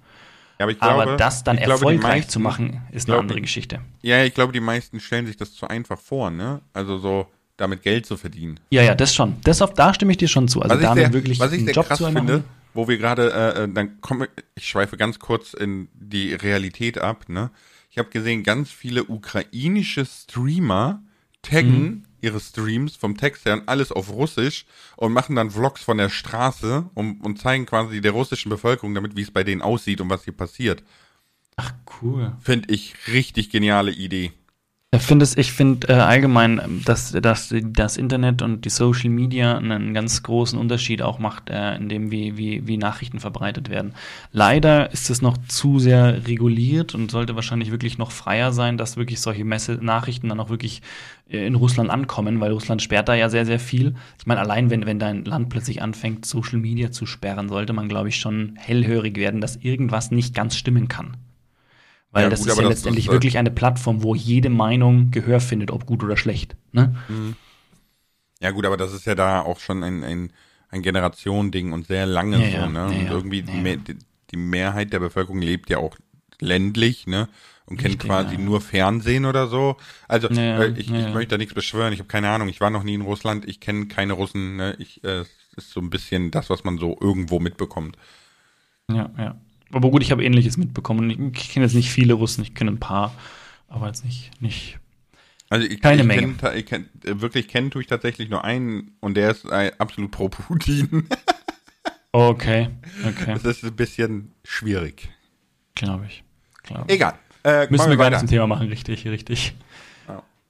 Ja, 0.60 0.66
aber 0.66 0.72
ich 0.74 0.80
glaube, 0.80 1.02
aber 1.04 1.18
das 1.18 1.44
dann 1.44 1.56
glaube, 1.58 1.72
erfolgreich 1.72 2.02
meisten- 2.18 2.30
zu 2.32 2.40
machen, 2.40 2.82
ist 2.92 3.06
eine 3.08 3.16
glaube- 3.16 3.20
andere 3.22 3.42
Geschichte. 3.42 3.80
Ja, 4.04 4.24
ich 4.24 4.34
glaube, 4.36 4.54
die 4.54 4.60
meisten 4.60 5.00
stellen 5.00 5.26
sich 5.26 5.38
das 5.38 5.54
zu 5.56 5.68
einfach 5.68 6.00
vor, 6.00 6.30
ne? 6.30 6.62
Also 6.74 7.00
so 7.00 7.26
damit 7.60 7.82
Geld 7.84 8.06
zu 8.06 8.18
verdienen. 8.18 8.60
Ja, 8.70 8.84
ja, 8.84 8.96
das 8.96 9.14
schon. 9.14 9.36
Das 9.44 9.62
auf, 9.62 9.74
da 9.74 9.94
stimme 9.94 10.12
ich 10.12 10.18
dir 10.18 10.28
schon 10.28 10.48
zu. 10.48 10.62
Also 10.62 10.76
was 10.76 10.82
damit 10.82 11.04
sehr, 11.06 11.14
wirklich 11.14 11.40
was 11.40 11.52
ich 11.52 11.60
einen 11.60 11.66
sehr 11.66 11.76
Job 11.76 11.88
krass 11.88 11.98
zu 11.98 12.04
machen. 12.06 12.16
finde, 12.16 12.44
wo 12.74 12.88
wir 12.88 12.98
gerade, 12.98 13.32
äh, 13.34 13.64
äh, 13.64 13.68
dann 13.74 14.00
komme 14.02 14.30
ich 14.56 14.68
schweife 14.68 14.98
ganz 14.98 15.20
kurz 15.20 15.54
in 15.54 15.90
die 15.94 16.34
Realität 16.34 16.98
ab, 16.98 17.26
ne? 17.28 17.52
Ich 17.92 17.98
habe 17.98 18.10
gesehen, 18.10 18.44
ganz 18.44 18.70
viele 18.72 19.04
ukrainische 19.06 20.06
Streamer 20.06 21.02
taggen 21.42 21.82
Mhm. 21.82 22.04
ihre 22.22 22.40
Streams 22.40 22.96
vom 22.96 23.18
Text 23.18 23.46
her 23.46 23.64
alles 23.66 23.92
auf 23.92 24.12
Russisch 24.12 24.66
und 24.98 25.14
machen 25.14 25.36
dann 25.36 25.50
Vlogs 25.52 25.82
von 25.82 25.98
der 25.98 26.10
Straße 26.10 26.90
um, 26.94 27.22
und 27.22 27.40
zeigen 27.40 27.66
quasi 27.66 28.02
der 28.02 28.12
russischen 28.12 28.50
Bevölkerung 28.50 28.94
damit, 28.94 29.16
wie 29.16 29.22
es 29.22 29.32
bei 29.32 29.44
denen 29.44 29.62
aussieht 29.62 30.02
und 30.02 30.10
was 30.10 30.26
hier 30.26 30.34
passiert. 30.36 30.84
Ach, 31.56 31.74
cool. 32.02 32.34
Finde 32.42 32.74
ich 32.74 32.94
richtig 33.08 33.50
geniale 33.50 33.92
Idee. 33.92 34.32
Ich 34.92 35.04
finde 35.04 35.22
es, 35.22 35.38
ich 35.38 35.52
finde 35.52 35.88
äh, 35.88 35.94
allgemein, 35.94 36.60
ähm, 36.64 36.82
dass, 36.84 37.12
dass 37.12 37.54
das 37.64 37.96
Internet 37.96 38.42
und 38.42 38.66
die 38.66 38.70
Social 38.70 39.12
Media 39.12 39.56
einen 39.56 39.94
ganz 39.94 40.24
großen 40.24 40.58
Unterschied 40.58 41.04
auch 41.04 41.20
macht, 41.20 41.52
äh, 41.52 41.76
in 41.76 41.90
dem 41.90 42.10
wie, 42.10 42.38
wie, 42.38 42.66
wie 42.66 42.78
Nachrichten 42.78 43.20
verbreitet 43.20 43.70
werden. 43.70 43.94
Leider 44.32 44.92
ist 44.92 45.12
es 45.12 45.22
noch 45.22 45.38
zu 45.48 45.78
sehr 45.78 46.26
reguliert 46.28 46.96
und 46.96 47.12
sollte 47.12 47.36
wahrscheinlich 47.36 47.70
wirklich 47.70 48.00
noch 48.00 48.10
freier 48.10 48.52
sein, 48.52 48.78
dass 48.78 48.98
wirklich 48.98 49.22
solche 49.22 49.46
Messe 49.46 49.78
Nachrichten 49.80 50.30
dann 50.30 50.40
auch 50.40 50.50
wirklich 50.50 50.82
äh, 51.30 51.46
in 51.46 51.54
Russland 51.54 51.92
ankommen, 51.92 52.40
weil 52.40 52.52
Russland 52.52 52.82
sperrt 52.82 53.10
da 53.10 53.14
ja 53.14 53.30
sehr, 53.30 53.46
sehr 53.46 53.60
viel. 53.60 53.94
Ich 54.18 54.26
meine, 54.26 54.40
allein 54.40 54.72
wenn, 54.72 54.88
wenn 54.88 54.98
dein 54.98 55.24
Land 55.24 55.50
plötzlich 55.50 55.84
anfängt, 55.84 56.26
Social 56.26 56.58
Media 56.58 56.90
zu 56.90 57.06
sperren, 57.06 57.48
sollte 57.48 57.74
man, 57.74 57.90
glaube 57.90 58.10
ich, 58.10 58.16
schon 58.16 58.56
hellhörig 58.58 59.18
werden, 59.18 59.40
dass 59.40 59.56
irgendwas 59.58 60.10
nicht 60.10 60.34
ganz 60.34 60.56
stimmen 60.56 60.88
kann. 60.88 61.16
Weil 62.12 62.24
Ja, 62.24 62.30
das 62.30 62.40
gut, 62.40 62.50
ist 62.50 62.58
ja 62.58 62.64
das- 62.64 62.70
letztendlich 62.72 63.06
das- 63.06 63.14
wirklich 63.14 63.38
eine 63.38 63.52
Plattform, 63.52 64.02
wo 64.04 64.16
jede 64.16 64.50
Meinung 64.50 65.12
Gehör 65.12 65.40
findet, 65.40 65.72
ob 65.72 65.86
gut 65.86 66.04
oder 66.04 66.18
schlecht. 66.18 66.56
Ne? 66.72 66.96
Ja 68.42 68.52
gut, 68.52 68.66
aber 68.66 68.78
das 68.78 68.94
ist 68.94 69.06
ja 69.06 69.16
da 69.16 69.42
auch 69.42 69.60
schon 69.60 69.84
ein, 69.84 70.04
ein, 70.04 70.34
ein 70.70 70.82
Generationending 70.82 71.72
und 71.74 71.88
sehr 71.88 72.06
lange 72.06 72.40
Ja, 72.40 72.46
so, 72.52 72.70
ne? 72.70 72.86
ja, 72.86 72.90
und 72.90 73.08
irgendwie 73.12 73.42
die, 73.42 73.58
ja. 73.58 73.62
Me- 73.64 73.78
die, 73.78 74.38
Mehrheit 74.38 74.94
der 74.94 75.00
Bevölkerung 75.00 75.42
lebt 75.42 75.70
ja 75.70 75.78
auch 75.80 75.96
ländlich, 76.40 77.08
ne? 77.08 77.28
Und 77.66 77.78
kennt 77.78 77.96
Richtig, 77.96 78.08
quasi 78.10 78.38
nur 78.38 78.62
Fernsehen 78.62 79.26
oder 79.26 79.48
so. 79.48 79.76
Also 80.08 80.28
äh, 80.30 80.70
ich, 80.76 80.88
ich 80.96 81.14
möchte 81.14 81.30
da 81.36 81.38
nichts 81.38 81.54
beschwören, 81.54 81.94
ich 81.94 82.00
habe 82.00 82.08
keine 82.08 82.30
Ahnung, 82.30 82.48
ich 82.48 82.62
war 82.62 82.70
noch 82.70 82.84
nie 82.84 82.94
in 82.96 83.02
Russland, 83.02 83.48
ich 83.48 83.60
kenne 83.60 83.88
keine 83.88 84.14
Russen, 84.14 84.56
ne? 84.56 84.76
Ich, 84.80 85.04
äh, 85.04 85.20
es 85.20 85.30
ist 85.58 85.72
so 85.72 85.80
ein 85.82 85.90
bisschen 85.90 86.32
das, 86.32 86.50
was 86.50 86.64
man 86.64 86.78
so 86.78 86.98
irgendwo 87.00 87.40
mitbekommt. 87.40 87.98
Ja, 88.88 89.12
ja. 89.18 89.36
Aber 89.72 89.92
gut, 89.92 90.02
ich 90.02 90.12
habe 90.12 90.24
Ähnliches 90.24 90.58
mitbekommen. 90.58 91.10
Ich, 91.10 91.20
ich 91.44 91.50
kenne 91.50 91.66
jetzt 91.66 91.76
nicht 91.76 91.92
viele 91.92 92.14
Russen, 92.14 92.44
ich 92.44 92.56
kenne 92.56 92.72
ein 92.72 92.80
paar, 92.80 93.14
aber 93.68 93.88
jetzt 93.88 94.04
nicht, 94.06 94.32
nicht. 94.42 94.80
Also 95.50 95.66
ich, 95.68 95.82
Keine 95.82 96.02
ich 96.02 96.08
Menge. 96.08 96.34
Kenn, 96.34 96.58
ich 96.58 96.66
kenn, 96.66 96.90
äh, 97.06 97.22
wirklich 97.22 97.48
kennen 97.48 97.72
tue 97.72 97.82
ich 97.82 97.88
tatsächlich 97.88 98.30
nur 98.30 98.44
einen 98.44 98.92
und 99.00 99.16
der 99.16 99.32
ist 99.32 99.46
absolut 99.52 100.12
pro 100.12 100.30
Putin. 100.30 101.08
Okay, 102.12 102.70
okay, 103.08 103.36
Das 103.36 103.44
ist 103.46 103.64
ein 103.64 103.76
bisschen 103.76 104.32
schwierig. 104.44 105.10
glaube 105.76 106.06
ich. 106.08 106.24
Glaub. 106.64 106.90
Egal. 106.90 107.14
Äh, 107.44 107.68
Müssen 107.70 107.88
wir 107.88 107.98
gar 107.98 108.10
nicht 108.10 108.20
zum 108.20 108.28
Thema 108.28 108.48
machen, 108.48 108.68
richtig, 108.68 109.08
richtig. 109.08 109.54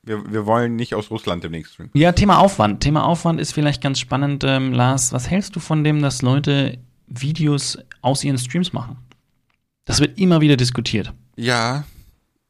Wir, 0.03 0.31
wir 0.31 0.45
wollen 0.45 0.77
nicht 0.77 0.95
aus 0.95 1.11
Russland 1.11 1.43
demnächst 1.43 1.73
streamen. 1.73 1.91
Ja, 1.93 2.13
Thema 2.13 2.39
Aufwand. 2.39 2.81
Thema 2.81 3.03
Aufwand 3.05 3.39
ist 3.41 3.51
vielleicht 3.51 3.81
ganz 3.81 3.99
spannend. 3.99 4.43
Ähm, 4.47 4.71
Lars, 4.71 5.11
was 5.11 5.29
hältst 5.29 5.55
du 5.55 5.59
von 5.59 5.83
dem, 5.83 6.01
dass 6.01 6.21
Leute 6.21 6.77
Videos 7.07 7.77
aus 8.01 8.23
ihren 8.23 8.37
Streams 8.37 8.71
machen? 8.71 8.97
Das 9.89 10.01
wird 10.01 10.19
immer 10.19 10.39
wieder 10.39 10.55
diskutiert. 10.55 11.15
Ja, 11.35 11.83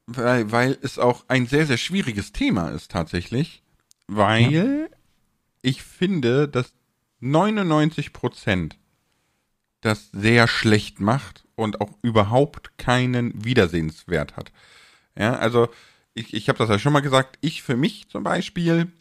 weil, 0.07 0.51
weil 0.51 0.77
es 0.81 0.99
auch 0.99 1.23
ein 1.29 1.47
sehr, 1.47 1.65
sehr 1.65 1.77
schwieriges 1.77 2.33
Thema 2.33 2.67
ist 2.67 2.91
tatsächlich. 2.91 3.63
Weil 4.07 4.89
ich 5.61 5.81
finde, 5.81 6.49
dass 6.49 6.73
99 7.21 8.11
Prozent 8.11 8.77
das 9.79 10.09
sehr 10.11 10.49
schlecht 10.49 10.99
macht 10.99 11.45
und 11.55 11.79
auch 11.79 11.91
überhaupt 12.01 12.77
keinen 12.77 13.45
Wiedersehenswert 13.45 14.35
hat. 14.35 14.51
Ja, 15.17 15.37
also 15.37 15.69
ich, 16.13 16.33
ich 16.33 16.49
habe 16.49 16.57
das 16.57 16.67
ja 16.67 16.77
schon 16.77 16.91
mal 16.91 16.99
gesagt, 16.99 17.37
ich 17.39 17.63
für 17.63 17.77
mich 17.77 18.09
zum 18.09 18.23
Beispiel, 18.23 18.91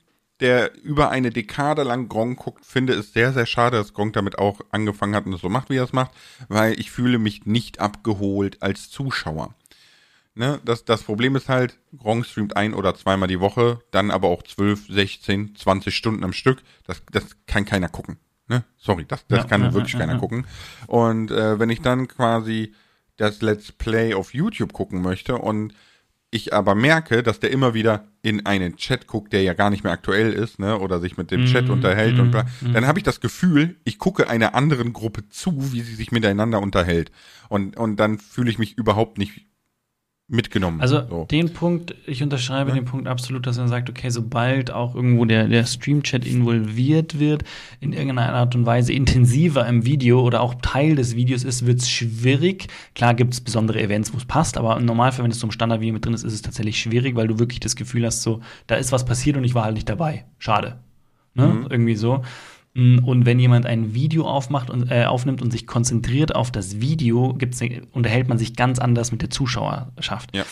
der 0.41 0.77
über 0.83 1.11
eine 1.11 1.31
Dekade 1.31 1.83
lang 1.83 2.09
Gronk 2.09 2.39
guckt, 2.39 2.65
finde 2.65 2.93
es 2.95 3.13
sehr, 3.13 3.33
sehr 3.33 3.47
schade, 3.47 3.77
dass 3.77 3.93
Gronk 3.93 4.13
damit 4.13 4.39
auch 4.39 4.61
angefangen 4.71 5.15
hat 5.15 5.27
und 5.27 5.33
es 5.33 5.41
so 5.41 5.49
macht, 5.49 5.71
wie 5.71 5.77
er 5.77 5.85
es 5.85 5.93
macht, 5.93 6.13
weil 6.49 6.79
ich 6.79 6.91
fühle 6.91 7.19
mich 7.19 7.47
nicht 7.47 7.81
abgeholt 7.81 8.63
als 8.63 8.91
Zuschauer. 8.91 9.55
Ne, 10.35 10.61
das, 10.65 10.85
das 10.85 11.03
Problem 11.03 11.35
ist 11.35 11.49
halt, 11.49 11.81
Gronk 11.97 12.25
streamt 12.25 12.57
ein 12.57 12.73
oder 12.73 12.95
zweimal 12.95 13.27
die 13.27 13.41
Woche, 13.41 13.81
dann 13.91 14.13
aber 14.13 14.29
auch 14.29 14.45
12, 14.45 14.87
16, 14.89 15.57
20 15.57 15.93
Stunden 15.97 16.23
am 16.23 16.33
Stück. 16.33 16.63
Das, 16.87 17.03
das 17.11 17.25
kann 17.47 17.65
keiner 17.65 17.89
gucken. 17.89 18.19
Ne? 18.47 18.63
Sorry, 18.77 19.05
das, 19.05 19.27
das 19.27 19.41
Ja, 19.41 19.45
kann 19.45 19.63
ja, 19.63 19.75
wirklich 19.75 19.95
ja, 19.95 19.99
keiner 19.99 20.19
gucken. 20.19 20.47
Und 20.87 21.33
äh, 21.33 21.59
wenn 21.59 21.71
ich 21.71 21.83
dann 21.83 22.07
quasi 22.07 22.73
das 23.17 23.43
Let's 23.43 23.73
Play 23.73 24.15
auf 24.15 24.33
YouTube 24.33 24.73
gucken 24.73 25.03
möchte 25.03 25.37
und 25.37 25.75
ich 26.31 26.53
aber 26.53 26.75
merke, 26.75 27.23
dass 27.23 27.41
der 27.41 27.51
immer 27.51 27.73
wieder 27.75 28.07
in 28.23 28.45
einen 28.45 28.77
Chat 28.77 29.07
guckt, 29.07 29.33
der 29.33 29.43
ja 29.43 29.55
gar 29.55 29.71
nicht 29.71 29.83
mehr 29.85 29.93
aktuell 29.93 30.33
ist, 30.33 30.59
ne, 30.59 30.79
oder 30.79 31.01
sich 31.01 31.17
mit 31.17 31.31
dem 31.31 31.45
Chat 31.45 31.69
Mhm, 31.69 31.73
unterhält 31.73 32.19
und 32.19 32.31
bla, 32.31 32.45
mhm, 32.61 32.73
dann 32.73 32.87
habe 32.87 32.99
ich 32.99 33.03
das 33.05 33.21
Gefühl, 33.21 33.77
ich 33.85 33.99
gucke 33.99 34.29
einer 34.29 34.55
anderen 34.55 34.93
Gruppe 34.93 35.29
zu, 35.31 35.73
wie 35.73 35.81
sie 35.81 35.95
sich 35.95 36.13
miteinander 36.13 36.61
unterhält. 36.61 37.11
Und, 37.49 37.77
und 37.77 37.97
dann 37.97 38.19
fühle 38.19 38.51
ich 38.51 38.59
mich 38.59 38.77
überhaupt 38.77 39.17
nicht 39.19 39.47
mitgenommen. 40.29 40.81
Also 40.81 41.03
so. 41.09 41.25
den 41.31 41.55
Punkt, 41.55 41.95
ich 42.07 42.23
unterschreibe 42.23 42.71
Ja. 42.71 42.77
den 42.77 42.85
Punkt 42.85 43.09
absolut, 43.09 43.47
dass 43.47 43.57
man 43.57 43.69
sagt, 43.69 43.89
okay, 43.89 44.11
sobald 44.11 44.71
auch 44.71 44.95
irgendwo 44.95 45.25
der, 45.25 45.49
der 45.49 45.65
Stream-Chat 45.65 46.27
involviert 46.27 47.19
wird, 47.19 47.45
in 47.81 47.95
irgendeiner 47.95 48.35
Art 48.35 48.55
und 48.55 48.67
Weise 48.67 48.93
intensiver 48.93 49.67
im 49.67 49.87
Video 49.87 50.21
oder 50.21 50.43
auch 50.43 50.55
Teil 50.61 50.97
des 50.97 51.17
Videos 51.17 51.45
ist, 51.45 51.67
wird 51.67 51.81
es 51.81 51.89
schwierig. 51.89 52.69
Klar 52.95 53.15
gibt 53.15 53.33
es 53.33 53.41
besondere 53.41 53.81
Events, 53.81 54.13
wo 54.13 54.19
es 54.19 54.27
passt, 54.27 54.59
aber 54.59 54.77
im 54.77 54.85
Normalfall, 54.85 55.25
wenn 55.25 55.31
es 55.31 55.41
so 55.41 55.47
im 55.47 55.51
Standardvideo 55.51 55.95
mit 55.95 56.05
drin 56.05 56.13
ist, 56.15 56.25
ist 56.25 56.35
es 56.35 56.43
tatsächlich 56.43 56.79
schwierig, 56.79 57.17
weil 57.17 57.27
du 57.27 57.39
wirklich 57.39 57.61
das 57.61 57.75
Gefühl 57.75 58.05
hast, 58.05 58.23
so, 58.23 58.41
da 58.67 58.75
ist 58.75 58.93
was 58.93 59.07
passiert 59.07 59.39
und 59.39 59.45
ich 59.45 59.55
war 59.55 59.65
halt 59.65 59.75
nicht 59.75 59.89
dabei. 59.89 60.27
Schade. 60.39 60.79
Ne? 61.35 61.47
Mhm. 61.47 61.67
Irgendwie 61.71 61.97
so. 61.97 62.23
Und 62.79 63.27
wenn 63.27 63.41
jemand 63.41 63.67
ein 63.67 63.93
Video 63.93 64.25
aufmacht 64.25 64.71
und 64.71 64.91
äh, 64.91 65.05
aufnimmt 65.05 65.43
und 65.43 65.51
sich 65.51 65.67
konzentriert 65.67 66.37
auf 66.37 66.53
das 66.53 66.81
Video, 66.81 67.35
gibt's, 67.35 67.61
unterhält 67.93 68.29
man 68.29 68.39
sich 68.39 68.55
ganz 68.55 68.79
anders 68.79 69.11
mit 69.11 69.21
der 69.21 69.31
Zuschauerschaft. 69.31 70.35
Ja. 70.35 70.45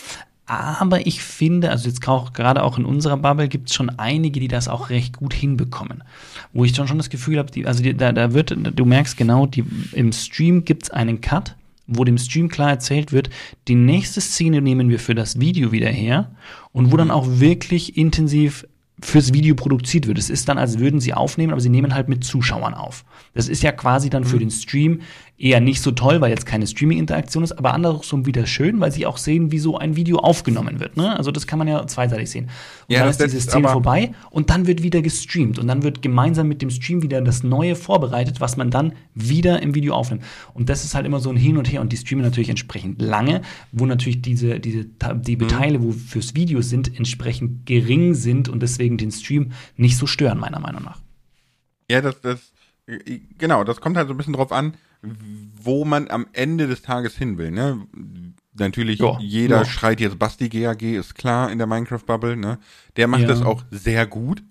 Aber 0.45 1.05
ich 1.05 1.21
finde, 1.21 1.69
also 1.69 1.87
jetzt 1.87 2.05
auch, 2.07 2.33
gerade 2.33 2.63
auch 2.63 2.77
in 2.77 2.85
unserer 2.85 3.17
Bubble 3.17 3.47
gibt 3.47 3.69
es 3.69 3.75
schon 3.75 3.89
einige, 3.91 4.41
die 4.41 4.49
das 4.49 4.67
auch 4.67 4.89
recht 4.89 5.17
gut 5.17 5.33
hinbekommen. 5.33 6.03
Wo 6.51 6.65
ich 6.65 6.73
dann 6.73 6.87
schon 6.87 6.97
das 6.97 7.09
Gefühl 7.09 7.37
habe, 7.37 7.51
also 7.65 7.81
die, 7.81 7.95
da, 7.95 8.11
da 8.11 8.33
wird, 8.33 8.55
du 8.57 8.85
merkst 8.85 9.15
genau, 9.15 9.45
die, 9.45 9.63
im 9.93 10.11
Stream 10.11 10.65
gibt 10.65 10.83
es 10.83 10.89
einen 10.89 11.21
Cut, 11.21 11.55
wo 11.85 12.03
dem 12.03 12.17
Stream 12.17 12.49
klar 12.49 12.69
erzählt 12.69 13.13
wird, 13.13 13.29
die 13.69 13.75
nächste 13.75 14.19
Szene 14.19 14.61
nehmen 14.61 14.89
wir 14.89 14.99
für 14.99 15.15
das 15.15 15.39
Video 15.39 15.71
wieder 15.71 15.89
her 15.89 16.31
und 16.73 16.91
wo 16.91 16.97
dann 16.97 17.11
auch 17.11 17.25
wirklich 17.27 17.97
intensiv 17.97 18.65
fürs 19.01 19.33
Video 19.33 19.53
produziert 19.53 20.07
wird. 20.07 20.17
Es 20.17 20.29
ist 20.29 20.49
dann, 20.49 20.57
als 20.57 20.79
würden 20.79 20.99
sie 20.99 21.13
aufnehmen, 21.13 21.51
aber 21.51 21.61
sie 21.61 21.69
nehmen 21.69 21.93
halt 21.93 22.09
mit 22.09 22.23
Zuschauern 22.23 22.73
auf. 22.73 23.05
Das 23.33 23.47
ist 23.47 23.61
ja 23.61 23.71
quasi 23.71 24.09
dann 24.09 24.23
für 24.23 24.37
mhm. 24.37 24.41
den 24.41 24.51
Stream 24.51 25.01
eher 25.39 25.59
nicht 25.59 25.81
so 25.81 25.91
toll, 25.91 26.19
weil 26.19 26.31
jetzt 26.31 26.47
keine 26.47 26.65
Streaming-Interaktion 26.65 27.43
ist, 27.43 27.51
aber 27.51 27.73
andersrum 27.73 28.25
wieder 28.25 28.47
schön, 28.47 28.79
weil 28.79 28.91
sie 28.91 29.05
auch 29.05 29.17
sehen, 29.17 29.51
wie 29.51 29.59
so 29.59 29.77
ein 29.77 29.95
Video 29.95 30.17
aufgenommen 30.17 30.79
wird. 30.79 30.97
Ne? 30.97 31.15
Also 31.15 31.31
das 31.31 31.45
kann 31.45 31.59
man 31.59 31.67
ja 31.67 31.85
zweiseitig 31.85 32.31
sehen. 32.31 32.45
Und 32.45 32.95
ja, 32.95 33.01
dann 33.01 33.09
ist 33.09 33.21
diese 33.21 33.41
Szene 33.41 33.67
vorbei 33.67 34.13
und 34.31 34.49
dann 34.49 34.65
wird 34.65 34.81
wieder 34.81 35.03
gestreamt 35.03 35.59
und 35.59 35.67
dann 35.67 35.83
wird 35.83 36.01
gemeinsam 36.01 36.47
mit 36.47 36.63
dem 36.63 36.71
Stream 36.71 37.03
wieder 37.03 37.21
das 37.21 37.43
Neue 37.43 37.75
vorbereitet, 37.75 38.41
was 38.41 38.57
man 38.57 38.71
dann 38.71 38.93
wieder 39.13 39.61
im 39.61 39.75
Video 39.75 39.93
aufnimmt. 39.93 40.23
Und 40.55 40.69
das 40.69 40.83
ist 40.83 40.95
halt 40.95 41.05
immer 41.05 41.19
so 41.19 41.29
ein 41.29 41.37
Hin 41.37 41.57
und 41.57 41.71
Her 41.71 41.81
und 41.81 41.93
die 41.93 41.97
streamen 41.97 42.25
natürlich 42.25 42.49
entsprechend 42.49 42.99
lange, 42.99 43.41
wo 43.71 43.85
natürlich 43.85 44.23
diese, 44.23 44.59
diese 44.59 44.85
die 44.85 45.35
mhm. 45.35 45.39
Beteile, 45.39 45.83
wo 45.83 45.91
fürs 45.91 46.33
Video 46.33 46.61
sind, 46.61 46.97
entsprechend 46.97 47.67
gering 47.67 48.15
sind 48.15 48.49
und 48.49 48.63
deswegen 48.63 48.97
den 48.97 49.11
Stream 49.11 49.51
nicht 49.75 49.97
so 49.97 50.07
stören, 50.07 50.39
meiner 50.39 50.59
Meinung 50.59 50.83
nach. 50.83 50.99
Ja, 51.91 52.01
das, 52.01 52.19
das, 52.21 52.39
genau, 53.37 53.63
das 53.63 53.81
kommt 53.81 53.97
halt 53.97 54.07
so 54.07 54.15
ein 54.15 54.17
bisschen 54.17 54.33
drauf 54.33 54.51
an, 54.51 54.73
wo 55.01 55.85
man 55.85 56.09
am 56.09 56.27
Ende 56.33 56.67
des 56.67 56.81
Tages 56.81 57.17
hin 57.17 57.37
will. 57.37 57.51
Ne? 57.51 57.87
Natürlich, 58.53 58.99
jo, 58.99 59.17
jeder 59.19 59.59
jo. 59.59 59.65
schreit 59.65 59.99
jetzt 59.99 60.17
Basti 60.17 60.49
GAG, 60.49 60.81
ist 60.81 61.15
klar 61.15 61.51
in 61.51 61.57
der 61.57 61.67
Minecraft-Bubble. 61.67 62.35
Ne? 62.35 62.59
Der 62.95 63.07
macht 63.07 63.21
ja. 63.21 63.27
das 63.27 63.41
auch 63.41 63.63
sehr 63.71 64.07
gut. 64.07 64.43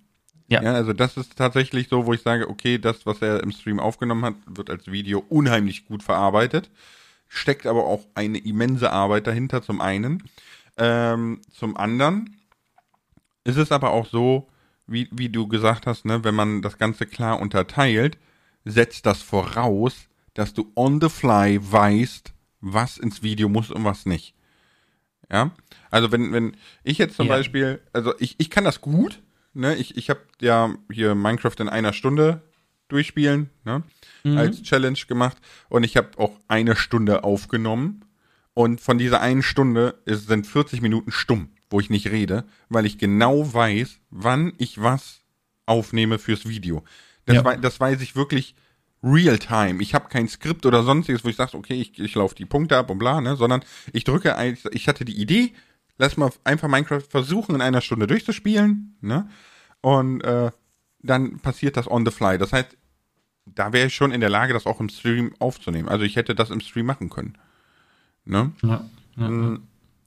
Ja. 0.49 0.62
ja. 0.62 0.72
Also 0.74 0.92
das 0.92 1.16
ist 1.16 1.36
tatsächlich 1.36 1.88
so, 1.88 2.07
wo 2.07 2.12
ich 2.12 2.22
sage, 2.22 2.49
okay, 2.49 2.78
das, 2.78 3.07
was 3.07 3.20
er 3.22 3.42
im 3.42 3.51
Stream 3.51 3.80
aufgenommen 3.80 4.24
hat, 4.24 4.34
wird 4.47 4.70
als 4.70 4.86
Video 4.86 5.24
unheimlich 5.28 5.86
gut 5.86 6.03
verarbeitet. 6.03 6.70
Steckt 7.28 7.66
aber 7.66 7.84
auch 7.84 8.07
eine 8.14 8.38
immense 8.38 8.92
Arbeit 8.92 9.26
dahinter, 9.26 9.62
zum 9.62 9.80
einen. 9.80 10.22
Ähm, 10.76 11.40
zum 11.51 11.76
anderen 11.76 12.36
ist 13.42 13.57
es 13.57 13.72
aber 13.72 13.90
auch 13.90 14.07
so, 14.07 14.49
wie, 14.86 15.09
wie 15.11 15.28
du 15.28 15.49
gesagt 15.49 15.86
hast, 15.86 16.05
ne, 16.05 16.22
wenn 16.22 16.34
man 16.34 16.62
das 16.62 16.78
Ganze 16.78 17.07
klar 17.07 17.40
unterteilt, 17.40 18.18
setzt 18.64 19.07
das 19.07 19.22
voraus, 19.22 20.09
dass 20.37 20.53
du 20.53 20.70
on 20.76 21.01
the 21.01 21.09
fly 21.09 21.59
weißt, 21.61 22.34
was 22.61 22.99
ins 22.99 23.22
Video 23.22 23.49
muss 23.49 23.70
und 23.70 23.84
was 23.84 24.05
nicht. 24.05 24.34
Ja, 25.32 25.51
also 25.91 26.12
wenn, 26.12 26.32
wenn 26.32 26.57
ich 26.84 26.99
jetzt 26.99 27.16
zum 27.16 27.26
ja. 27.26 27.37
Beispiel, 27.37 27.80
also 27.93 28.14
ich, 28.18 28.37
ich 28.39 28.51
kann 28.51 28.64
das 28.64 28.80
gut, 28.80 29.22
ne, 29.55 29.74
ich, 29.74 29.97
ich 29.97 30.11
habe 30.11 30.20
ja 30.41 30.74
hier 30.93 31.14
Minecraft 31.14 31.57
in 31.59 31.68
einer 31.68 31.95
Stunde 31.95 32.43
durchspielen, 32.89 33.49
ne, 33.64 33.82
mhm. 34.24 34.37
als 34.37 34.62
Challenge 34.62 34.99
gemacht 35.09 35.39
und 35.68 35.84
ich 35.84 35.97
habe 35.97 36.11
auch 36.18 36.39
eine 36.49 36.76
Stunde 36.76 37.24
aufgenommen 37.24 38.05
und 38.53 38.80
von 38.80 38.99
dieser 38.99 39.22
einen 39.22 39.43
Stunde 39.43 40.01
ist, 40.05 40.28
sind 40.28 40.47
40 40.47 40.82
Minuten 40.82 41.11
stumm, 41.11 41.49
wo 41.70 41.80
ich 41.80 41.89
nicht 41.89 42.11
rede, 42.11 42.45
weil 42.68 42.84
ich 42.84 42.99
genau 42.99 43.53
weiß, 43.53 44.01
wann 44.11 44.53
ich 44.59 44.82
was 44.82 45.22
aufnehme 45.64 46.18
fürs 46.18 46.47
Video. 46.47 46.84
Das, 47.24 47.37
ja. 47.37 47.45
wei 47.45 47.57
das 47.57 47.80
weiß 47.80 48.03
ich 48.03 48.14
wirklich 48.14 48.55
real 49.03 49.38
time. 49.38 49.82
Ich 49.82 49.94
habe 49.94 50.09
kein 50.09 50.28
Skript 50.28 50.66
oder 50.66 50.82
sonstiges, 50.82 51.24
wo 51.24 51.28
ich 51.28 51.36
sage, 51.36 51.57
okay, 51.57 51.74
ich, 51.74 51.99
ich 51.99 52.14
laufe 52.14 52.34
die 52.34 52.47
Punkte 52.47 52.76
ab 52.76 52.90
und 52.90 52.99
bla, 52.99 53.20
ne, 53.20 53.36
sondern 53.36 53.62
ich 53.92 54.05
drücke, 54.05 54.34
ich 54.72 54.88
hatte 54.88 55.05
die 55.05 55.20
Idee, 55.20 55.53
lass 55.99 56.16
mal 56.16 56.30
einfach 56.44 56.68
Minecraft 56.68 57.03
versuchen, 57.09 57.55
in 57.55 57.62
einer 57.62 57.80
Stunde 57.80 58.07
durchzuspielen, 58.07 58.97
ne, 59.01 59.28
und 59.80 60.22
äh, 60.22 60.51
dann 61.03 61.38
passiert 61.38 61.76
das 61.76 61.90
on 61.90 62.05
the 62.05 62.11
fly. 62.11 62.38
Das 62.38 62.53
heißt, 62.53 62.76
da 63.47 63.72
wäre 63.72 63.86
ich 63.86 63.94
schon 63.94 64.11
in 64.11 64.20
der 64.20 64.30
Lage, 64.30 64.53
das 64.53 64.66
auch 64.66 64.80
im 64.80 64.88
Stream 64.88 65.34
aufzunehmen. 65.38 65.88
Also 65.88 66.05
ich 66.05 66.16
hätte 66.16 66.34
das 66.34 66.51
im 66.51 66.61
Stream 66.61 66.86
machen 66.86 67.11
können. 67.11 67.38
Ne? 68.24 68.53
Ja, 68.62 68.84
ja, 69.16 69.30
ja. 69.30 69.59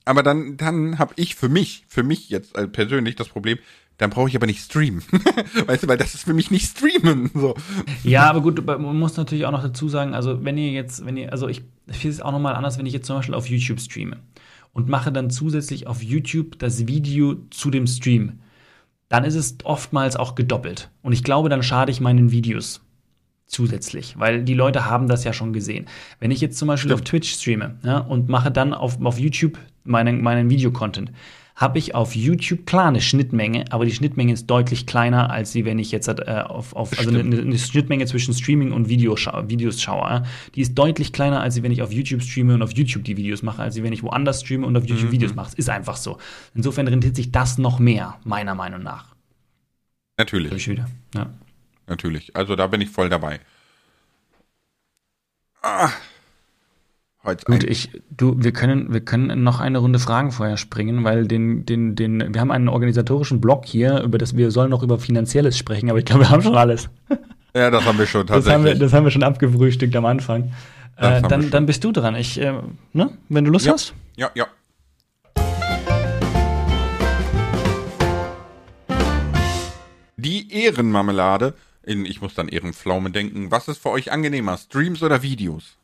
Aber 0.09 0.23
dann, 0.23 0.57
dann 0.57 0.97
habe 0.97 1.13
ich 1.17 1.35
für 1.35 1.49
mich, 1.49 1.83
für 1.87 2.01
mich 2.01 2.31
jetzt 2.31 2.57
äh, 2.57 2.67
persönlich 2.67 3.15
das 3.15 3.29
Problem, 3.29 3.59
dann 3.99 4.09
brauche 4.09 4.27
ich 4.27 4.35
aber 4.35 4.47
nicht 4.47 4.59
streamen. 4.59 5.03
weißt 5.67 5.83
du, 5.83 5.87
weil 5.87 5.99
das 5.99 6.15
ist 6.15 6.23
für 6.23 6.33
mich 6.33 6.49
nicht 6.49 6.65
streamen. 6.65 7.29
So. 7.35 7.53
Ja, 8.03 8.27
aber 8.27 8.41
gut, 8.41 8.65
man 8.65 8.97
muss 8.97 9.17
natürlich 9.17 9.45
auch 9.45 9.51
noch 9.51 9.61
dazu 9.61 9.87
sagen, 9.87 10.15
also 10.15 10.43
wenn 10.43 10.57
ihr 10.57 10.71
jetzt, 10.71 11.05
wenn 11.05 11.15
ihr, 11.15 11.31
also 11.31 11.47
ich, 11.47 11.61
ich 11.85 11.97
finde 11.97 12.15
es 12.15 12.21
auch 12.23 12.31
nochmal 12.31 12.55
anders, 12.55 12.79
wenn 12.79 12.87
ich 12.87 12.93
jetzt 12.93 13.05
zum 13.05 13.17
Beispiel 13.17 13.35
auf 13.35 13.47
YouTube 13.51 13.79
streame 13.79 14.17
und 14.73 14.89
mache 14.89 15.11
dann 15.11 15.29
zusätzlich 15.29 15.85
auf 15.85 16.01
YouTube 16.01 16.57
das 16.57 16.87
Video 16.87 17.35
zu 17.51 17.69
dem 17.69 17.85
Stream, 17.85 18.39
dann 19.09 19.23
ist 19.23 19.35
es 19.35 19.57
oftmals 19.63 20.15
auch 20.15 20.33
gedoppelt. 20.33 20.89
Und 21.03 21.13
ich 21.13 21.23
glaube, 21.23 21.49
dann 21.49 21.61
schade 21.61 21.91
ich 21.91 22.01
meinen 22.01 22.31
Videos 22.31 22.81
zusätzlich, 23.45 24.17
weil 24.17 24.43
die 24.43 24.55
Leute 24.55 24.85
haben 24.85 25.07
das 25.07 25.23
ja 25.23 25.33
schon 25.33 25.53
gesehen. 25.53 25.85
Wenn 26.19 26.31
ich 26.31 26.41
jetzt 26.41 26.57
zum 26.57 26.67
Beispiel 26.67 26.89
Stimmt. 26.89 27.01
auf 27.01 27.07
Twitch 27.07 27.33
streame 27.33 27.77
ja, 27.83 27.99
und 27.99 28.27
mache 28.27 28.49
dann 28.49 28.73
auf, 28.73 28.99
auf 29.03 29.19
YouTube 29.19 29.59
meinen, 29.89 30.21
meinen 30.21 30.49
Videocontent, 30.49 31.11
habe 31.59 31.77
ich 31.77 31.93
auf 31.93 32.15
YouTube 32.15 32.65
klar 32.65 32.87
eine 32.87 33.01
Schnittmenge, 33.01 33.65
aber 33.71 33.83
die 33.83 33.91
Schnittmenge 33.91 34.31
ist 34.31 34.47
deutlich 34.47 34.85
kleiner, 34.85 35.29
als 35.29 35.51
sie, 35.51 35.65
wenn 35.65 35.77
ich 35.77 35.91
jetzt 35.91 36.07
äh, 36.07 36.43
auf, 36.47 36.73
auf 36.73 36.97
also 36.97 37.09
eine, 37.09 37.19
eine, 37.19 37.57
Schnittmenge 37.59 38.05
zwischen 38.05 38.33
Streaming 38.33 38.71
und 38.71 38.87
Videoschau 38.87 39.49
Videos 39.49 39.81
schaue. 39.81 40.23
Die 40.55 40.61
ist 40.61 40.75
deutlich 40.75 41.11
kleiner, 41.11 41.41
als 41.41 41.55
sie, 41.55 41.63
wenn 41.63 41.73
ich 41.73 41.81
auf 41.81 41.91
YouTube 41.91 42.23
streame 42.23 42.53
und 42.53 42.61
auf 42.61 42.71
YouTube 42.71 43.03
die 43.03 43.17
Videos 43.17 43.43
mache, 43.43 43.61
als 43.61 43.75
sie, 43.75 43.83
wenn 43.83 43.91
ich 43.91 44.03
woanders 44.03 44.39
streame 44.39 44.65
und 44.65 44.77
auf 44.77 44.85
YouTube 44.85 45.09
mhm. 45.09 45.11
Videos 45.11 45.35
mache. 45.35 45.49
Es 45.49 45.55
ist 45.55 45.69
einfach 45.69 45.97
so. 45.97 46.17
Insofern 46.55 46.87
rentiert 46.87 47.17
sich 47.17 47.33
das 47.33 47.57
noch 47.57 47.79
mehr, 47.79 48.17
meiner 48.23 48.55
Meinung 48.55 48.81
nach. 48.81 49.13
Natürlich. 50.17 50.65
Wieder. 50.65 50.87
Ja. 51.13 51.29
Natürlich. 51.87 52.37
Also 52.37 52.55
da 52.55 52.67
bin 52.67 52.79
ich 52.79 52.89
voll 52.89 53.09
dabei. 53.09 53.41
Ah. 55.61 55.89
Heute 57.25 57.43
Gut, 57.45 57.65
ich, 57.65 57.89
du, 58.09 58.35
wir 58.37 58.53
können, 58.53 58.93
wir 58.93 59.01
können 59.01 59.43
noch 59.43 59.59
eine 59.59 59.79
Runde 59.79 59.99
Fragen 59.99 60.31
vorher 60.31 60.55
springen, 60.55 61.03
weil 61.03 61.27
den, 61.27 61.65
den, 61.65 61.95
den, 61.95 62.33
wir 62.33 62.39
haben 62.39 62.49
einen 62.49 62.69
organisatorischen 62.69 63.41
Blog 63.41 63.65
hier, 63.65 64.01
über 64.03 64.17
das 64.17 64.37
wir 64.37 64.51
sollen 64.51 64.69
noch 64.69 64.83
über 64.83 64.99
Finanzielles 64.99 65.57
sprechen, 65.57 65.89
aber 65.89 65.99
ich 65.99 66.05
glaube, 66.05 66.21
wir 66.21 66.29
haben 66.29 66.41
schon 66.41 66.55
alles. 66.55 66.89
Ja, 67.55 67.71
das 67.71 67.83
haben 67.83 67.97
wir 67.97 68.05
schon 68.05 68.27
tatsächlich. 68.27 68.45
Das 68.45 68.53
haben 68.53 68.63
wir, 68.63 68.75
das 68.75 68.93
haben 68.93 69.03
wir 69.05 69.11
schon 69.11 69.23
abgefrühstückt 69.23 69.95
am 69.95 70.05
Anfang. 70.05 70.51
Äh, 70.97 71.23
dann, 71.23 71.49
dann 71.49 71.65
bist 71.65 71.83
du 71.83 71.91
dran. 71.91 72.13
Ich, 72.13 72.39
äh, 72.39 72.53
ne? 72.93 73.09
Wenn 73.27 73.43
du 73.43 73.49
Lust 73.49 73.65
ja. 73.65 73.73
hast. 73.73 73.95
Ja, 74.17 74.29
ja. 74.35 74.45
Die 80.15 80.53
Ehrenmarmelade, 80.53 81.55
in, 81.81 82.05
ich 82.05 82.21
muss 82.21 82.35
dann 82.35 82.49
Ehrenpflaume 82.49 83.09
denken. 83.09 83.49
Was 83.49 83.67
ist 83.67 83.81
für 83.81 83.89
euch 83.89 84.11
angenehmer, 84.11 84.55
Streams 84.55 85.01
oder 85.01 85.23
Videos? 85.23 85.78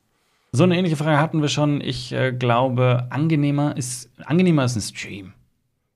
So 0.55 0.63
eine 0.63 0.77
ähnliche 0.77 0.95
Frage 0.95 1.19
hatten 1.19 1.41
wir 1.41 1.49
schon. 1.49 1.81
Ich 1.81 2.11
äh, 2.13 2.31
glaube, 2.31 3.07
angenehmer 3.09 3.75
ist, 3.75 4.09
angenehmer 4.25 4.65
ist 4.65 4.75
ein 4.75 4.81
Stream. 4.81 5.33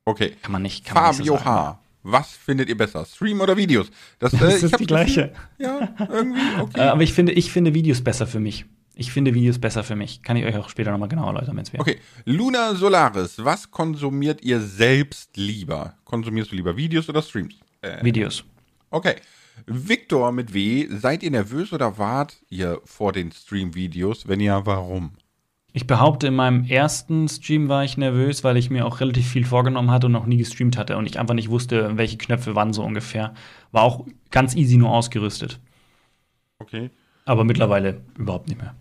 Okay. 0.06 0.36
Kann 0.42 0.52
man 0.52 0.62
nicht. 0.62 0.86
Kann 0.86 0.96
Fabio 0.96 1.12
man 1.12 1.18
nicht 1.18 1.44
so 1.44 1.46
H. 1.46 1.80
Was 2.04 2.32
findet 2.32 2.70
ihr 2.70 2.78
besser? 2.78 3.06
Stream 3.06 3.42
oder 3.42 3.56
Videos? 3.56 3.90
Das, 4.20 4.34
äh, 4.34 4.38
das 4.40 4.64
ist 4.64 4.80
die 4.80 4.86
gleiche. 4.86 5.34
ja, 5.58 5.90
irgendwie, 6.10 6.62
okay. 6.62 6.80
Äh, 6.80 6.84
aber 6.84 7.04
ich 7.04 7.14
finde, 7.14 7.34
ich 7.34 7.52
finde 7.52 7.74
Videos 7.74 8.02
besser 8.02 8.28
für 8.28 8.40
mich. 8.40 8.66
Ich 8.96 9.14
finde 9.14 9.34
Videos 9.34 9.60
besser 9.60 9.84
für 9.84 9.96
mich. 9.96 10.24
Kann 10.24 10.36
ich 10.36 10.46
euch 10.46 10.58
auch 10.58 10.70
später 10.70 10.92
nochmal 10.92 11.08
genauer 11.08 11.28
erläutern, 11.28 11.56
wenn 11.56 11.64
es 11.64 11.72
wäre. 11.72 11.82
Okay. 11.82 12.00
Luna 12.26 12.76
Solaris, 12.76 13.36
was 13.44 13.72
konsumiert 13.72 14.44
ihr 14.44 14.60
selbst 14.60 15.38
lieber? 15.38 15.94
Konsumierst 16.04 16.52
du 16.52 16.56
lieber 16.58 16.76
Videos 16.76 17.08
oder 17.08 17.22
Streams? 17.22 17.56
Äh, 17.82 18.04
Videos. 18.04 18.44
Okay. 18.90 19.16
Victor 19.66 20.32
mit 20.32 20.54
W, 20.54 20.88
seid 20.90 21.24
ihr 21.24 21.32
nervös 21.32 21.74
oder 21.74 21.98
wart 21.98 22.38
ihr 22.50 22.82
vor 22.86 23.12
den 23.12 23.32
Stream-Videos? 23.32 24.28
Wenn 24.28 24.40
ja, 24.40 24.66
warum? 24.66 25.12
Ich 25.72 25.86
behaupte, 25.86 26.28
in 26.28 26.36
meinem 26.36 26.66
ersten 26.66 27.28
Stream 27.28 27.70
war 27.70 27.84
ich 27.84 27.96
nervös, 27.96 28.44
weil 28.44 28.58
ich 28.58 28.70
mir 28.70 28.86
auch 28.86 29.00
relativ 29.00 29.28
viel 29.28 29.46
vorgenommen 29.46 29.92
hatte 29.92 30.08
und 30.08 30.14
noch 30.14 30.26
nie 30.26 30.38
gestreamt 30.38 30.78
hatte 30.78 30.98
und 30.98 31.06
ich 31.06 31.20
einfach 31.20 31.36
nicht 31.36 31.50
wusste, 31.50 31.96
welche 31.96 32.18
Knöpfe 32.18 32.56
wann 32.56 32.74
so 32.74 32.84
ungefähr. 32.84 33.36
War 33.72 33.84
auch 33.84 34.06
ganz 34.32 34.56
easy 34.56 34.78
nur 34.78 34.90
ausgerüstet. 34.90 35.60
Okay. 36.58 36.90
Aber 37.26 37.44
mittlerweile 37.44 38.02
überhaupt 38.18 38.48
nicht 38.48 38.60
mehr. 38.60 38.74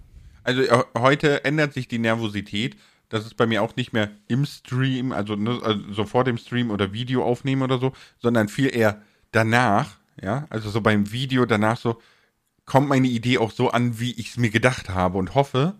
Also 0.45 0.63
äh, 0.63 0.85
heute 0.97 1.45
ändert 1.45 1.75
sich 1.75 1.89
die 1.89 1.99
Nervosität. 1.99 2.77
Das 3.11 3.27
ist 3.27 3.37
bei 3.37 3.47
mir 3.47 3.63
auch 3.63 3.77
nicht 3.77 3.93
mehr 3.93 4.11
im 4.27 4.47
Stream, 4.47 5.13
also, 5.13 5.37
ne, 5.37 5.61
also 5.63 5.93
so 5.93 6.05
vor 6.05 6.25
dem 6.25 6.39
Stream 6.39 6.71
oder 6.71 6.93
Video 6.93 7.23
aufnehmen 7.23 7.63
oder 7.63 7.79
so, 7.79 7.93
sondern 8.19 8.49
viel 8.49 8.75
eher 8.75 9.03
danach, 9.31 9.98
ja, 10.23 10.47
also 10.51 10.71
so 10.71 10.81
beim 10.81 11.11
Video 11.13 11.45
danach 11.47 11.77
so, 11.77 12.01
kommt 12.65 12.89
meine 12.89 13.09
Idee 13.09 13.39
auch 13.39 13.51
so 13.51 13.71
an, 13.71 13.99
wie 13.99 14.13
ich 14.13 14.31
es 14.31 14.37
mir 14.37 14.51
gedacht 14.51 14.91
habe 14.91 15.19
und 15.19 15.35
hoffe? 15.35 15.75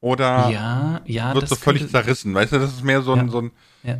Oder 0.00 0.50
ja, 0.50 1.00
ja, 1.06 1.34
wird 1.34 1.48
so 1.48 1.56
völlig 1.56 1.82
könnte, 1.82 1.92
zerrissen? 1.92 2.34
Weißt 2.34 2.52
du, 2.52 2.58
das 2.58 2.74
ist 2.74 2.84
mehr 2.84 3.02
so 3.02 3.14
ein, 3.14 3.26
ja, 3.26 3.32
so 3.32 3.40
ein, 3.40 3.50
ja. 3.82 3.98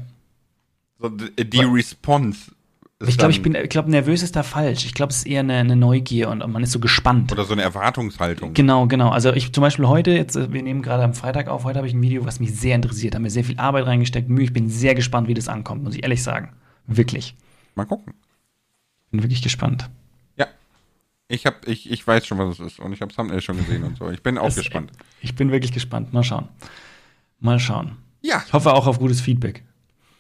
so 0.98 1.08
die 1.08 1.64
Response. 1.64 2.52
Ich 3.06 3.18
glaube, 3.18 3.32
ich 3.32 3.42
bin, 3.42 3.54
ich 3.54 3.68
glaube, 3.68 3.90
nervös 3.90 4.22
ist 4.22 4.36
da 4.36 4.42
falsch. 4.42 4.84
Ich 4.84 4.94
glaube, 4.94 5.10
es 5.10 5.18
ist 5.18 5.26
eher 5.26 5.40
eine, 5.40 5.54
eine, 5.54 5.76
Neugier 5.76 6.30
und 6.30 6.46
man 6.46 6.62
ist 6.62 6.72
so 6.72 6.78
gespannt. 6.78 7.32
Oder 7.32 7.44
so 7.44 7.52
eine 7.52 7.62
Erwartungshaltung. 7.62 8.54
Genau, 8.54 8.86
genau. 8.86 9.10
Also 9.10 9.32
ich 9.32 9.52
zum 9.52 9.62
Beispiel 9.62 9.86
heute, 9.88 10.12
jetzt, 10.12 10.36
wir 10.36 10.62
nehmen 10.62 10.82
gerade 10.82 11.02
am 11.02 11.14
Freitag 11.14 11.48
auf, 11.48 11.64
heute 11.64 11.78
habe 11.78 11.88
ich 11.88 11.94
ein 11.94 12.02
Video, 12.02 12.24
was 12.24 12.40
mich 12.40 12.54
sehr 12.58 12.74
interessiert, 12.74 13.14
haben 13.14 13.22
mir 13.22 13.30
sehr 13.30 13.44
viel 13.44 13.58
Arbeit 13.58 13.86
reingesteckt, 13.86 14.28
Mühe. 14.28 14.44
Ich 14.44 14.52
bin 14.52 14.68
sehr 14.68 14.94
gespannt, 14.94 15.28
wie 15.28 15.34
das 15.34 15.48
ankommt, 15.48 15.82
muss 15.82 15.94
ich 15.94 16.02
ehrlich 16.02 16.22
sagen. 16.22 16.52
Wirklich. 16.86 17.34
Mal 17.74 17.86
gucken. 17.86 18.14
Bin 19.14 19.22
wirklich 19.22 19.42
gespannt. 19.42 19.88
Ja. 20.36 20.48
Ich, 21.28 21.46
hab, 21.46 21.68
ich, 21.68 21.88
ich 21.88 22.04
weiß 22.04 22.26
schon, 22.26 22.36
was 22.38 22.58
es 22.58 22.72
ist. 22.72 22.80
Und 22.80 22.92
ich 22.92 23.00
habe 23.00 23.14
Thumbnail 23.14 23.40
schon 23.40 23.56
gesehen 23.56 23.84
und 23.84 23.96
so. 23.96 24.10
Ich 24.10 24.24
bin 24.24 24.38
auch 24.38 24.46
das, 24.46 24.56
gespannt. 24.56 24.90
Ich 25.20 25.36
bin 25.36 25.52
wirklich 25.52 25.70
gespannt. 25.70 26.12
Mal 26.12 26.24
schauen. 26.24 26.48
Mal 27.38 27.60
schauen. 27.60 27.96
Ja. 28.22 28.42
Ich 28.44 28.52
hoffe 28.52 28.72
auch 28.72 28.88
auf 28.88 28.98
gutes 28.98 29.20
Feedback. 29.20 29.62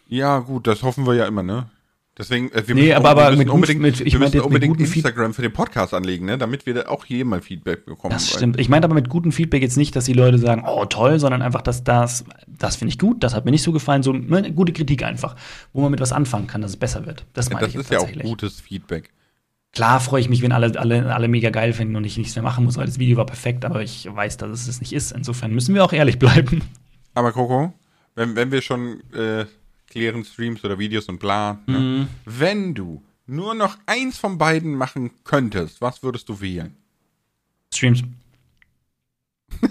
Ja, 0.06 0.38
gut, 0.38 0.68
das 0.68 0.84
hoffen 0.84 1.08
wir 1.08 1.14
ja 1.14 1.26
immer, 1.26 1.42
ne? 1.42 1.68
Deswegen, 2.16 2.52
äh, 2.52 2.62
wir 2.68 2.74
nee, 2.76 2.82
müssen, 2.82 2.94
aber, 2.94 3.10
aber 3.10 3.30
wir 3.30 3.38
müssen 3.38 3.50
unbedingt, 3.50 3.80
mit, 3.80 4.00
ich 4.00 4.12
wir 4.12 4.20
müssen 4.20 4.40
unbedingt 4.40 4.80
Instagram 4.80 5.34
für 5.34 5.42
den 5.42 5.52
Podcast 5.52 5.94
anlegen, 5.94 6.26
ne? 6.26 6.38
damit 6.38 6.64
wir 6.64 6.88
auch 6.88 7.04
hier 7.04 7.24
mal 7.24 7.40
Feedback 7.40 7.84
bekommen. 7.86 8.12
Das 8.12 8.30
stimmt. 8.30 8.60
Ich 8.60 8.68
meine 8.68 8.84
aber 8.84 8.94
mit 8.94 9.08
gutem 9.08 9.32
Feedback 9.32 9.62
jetzt 9.62 9.76
nicht, 9.76 9.96
dass 9.96 10.04
die 10.04 10.12
Leute 10.12 10.38
sagen, 10.38 10.62
oh 10.64 10.84
toll, 10.84 11.18
sondern 11.18 11.42
einfach, 11.42 11.62
dass 11.62 11.82
das, 11.82 12.24
das 12.46 12.76
finde 12.76 12.90
ich 12.90 13.00
gut, 13.00 13.24
das 13.24 13.34
hat 13.34 13.44
mir 13.44 13.50
nicht 13.50 13.64
so 13.64 13.72
gefallen, 13.72 14.04
so 14.04 14.12
eine 14.12 14.52
gute 14.52 14.72
Kritik 14.72 15.02
einfach, 15.02 15.34
wo 15.72 15.80
man 15.80 15.90
mit 15.90 16.00
was 16.00 16.12
anfangen 16.12 16.46
kann, 16.46 16.62
dass 16.62 16.72
es 16.72 16.76
besser 16.76 17.04
wird. 17.04 17.26
Das 17.32 17.50
meine 17.50 17.62
ja, 17.62 17.66
das 17.66 17.74
ich 17.74 17.80
ist 17.80 17.90
ja 17.90 17.98
auch 17.98 18.22
gutes 18.22 18.60
Feedback. 18.60 19.10
Klar 19.72 19.98
freue 19.98 20.20
ich 20.20 20.28
mich, 20.28 20.40
wenn 20.40 20.52
alle, 20.52 20.78
alle, 20.78 21.12
alle 21.12 21.26
mega 21.26 21.50
geil 21.50 21.72
finden 21.72 21.96
und 21.96 22.04
ich 22.04 22.16
nichts 22.16 22.36
mehr 22.36 22.44
machen 22.44 22.64
muss, 22.64 22.76
weil 22.76 22.86
das 22.86 23.00
Video 23.00 23.16
war 23.16 23.26
perfekt, 23.26 23.64
aber 23.64 23.82
ich 23.82 24.08
weiß, 24.08 24.36
dass 24.36 24.50
es 24.50 24.66
das 24.66 24.78
nicht 24.80 24.92
ist. 24.92 25.10
Insofern 25.10 25.52
müssen 25.52 25.74
wir 25.74 25.84
auch 25.84 25.92
ehrlich 25.92 26.20
bleiben. 26.20 26.62
Aber 27.14 27.32
Coco, 27.32 27.72
wenn, 28.14 28.36
wenn 28.36 28.52
wir 28.52 28.62
schon 28.62 29.00
äh, 29.12 29.46
klären 29.94 30.24
Streams 30.24 30.64
oder 30.64 30.76
Videos 30.76 31.06
und 31.06 31.20
bla, 31.20 31.60
ne? 31.66 31.78
mhm. 31.78 32.08
wenn 32.24 32.74
du 32.74 33.00
nur 33.26 33.54
noch 33.54 33.78
eins 33.86 34.18
von 34.18 34.38
beiden 34.38 34.74
machen 34.74 35.12
könntest, 35.22 35.80
was 35.80 36.02
würdest 36.02 36.28
du 36.28 36.40
wählen? 36.40 36.74
Streams. 37.72 38.02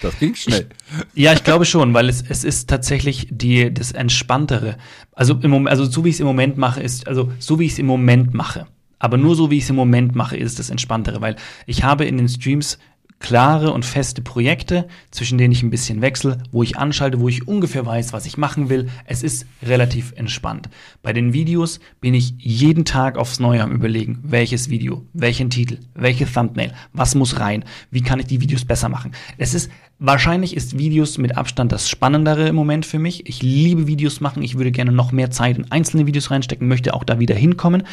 das 0.00 0.18
ging 0.18 0.34
schnell. 0.34 0.68
Ich, 1.14 1.22
ja, 1.22 1.32
ich 1.32 1.44
glaube 1.44 1.64
schon, 1.64 1.94
weil 1.94 2.08
es, 2.08 2.22
es 2.28 2.42
ist 2.42 2.68
tatsächlich 2.68 3.28
die, 3.30 3.72
das 3.72 3.92
Entspanntere. 3.92 4.78
Also, 5.12 5.34
im 5.34 5.52
Moment, 5.52 5.70
also 5.70 5.84
so 5.84 6.04
wie 6.04 6.08
ich 6.08 6.16
es 6.16 6.20
im 6.20 6.26
Moment 6.26 6.58
mache, 6.58 6.82
ist, 6.82 7.06
also 7.06 7.32
so 7.38 7.60
wie 7.60 7.66
ich 7.66 7.72
es 7.72 7.78
im 7.78 7.86
Moment 7.86 8.34
mache, 8.34 8.66
aber 8.98 9.16
nur 9.16 9.36
so 9.36 9.48
wie 9.50 9.58
ich 9.58 9.64
es 9.64 9.70
im 9.70 9.76
Moment 9.76 10.16
mache, 10.16 10.36
ist 10.36 10.58
das 10.58 10.70
Entspanntere, 10.70 11.20
weil 11.20 11.36
ich 11.66 11.84
habe 11.84 12.04
in 12.04 12.16
den 12.16 12.28
Streams 12.28 12.78
klare 13.22 13.72
und 13.72 13.86
feste 13.86 14.20
Projekte, 14.20 14.86
zwischen 15.10 15.38
denen 15.38 15.52
ich 15.52 15.62
ein 15.62 15.70
bisschen 15.70 16.02
wechsle, 16.02 16.38
wo 16.50 16.62
ich 16.62 16.76
anschalte, 16.76 17.20
wo 17.20 17.28
ich 17.28 17.48
ungefähr 17.48 17.86
weiß, 17.86 18.12
was 18.12 18.26
ich 18.26 18.36
machen 18.36 18.68
will. 18.68 18.88
Es 19.06 19.22
ist 19.22 19.46
relativ 19.62 20.12
entspannt. 20.16 20.68
Bei 21.02 21.12
den 21.12 21.32
Videos 21.32 21.80
bin 22.00 22.12
ich 22.12 22.34
jeden 22.38 22.84
Tag 22.84 23.16
aufs 23.16 23.40
Neue 23.40 23.62
am 23.62 23.72
überlegen, 23.72 24.18
welches 24.22 24.68
Video, 24.68 25.06
welchen 25.14 25.48
Titel, 25.48 25.78
welche 25.94 26.30
Thumbnail, 26.30 26.72
was 26.92 27.14
muss 27.14 27.40
rein, 27.40 27.64
wie 27.90 28.02
kann 28.02 28.20
ich 28.20 28.26
die 28.26 28.40
Videos 28.40 28.64
besser 28.64 28.88
machen. 28.88 29.12
Es 29.38 29.54
ist 29.54 29.70
Wahrscheinlich 30.04 30.56
ist 30.56 30.76
Videos 30.76 31.16
mit 31.16 31.36
Abstand 31.36 31.70
das 31.70 31.88
Spannendere 31.88 32.48
im 32.48 32.56
Moment 32.56 32.84
für 32.84 32.98
mich. 32.98 33.28
Ich 33.28 33.40
liebe 33.40 33.86
Videos 33.86 34.20
machen. 34.20 34.42
Ich 34.42 34.56
würde 34.56 34.72
gerne 34.72 34.90
noch 34.90 35.12
mehr 35.12 35.30
Zeit 35.30 35.58
in 35.58 35.70
einzelne 35.70 36.06
Videos 36.08 36.32
reinstecken, 36.32 36.66
möchte 36.66 36.92
auch 36.94 37.04
da 37.04 37.20
wieder 37.20 37.36
hinkommen. 37.36 37.84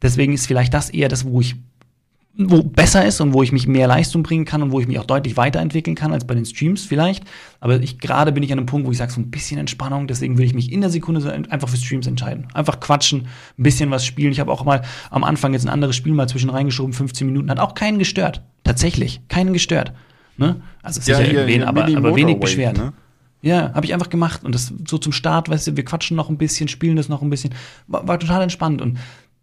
Deswegen 0.00 0.32
ist 0.32 0.46
vielleicht 0.46 0.72
das 0.72 0.88
eher 0.88 1.10
das, 1.10 1.26
wo 1.26 1.42
ich 1.42 1.56
wo 2.48 2.62
besser 2.62 3.04
ist 3.04 3.20
und 3.20 3.34
wo 3.34 3.42
ich 3.42 3.52
mich 3.52 3.66
mehr 3.66 3.86
Leistung 3.86 4.22
bringen 4.22 4.44
kann 4.44 4.62
und 4.62 4.72
wo 4.72 4.80
ich 4.80 4.86
mich 4.86 4.98
auch 4.98 5.04
deutlich 5.04 5.36
weiterentwickeln 5.36 5.94
kann 5.94 6.12
als 6.12 6.26
bei 6.26 6.34
den 6.34 6.46
Streams 6.46 6.84
vielleicht. 6.84 7.24
Aber 7.60 7.80
ich 7.80 7.98
gerade 7.98 8.32
bin 8.32 8.42
ich 8.42 8.52
an 8.52 8.58
einem 8.58 8.66
Punkt, 8.66 8.86
wo 8.86 8.92
ich 8.92 8.98
sage, 8.98 9.12
so 9.12 9.20
ein 9.20 9.30
bisschen 9.30 9.58
Entspannung, 9.58 10.06
deswegen 10.06 10.38
will 10.38 10.46
ich 10.46 10.54
mich 10.54 10.72
in 10.72 10.80
der 10.80 10.90
Sekunde 10.90 11.30
einfach 11.50 11.68
für 11.68 11.76
Streams 11.76 12.06
entscheiden. 12.06 12.48
Einfach 12.54 12.80
quatschen, 12.80 13.26
ein 13.58 13.62
bisschen 13.62 13.90
was 13.90 14.06
spielen. 14.06 14.32
Ich 14.32 14.40
habe 14.40 14.50
auch 14.50 14.64
mal 14.64 14.82
am 15.10 15.24
Anfang 15.24 15.52
jetzt 15.52 15.66
ein 15.66 15.70
anderes 15.70 15.96
Spiel 15.96 16.14
mal 16.14 16.28
zwischen 16.28 16.50
reingeschoben, 16.50 16.92
15 16.92 17.26
Minuten, 17.26 17.50
hat 17.50 17.58
auch 17.58 17.74
keinen 17.74 17.98
gestört. 17.98 18.42
Tatsächlich, 18.64 19.20
keinen 19.28 19.52
gestört. 19.52 19.92
Ne? 20.36 20.62
Also 20.82 21.00
sicher 21.00 21.30
ja, 21.30 21.46
wen, 21.46 21.64
aber, 21.64 21.84
aber 21.84 22.16
wenig 22.16 22.38
beschwert. 22.38 22.78
Ne? 22.78 22.92
Ja, 23.42 23.72
habe 23.74 23.86
ich 23.86 23.94
einfach 23.94 24.10
gemacht 24.10 24.44
und 24.44 24.54
das 24.54 24.72
so 24.86 24.98
zum 24.98 25.12
Start, 25.12 25.48
weißt 25.48 25.68
du, 25.68 25.76
wir 25.76 25.84
quatschen 25.84 26.16
noch 26.16 26.28
ein 26.28 26.38
bisschen, 26.38 26.68
spielen 26.68 26.96
das 26.96 27.08
noch 27.08 27.22
ein 27.22 27.30
bisschen, 27.30 27.54
war, 27.86 28.06
war 28.06 28.18
total 28.18 28.42
entspannt 28.42 28.82
und 28.82 28.98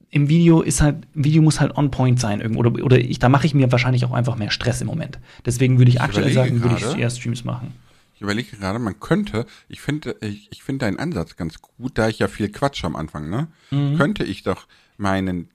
im 0.10 0.30
Video 0.30 0.62
ist 0.62 0.82
halt, 0.82 1.08
Video 1.14 1.42
muss 1.42 1.60
halt 1.60 1.76
on 1.78 1.92
point 1.92 2.20
sein 2.20 2.42
irgendwo. 2.42 2.60
Oder, 2.62 2.84
oder 2.84 2.98
ich, 2.98 3.20
da 3.20 3.30
mache 3.30 3.46
ich 3.46 3.54
mir 3.54 3.72
wahrscheinlich 3.72 4.06
auch 4.06 4.12
einfach 4.12 4.38
mehr 4.38 4.52
Stress 4.52 4.82
im 4.82 4.88
Moment. 4.88 5.20
Deswegen 5.46 5.78
würde 5.78 5.90
ich, 5.90 5.96
ich 5.96 6.02
aktuell 6.02 6.32
sagen, 6.32 6.64
würde 6.64 6.78
ich 6.78 6.98
eher 6.98 7.10
Streams 7.10 7.44
machen. 7.44 7.74
Ich 8.16 8.22
überlege 8.22 8.58
gerade, 8.58 8.80
man 8.80 9.00
könnte, 9.00 9.46
ich 9.68 9.80
finde, 9.80 10.16
ich, 10.22 10.48
ich 10.52 10.64
finde 10.64 10.86
deinen 10.86 10.98
Ansatz 10.98 11.36
ganz 11.36 11.62
gut, 11.62 12.00
da 12.00 12.08
ich 12.08 12.20
ja 12.20 12.28
viel 12.28 12.50
Quatsch 12.50 12.84
am 12.84 12.96
Anfang, 12.96 13.30
ne? 13.30 13.48
Mhm. 13.70 13.98
Könnte 13.98 14.24
ich 14.24 14.42
doch 14.42 14.66
meinen 14.98 15.50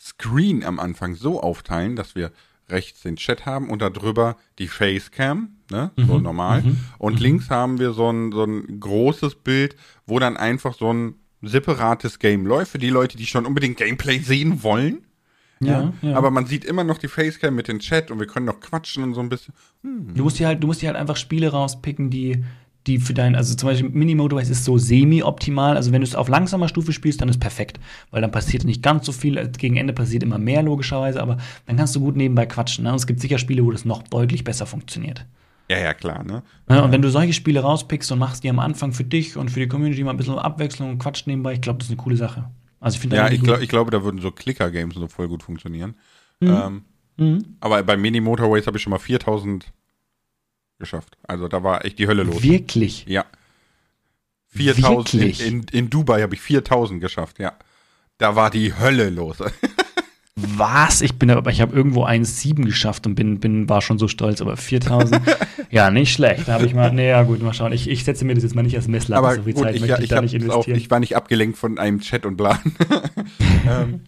Screen 0.00 0.64
am 0.64 0.80
Anfang 0.80 1.14
so 1.14 1.40
aufteilen, 1.40 1.94
dass 1.94 2.16
wir 2.16 2.32
rechts 2.68 3.02
den 3.02 3.16
Chat 3.16 3.46
haben 3.46 3.70
und 3.70 3.82
darüber 3.82 4.36
die 4.58 4.66
Facecam, 4.66 5.50
ne? 5.70 5.92
Mhm. 5.94 6.06
So 6.06 6.18
normal. 6.18 6.62
Mhm. 6.62 6.80
Und 6.98 7.16
mhm. 7.16 7.20
links 7.20 7.50
haben 7.50 7.78
wir 7.78 7.92
so 7.92 8.10
ein, 8.10 8.32
so 8.32 8.44
ein 8.44 8.80
großes 8.80 9.36
Bild, 9.36 9.76
wo 10.04 10.18
dann 10.18 10.36
einfach 10.36 10.74
so 10.74 10.92
ein 10.92 11.14
separates 11.42 12.18
Game 12.18 12.46
läuft, 12.46 12.72
für 12.72 12.78
die 12.78 12.90
Leute, 12.90 13.16
die 13.16 13.26
schon 13.26 13.46
unbedingt 13.46 13.76
Gameplay 13.76 14.18
sehen 14.18 14.62
wollen. 14.62 15.04
Ja, 15.60 15.92
ja, 16.02 16.16
Aber 16.16 16.30
man 16.30 16.46
sieht 16.46 16.64
immer 16.64 16.82
noch 16.84 16.98
die 16.98 17.08
Facecam 17.08 17.54
mit 17.54 17.68
dem 17.68 17.78
Chat 17.78 18.10
und 18.10 18.18
wir 18.18 18.26
können 18.26 18.46
noch 18.46 18.60
quatschen 18.60 19.04
und 19.04 19.14
so 19.14 19.20
ein 19.20 19.28
bisschen. 19.28 19.54
Hm. 19.82 20.14
Du 20.14 20.24
musst 20.24 20.38
dir 20.38 20.48
halt, 20.48 20.62
du 20.62 20.66
musst 20.66 20.82
dir 20.82 20.88
halt 20.88 20.96
einfach 20.96 21.16
Spiele 21.16 21.50
rauspicken, 21.50 22.10
die, 22.10 22.42
die 22.86 22.98
für 22.98 23.14
dein, 23.14 23.36
also 23.36 23.54
zum 23.54 23.68
Beispiel 23.68 23.88
Minimoto 23.88 24.38
ist 24.38 24.64
so 24.64 24.76
semi-optimal. 24.76 25.76
Also 25.76 25.92
wenn 25.92 26.00
du 26.00 26.06
es 26.06 26.16
auf 26.16 26.28
langsamer 26.28 26.68
Stufe 26.68 26.92
spielst, 26.92 27.20
dann 27.20 27.28
ist 27.28 27.38
perfekt, 27.38 27.78
weil 28.10 28.22
dann 28.22 28.32
passiert 28.32 28.64
nicht 28.64 28.82
ganz 28.82 29.06
so 29.06 29.12
viel. 29.12 29.48
Gegen 29.56 29.76
Ende 29.76 29.92
passiert 29.92 30.24
immer 30.24 30.38
mehr 30.38 30.62
logischerweise, 30.62 31.22
aber 31.22 31.38
dann 31.66 31.76
kannst 31.76 31.94
du 31.94 32.00
gut 32.00 32.16
nebenbei 32.16 32.46
quatschen. 32.46 32.84
Ne? 32.84 32.90
Und 32.90 32.96
es 32.96 33.06
gibt 33.06 33.20
sicher 33.20 33.38
Spiele, 33.38 33.64
wo 33.64 33.70
das 33.70 33.84
noch 33.84 34.02
deutlich 34.02 34.42
besser 34.42 34.66
funktioniert. 34.66 35.24
Ja, 35.72 35.78
ja, 35.78 35.94
klar, 35.94 36.22
ne? 36.22 36.42
Ja, 36.68 36.82
und 36.82 36.92
wenn 36.92 37.00
du 37.00 37.08
solche 37.08 37.32
Spiele 37.32 37.60
rauspickst 37.60 38.12
und 38.12 38.18
machst 38.18 38.44
die 38.44 38.50
am 38.50 38.58
Anfang 38.58 38.92
für 38.92 39.04
dich 39.04 39.38
und 39.38 39.50
für 39.50 39.60
die 39.60 39.68
Community 39.68 40.04
mal 40.04 40.10
ein 40.10 40.18
bisschen 40.18 40.38
Abwechslung 40.38 40.90
und 40.90 40.98
Quatsch 40.98 41.26
nebenbei, 41.26 41.54
ich 41.54 41.62
glaube, 41.62 41.78
das 41.78 41.86
ist 41.86 41.92
eine 41.92 42.02
coole 42.02 42.16
Sache. 42.18 42.50
Also 42.78 42.96
ich 42.96 43.00
finde 43.00 43.16
Ja, 43.16 43.30
ich, 43.30 43.40
glaub, 43.42 43.60
ich 43.60 43.70
glaube, 43.70 43.90
da 43.90 44.04
würden 44.04 44.20
so 44.20 44.30
Clicker-Games 44.30 44.94
so 44.94 45.08
voll 45.08 45.28
gut 45.28 45.42
funktionieren. 45.42 45.94
Mhm. 46.40 46.48
Ähm, 46.48 46.84
mhm. 47.16 47.56
Aber 47.60 47.82
bei 47.84 47.96
Mini 47.96 48.20
Motorways 48.20 48.66
habe 48.66 48.76
ich 48.76 48.82
schon 48.82 48.90
mal 48.90 48.98
4000 48.98 49.72
geschafft. 50.78 51.16
Also 51.26 51.48
da 51.48 51.62
war 51.62 51.86
echt 51.86 51.98
die 51.98 52.06
Hölle 52.06 52.24
los. 52.24 52.42
Wirklich? 52.42 53.06
Ja. 53.06 53.24
4000 54.48 55.14
Wirklich? 55.14 55.46
In, 55.46 55.60
in, 55.60 55.66
in 55.72 55.90
Dubai 55.90 56.20
habe 56.20 56.34
ich 56.34 56.42
4000 56.42 57.00
geschafft, 57.00 57.38
ja. 57.38 57.54
Da 58.18 58.36
war 58.36 58.50
die 58.50 58.74
Hölle 58.78 59.08
los. 59.08 59.38
Was? 60.40 61.02
Ich 61.02 61.18
bin 61.18 61.30
aber, 61.30 61.50
ich 61.50 61.60
habe 61.60 61.76
irgendwo 61.76 62.06
1,7 62.06 62.64
geschafft 62.64 63.06
und 63.06 63.14
bin, 63.14 63.38
bin, 63.38 63.68
war 63.68 63.82
schon 63.82 63.98
so 63.98 64.08
stolz, 64.08 64.40
aber 64.40 64.56
4000, 64.56 65.20
ja, 65.70 65.90
nicht 65.90 66.12
schlecht. 66.12 66.48
Da 66.48 66.54
habe 66.54 66.64
ich 66.64 66.74
mal, 66.74 66.90
nee, 66.92 67.08
ja, 67.08 67.22
gut, 67.22 67.42
mal 67.42 67.52
schauen. 67.52 67.72
Ich, 67.72 67.88
ich 67.88 68.04
setze 68.04 68.24
mir 68.24 68.34
das 68.34 68.42
jetzt 68.42 68.54
mal 68.54 68.62
nicht 68.62 68.76
als 68.76 68.88
Messlatte, 68.88 69.18
aber 69.18 69.34
so 69.36 69.42
viel 69.42 69.52
gut, 69.52 69.64
Zeit 69.64 69.74
ich, 69.74 69.82
möchte 69.82 69.98
ich, 69.98 70.04
ich 70.04 70.10
da 70.10 70.22
nicht 70.22 70.32
investieren. 70.32 70.76
Auch, 70.76 70.80
ich 70.80 70.90
war 70.90 71.00
nicht 71.00 71.16
abgelenkt 71.16 71.58
von 71.58 71.78
einem 71.78 72.00
Chat 72.00 72.24
und 72.24 72.38
Plan. 72.38 72.58
ähm, 73.68 74.00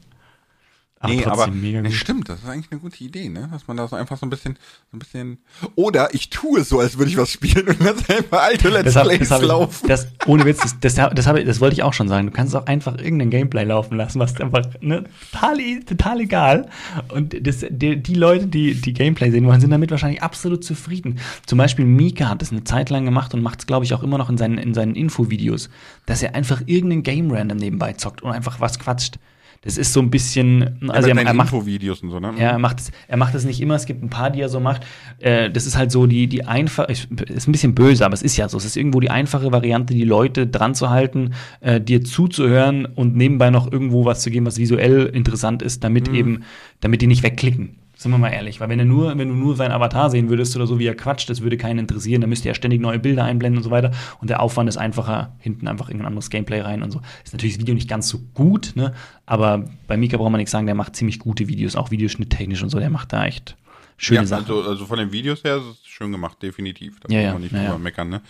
nee, 1.07 1.25
aber 1.25 1.49
gut. 1.49 1.93
stimmt, 1.93 2.29
das 2.29 2.41
ist 2.41 2.49
eigentlich 2.49 2.71
eine 2.71 2.81
gute 2.81 3.03
Idee, 3.03 3.29
ne? 3.29 3.49
Dass 3.53 3.67
man 3.67 3.77
da 3.77 3.89
so 3.89 3.97
einfach 3.97 4.19
so 4.19 4.27
ein 4.27 4.31
bisschen, 4.31 4.59
so 4.91 4.97
ein 4.97 4.99
bisschen. 4.99 5.39
Oder 5.75 6.15
ich 6.15 6.31
tue 6.31 6.61
es 6.61 6.69
so, 6.69 6.81
als 6.81 6.99
würde 6.99 7.11
ich 7.11 7.17
was 7.17 7.31
spielen 7.31 7.67
und 7.69 7.81
lasse 7.81 8.17
einfach 8.17 8.43
alte 8.43 8.69
Let's 8.69 8.95
das 8.95 9.07
Plays 9.07 9.31
laufen. 9.31 9.79
Ich, 9.83 9.89
das, 9.89 10.09
ohne 10.27 10.45
Witz, 10.45 10.61
das, 10.61 10.79
das, 10.81 10.95
das, 11.15 11.27
hab, 11.27 11.45
das 11.45 11.61
wollte 11.61 11.75
ich 11.75 11.83
auch 11.83 11.93
schon 11.93 12.09
sagen. 12.09 12.27
Du 12.27 12.33
kannst 12.33 12.55
auch 12.57 12.67
einfach 12.67 12.99
irgendein 12.99 13.31
Gameplay 13.31 13.65
laufen 13.65 13.97
lassen, 13.97 14.21
was 14.21 14.41
einfach 14.41 14.63
ne, 14.81 15.05
total, 15.33 15.59
total 15.85 16.21
egal. 16.21 16.69
Und 17.09 17.47
das, 17.47 17.65
die, 17.69 18.03
die 18.03 18.15
Leute, 18.15 18.47
die 18.47 18.75
die 18.75 18.93
Gameplay 18.93 19.31
sehen 19.31 19.47
wollen, 19.47 19.61
sind 19.61 19.71
damit 19.71 19.91
wahrscheinlich 19.91 20.23
absolut 20.23 20.65
zufrieden. 20.65 21.19
Zum 21.47 21.59
Beispiel 21.59 21.85
Mika 21.85 22.29
hat 22.29 22.43
das 22.43 22.53
eine 22.53 22.65
Zeit 22.65 22.91
lang 22.91 23.05
gemacht 23.05 23.35
und 23.35 23.43
macht 23.43 23.61
es, 23.61 23.67
glaube 23.67 23.85
ich, 23.85 23.95
auch 23.95 24.03
immer 24.03 24.19
noch 24.19 24.31
in 24.31 24.39
seinen, 24.39 24.59
in 24.59 24.75
seinen 24.75 24.95
Infovideos, 24.95 25.71
dass 26.07 26.23
er 26.23 26.35
einfach 26.35 26.63
irgendein 26.67 27.03
Game 27.03 27.31
random 27.31 27.59
nebenbei 27.59 27.93
zockt 27.95 28.23
und 28.23 28.33
einfach 28.33 28.61
was 28.61 28.79
quatscht. 28.79 29.19
Das 29.65 29.79
ist 29.79 29.95
so 29.95 30.01
ein 30.01 30.11
bisschen, 30.11 30.79
also 30.89 31.09
er, 31.09 31.17
er 31.17 31.33
macht 31.33 31.53
Infovideos 31.53 32.03
und 32.03 32.11
so, 32.11 32.21
ne? 32.21 32.35
Ja, 32.37 32.51
er 32.51 32.59
macht 32.59 32.81
es, 32.81 32.93
er 33.09 33.17
macht 33.17 33.35
es 33.35 33.45
nicht 33.47 33.63
immer. 33.63 33.75
Es 33.75 33.87
gibt 33.87 34.03
ein 34.03 34.11
paar, 34.11 34.31
die 34.31 34.43
er 34.43 34.51
so 34.51 34.61
macht. 34.61 34.83
Äh, 35.21 35.51
das 35.51 35.65
ist 35.65 35.79
halt 35.79 35.91
so 35.91 36.07
die 36.07 36.27
die 36.27 36.45
einfach, 36.45 36.89
ist 36.89 37.11
ein 37.11 37.53
bisschen 37.53 37.75
böse, 37.75 38.05
aber 38.05 38.13
es 38.13 38.23
ist 38.23 38.37
ja 38.37 38.47
so. 38.49 38.59
Es 38.59 38.67
ist 38.67 38.77
irgendwo 38.77 39.01
die 39.01 39.09
einfache 39.09 39.53
Variante, 39.53 39.95
die 39.95 40.05
Leute 40.05 40.47
dran 40.47 40.75
zu 40.75 40.91
halten, 40.91 41.33
äh, 41.61 41.81
dir 41.81 42.05
zuzuhören 42.05 42.85
und 42.85 43.17
nebenbei 43.17 43.49
noch 43.49 43.73
irgendwo 43.73 44.05
was 44.05 44.21
zu 44.21 44.31
geben, 44.31 44.45
was 44.45 44.59
visuell 44.59 45.07
interessant 45.07 45.63
ist, 45.63 45.83
damit 45.83 46.11
mhm. 46.11 46.15
eben, 46.15 46.45
damit 46.81 47.01
die 47.01 47.07
nicht 47.07 47.23
wegklicken. 47.23 47.77
Sind 48.05 48.13
wir 48.13 48.19
mal 48.19 48.35
ehrlich, 48.35 48.61
weil 48.61 48.69
wenn 48.69 48.77
du 48.77 48.85
nur, 48.85 49.17
wenn 49.17 49.29
du 49.29 49.35
nur 49.35 49.57
seinen 49.57 49.73
Avatar 49.73 50.11
sehen 50.11 50.29
würdest 50.29 50.55
oder 50.57 50.67
so, 50.67 50.79
wie 50.79 50.85
er 50.85 50.95
quatscht, 50.95 51.31
das 51.31 51.41
würde 51.41 51.57
keinen 51.57 51.79
interessieren. 51.79 52.21
Da 52.21 52.27
müsste 52.27 52.51
er 52.51 52.55
ständig 52.55 52.79
neue 52.79 52.99
Bilder 52.99 53.25
einblenden 53.25 53.57
und 53.57 53.63
so 53.63 53.71
weiter. 53.71 53.93
Und 54.21 54.29
der 54.29 54.41
Aufwand 54.41 54.69
ist 54.69 54.77
einfacher, 54.77 55.35
hinten 55.39 55.67
einfach 55.69 55.89
irgendein 55.89 56.09
anderes 56.09 56.29
Gameplay 56.29 56.61
rein 56.61 56.83
und 56.83 56.91
so. 56.91 57.01
Ist 57.25 57.33
natürlich 57.33 57.55
das 57.55 57.63
Video 57.63 57.75
nicht 57.75 57.89
ganz 57.89 58.11
so 58.11 58.19
gut, 58.35 58.73
ne? 58.75 58.93
Aber 59.25 59.65
bei 59.87 59.97
Mika 59.97 60.19
braucht 60.19 60.33
man 60.33 60.39
nichts 60.39 60.51
sagen, 60.51 60.67
der 60.67 60.75
macht 60.75 60.97
ziemlich 60.97 61.19
gute 61.19 61.49
Videos, 61.49 61.77
auch 61.77 61.91
videoschnitttechnisch 61.91 62.63
und 62.63 62.69
so, 62.69 62.79
der 62.79 62.91
macht 62.91 63.15
da 63.15 63.25
echt 63.25 63.57
schöne 63.97 64.21
ja, 64.21 64.27
Sachen. 64.27 64.55
Also, 64.55 64.69
also 64.69 64.85
von 64.85 64.99
den 64.99 65.11
Videos 65.11 65.43
her 65.43 65.57
ist 65.57 65.65
es 65.65 65.87
schön 65.87 66.13
gemacht, 66.13 66.43
definitiv. 66.43 67.01
Da 67.01 67.09
ja, 67.09 67.23
kann 67.23 67.33
man 67.33 67.43
nicht 67.43 67.55
ja, 67.55 67.63
drüber 67.63 67.79
meckern, 67.79 68.11
ne? 68.11 68.21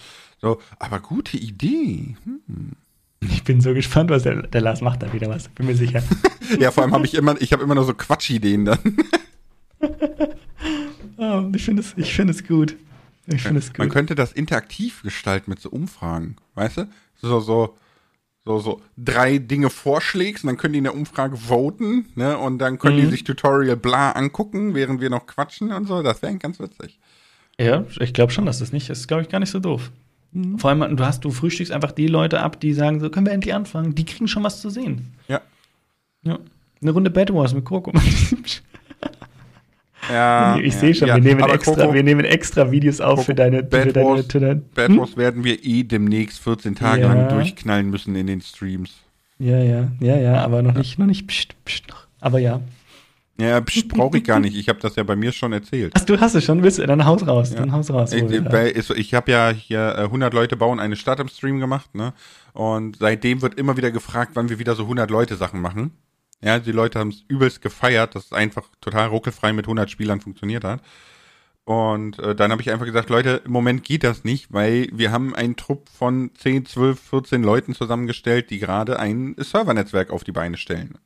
So, 0.41 0.61
aber 0.79 1.01
gute 1.01 1.37
Idee. 1.37 2.15
Hm. 2.23 2.77
Ich 3.23 3.43
bin 3.43 3.61
so 3.61 3.75
gespannt, 3.75 4.09
was 4.11 4.23
der, 4.23 4.43
der 4.43 4.61
Lars 4.61 4.83
macht 4.83 5.03
da 5.03 5.13
wieder 5.13 5.29
was. 5.29 5.49
Bin 5.49 5.67
mir 5.67 5.75
sicher. 5.75 6.01
ja, 6.61 6.71
vor 6.71 6.85
allem 6.85 6.93
habe 6.93 7.07
ich 7.07 7.15
immer, 7.15 7.35
ich 7.43 7.53
habe 7.53 7.65
immer 7.65 7.75
nur 7.75 7.85
so 7.85 7.95
Quatschideen 7.95 8.67
dann. 8.67 8.79
Oh, 11.17 11.45
ich 11.55 11.65
finde 11.65 11.83
es, 11.83 11.93
find 11.93 12.31
es 12.31 12.47
gut. 12.47 12.77
Ich 13.27 13.43
finde 13.43 13.61
es 13.61 13.69
gut. 13.69 13.79
Man 13.79 13.89
könnte 13.89 14.15
das 14.15 14.33
interaktiv 14.33 15.03
gestalten 15.03 15.51
mit 15.51 15.61
so 15.61 15.71
Umfragen, 15.71 16.37
weißt 16.55 16.79
du? 16.79 16.89
So, 17.17 17.41
so, 17.41 17.77
so, 18.45 18.59
so 18.59 18.83
drei 18.99 19.39
Dinge 19.39 19.71
vorschlägst 19.71 20.45
und 20.45 20.49
dann 20.49 20.57
können 20.57 20.75
die 20.75 20.79
in 20.79 20.85
der 20.85 20.95
Umfrage 20.95 21.37
voten, 21.37 22.07
ne? 22.15 22.37
Und 22.37 22.59
dann 22.59 22.79
können 22.79 22.97
mhm. 22.99 23.03
die 23.03 23.07
sich 23.07 23.25
Tutorial 23.25 23.77
bla 23.77 24.13
angucken, 24.13 24.75
während 24.75 25.01
wir 25.01 25.09
noch 25.09 25.27
quatschen 25.27 25.73
und 25.73 25.87
so. 25.87 26.03
Das 26.03 26.21
wäre 26.21 26.37
ganz 26.37 26.61
witzig. 26.61 26.99
Ja, 27.59 27.85
ich 28.01 28.13
glaube 28.13 28.33
schon, 28.33 28.47
dass 28.47 28.59
das 28.59 28.73
nicht 28.73 28.91
ist, 28.91 29.07
glaube 29.07 29.23
ich, 29.23 29.29
gar 29.29 29.39
nicht 29.39 29.51
so 29.51 29.61
doof. 29.61 29.91
Mhm. 30.33 30.59
Vor 30.59 30.71
allem, 30.71 30.97
du 30.97 31.05
hast, 31.05 31.25
du 31.25 31.31
frühstückst 31.31 31.73
einfach 31.73 31.93
die 31.93 32.09
Leute 32.09 32.41
ab, 32.41 32.61
die 32.61 32.75
sagen, 32.75 33.01
so 33.01 33.09
können 33.09 33.27
wir 33.27 33.33
endlich 33.33 33.55
anfangen. 33.55 33.95
Die 33.95 34.05
kriegen 34.05 34.29
schon 34.29 34.43
was 34.43 34.61
zu 34.61 34.69
sehen. 34.69 35.15
Ja. 35.29 35.41
Ja. 36.23 36.39
Eine 36.83 36.91
Runde 36.91 37.11
Bad 37.11 37.33
Wars 37.33 37.55
mit 37.55 37.65
Coco. 37.65 37.93
Ja, 40.11 40.59
ich 40.59 40.75
ja, 40.75 40.81
sehe 40.81 40.95
schon, 40.95 41.09
ja, 41.09 41.17
wir, 41.17 41.23
nehmen 41.23 41.49
extra, 41.49 41.75
Coco, 41.75 41.95
wir 41.95 42.03
nehmen 42.03 42.25
extra 42.25 42.71
Videos 42.71 43.01
auf 43.01 43.11
Coco, 43.11 43.23
für 43.23 43.35
deine, 43.35 43.63
Bad 43.63 43.83
für 43.83 43.93
deine, 43.93 44.09
Wars, 44.09 44.27
für 44.27 44.41
deine 44.41 44.57
Bad 44.57 44.89
hm? 44.89 44.99
Wars 44.99 45.17
werden 45.17 45.45
wir 45.45 45.65
eh 45.65 45.83
demnächst 45.83 46.41
14 46.41 46.75
Tage 46.75 47.03
ja. 47.03 47.13
lang 47.13 47.29
durchknallen 47.29 47.91
müssen 47.91 48.15
in 48.17 48.27
den 48.27 48.41
Streams. 48.41 48.93
Ja, 49.39 49.59
ja, 49.59 49.89
ja, 50.01 50.17
ja, 50.17 50.45
aber 50.45 50.63
noch 50.63 50.75
nicht, 50.75 50.99
noch 50.99 51.07
nicht, 51.07 51.27
pst, 51.27 51.55
pst, 51.65 51.89
noch. 51.89 52.07
aber 52.21 52.39
ja. 52.39 52.61
Ja, 53.37 53.61
brauche 53.89 54.19
ich 54.19 54.25
gar 54.25 54.39
nicht. 54.39 54.57
Ich 54.57 54.69
habe 54.69 54.79
das 54.79 54.95
ja 54.95 55.03
bei 55.03 55.17
mir 55.17 55.33
schon 55.33 55.53
erzählt. 55.53 55.93
Ach, 55.97 56.05
du 56.05 56.21
hast 56.21 56.35
es 56.35 56.45
schon. 56.45 56.63
Willst 56.63 56.79
du 56.79 56.87
dann 56.87 57.05
Haus 57.05 57.27
raus? 57.27 57.51
Ja. 57.53 57.61
Dann 57.61 57.73
Haus 57.73 57.91
raus. 57.91 58.13
Ich, 58.13 58.23
ich, 58.23 58.91
ich 58.91 59.15
habe 59.15 59.33
ja 59.33 59.51
hier 59.51 59.99
100 59.99 60.33
äh, 60.33 60.37
Leute 60.37 60.57
bauen 60.57 60.79
eine 60.79 60.95
Stadt 60.95 61.19
im 61.19 61.27
Stream 61.27 61.59
gemacht, 61.59 61.95
ne? 61.97 62.13
Und 62.53 62.99
seitdem 63.01 63.43
wird 63.43 63.55
immer 63.55 63.77
wieder 63.77 63.91
gefragt, 63.91 64.33
wann 64.35 64.51
wir 64.51 64.61
wieder 64.61 64.77
so 64.77 64.85
100 64.85 65.11
Leute 65.11 65.35
Sachen 65.35 65.61
machen. 65.61 65.91
Ja, 66.45 66.59
die 66.59 66.73
Leute 66.73 66.99
haben 66.99 67.09
es 67.09 67.25
übelst 67.27 67.63
gefeiert, 67.63 68.15
dass 68.15 68.27
es 68.27 68.33
einfach 68.33 68.65
total 68.81 69.09
ruckelfrei 69.09 69.53
mit 69.55 69.65
100 69.65 69.91
Spielern 69.91 70.21
funktioniert 70.21 70.63
hat. 70.63 70.83
Und 71.65 72.19
äh, 72.19 72.35
dann 72.35 72.53
habe 72.53 72.61
ich 72.61 72.71
einfach 72.71 72.85
gesagt, 72.85 73.09
Leute, 73.09 73.41
im 73.47 73.53
Moment 73.53 73.85
geht 73.85 74.05
das 74.05 74.25
nicht, 74.25 74.53
weil 74.53 74.89
wir 74.93 75.11
haben 75.11 75.35
einen 75.35 75.57
Trupp 75.57 75.89
von 75.89 76.31
10, 76.35 76.67
12, 76.67 77.01
14 77.01 77.43
Leuten 77.43 77.75
zusammengestellt, 77.75 78.51
die 78.51 78.59
gerade 78.59 78.99
ein 78.99 79.35
Servernetzwerk 79.39 80.11
auf 80.11 80.25
die 80.25 80.33
Beine 80.33 80.59
stellen. 80.59 80.99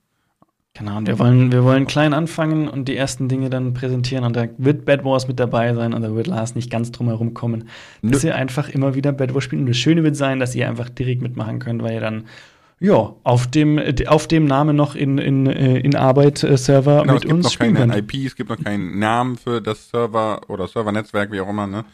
Genau, 0.75 0.97
und 0.97 1.07
wir 1.07 1.19
wollen, 1.21 1.53
wir 1.53 1.63
wollen 1.63 1.87
klein 1.87 2.13
anfangen 2.13 2.69
und 2.69 2.89
die 2.89 2.97
ersten 2.97 3.29
Dinge 3.29 3.51
dann 3.51 3.75
präsentieren. 3.75 4.25
Und 4.25 4.35
da 4.35 4.47
wird 4.59 4.85
Bad 4.85 5.05
Wars 5.05 5.29
mit 5.29 5.39
dabei 5.39 5.73
sein 5.75 5.93
und 5.93 6.03
da 6.03 6.15
wird 6.15 6.27
Lars 6.27 6.57
nicht 6.57 6.71
ganz 6.71 6.91
drum 6.91 7.07
herum 7.07 7.35
kommen. 7.35 7.69
Dass 8.03 8.25
Nö. 8.25 8.31
ihr 8.31 8.35
einfach 8.35 8.69
immer 8.69 8.97
wieder 8.97 9.13
Bad 9.13 9.35
Wars 9.35 9.45
spielt. 9.45 9.61
Und 9.61 9.69
das 9.69 9.77
Schöne 9.77 10.03
wird 10.03 10.17
sein, 10.17 10.41
dass 10.41 10.57
ihr 10.57 10.69
einfach 10.69 10.89
direkt 10.89 11.23
mitmachen 11.23 11.61
könnt, 11.61 11.83
weil 11.83 11.95
ihr 11.95 12.01
dann 12.01 12.25
ja, 12.81 13.17
auf 13.25 13.49
dem, 13.49 13.81
auf 14.07 14.29
dem 14.29 14.45
Namen 14.45 14.77
noch 14.77 14.95
in, 14.95 15.19
in, 15.19 15.47
äh, 15.47 15.79
in 15.79 15.97
Arbeit 15.97 16.45
äh, 16.45 16.57
Server 16.57 17.03
genau, 17.03 17.15
mit 17.15 17.25
uns 17.25 17.47
Es 17.47 17.59
gibt 17.59 17.73
noch 17.73 17.81
keine 17.81 17.99
IP, 17.99 18.15
es 18.15 18.37
gibt 18.37 18.51
noch 18.51 18.63
keinen 18.63 19.01
Namen 19.01 19.37
für 19.37 19.61
das 19.61 19.91
Server 19.91 20.43
oder 20.49 20.69
Servernetzwerk, 20.69 21.33
wie 21.33 21.41
auch 21.41 21.49
immer, 21.49 21.67
ne? 21.67 21.85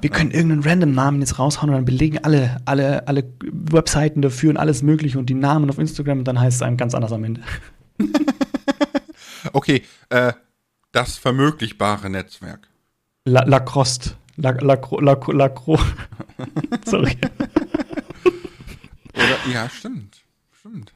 Wir 0.00 0.08
können 0.08 0.30
irgendeinen 0.30 0.62
random 0.62 0.92
Namen 0.92 1.20
jetzt 1.20 1.38
raushauen 1.38 1.68
und 1.68 1.76
dann 1.76 1.84
belegen 1.84 2.18
alle, 2.22 2.56
alle, 2.64 3.06
alle 3.08 3.24
Webseiten 3.42 4.22
dafür 4.22 4.50
und 4.50 4.56
alles 4.56 4.82
mögliche 4.82 5.18
und 5.18 5.28
die 5.28 5.34
Namen 5.34 5.68
auf 5.68 5.78
Instagram 5.78 6.20
und 6.20 6.28
dann 6.28 6.40
heißt 6.40 6.56
es 6.56 6.62
einem 6.62 6.78
ganz 6.78 6.94
anders 6.94 7.12
am 7.12 7.24
Ende. 7.24 7.42
okay, 9.52 9.82
äh, 10.08 10.32
das 10.92 11.18
vermöglichbare 11.18 12.08
Netzwerk. 12.08 12.68
La 13.26 13.44
Lacroste. 13.44 14.12
La, 14.36 14.50
la, 14.50 14.78
la, 14.98 15.12
la, 15.12 15.46
la, 15.46 15.54
Sorry. 16.86 17.18
Oder, 19.14 19.52
ja, 19.52 19.68
stimmt. 19.68 20.21
Stimmt. 20.62 20.92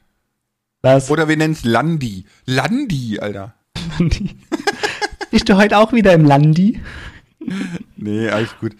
Was? 0.81 1.11
Oder 1.11 1.27
wir 1.27 1.35
nennen 1.35 1.51
es 1.51 1.65
Landi. 1.65 2.23
Landi, 2.45 3.19
Alter. 3.19 3.53
Landi. 3.99 4.37
Bist 5.29 5.49
du 5.49 5.57
heute 5.57 5.77
auch 5.77 5.91
wieder 5.91 6.13
im 6.13 6.23
Landi? 6.23 6.81
Nee, 7.97 8.29
alles 8.29 8.57
gut. 8.61 8.77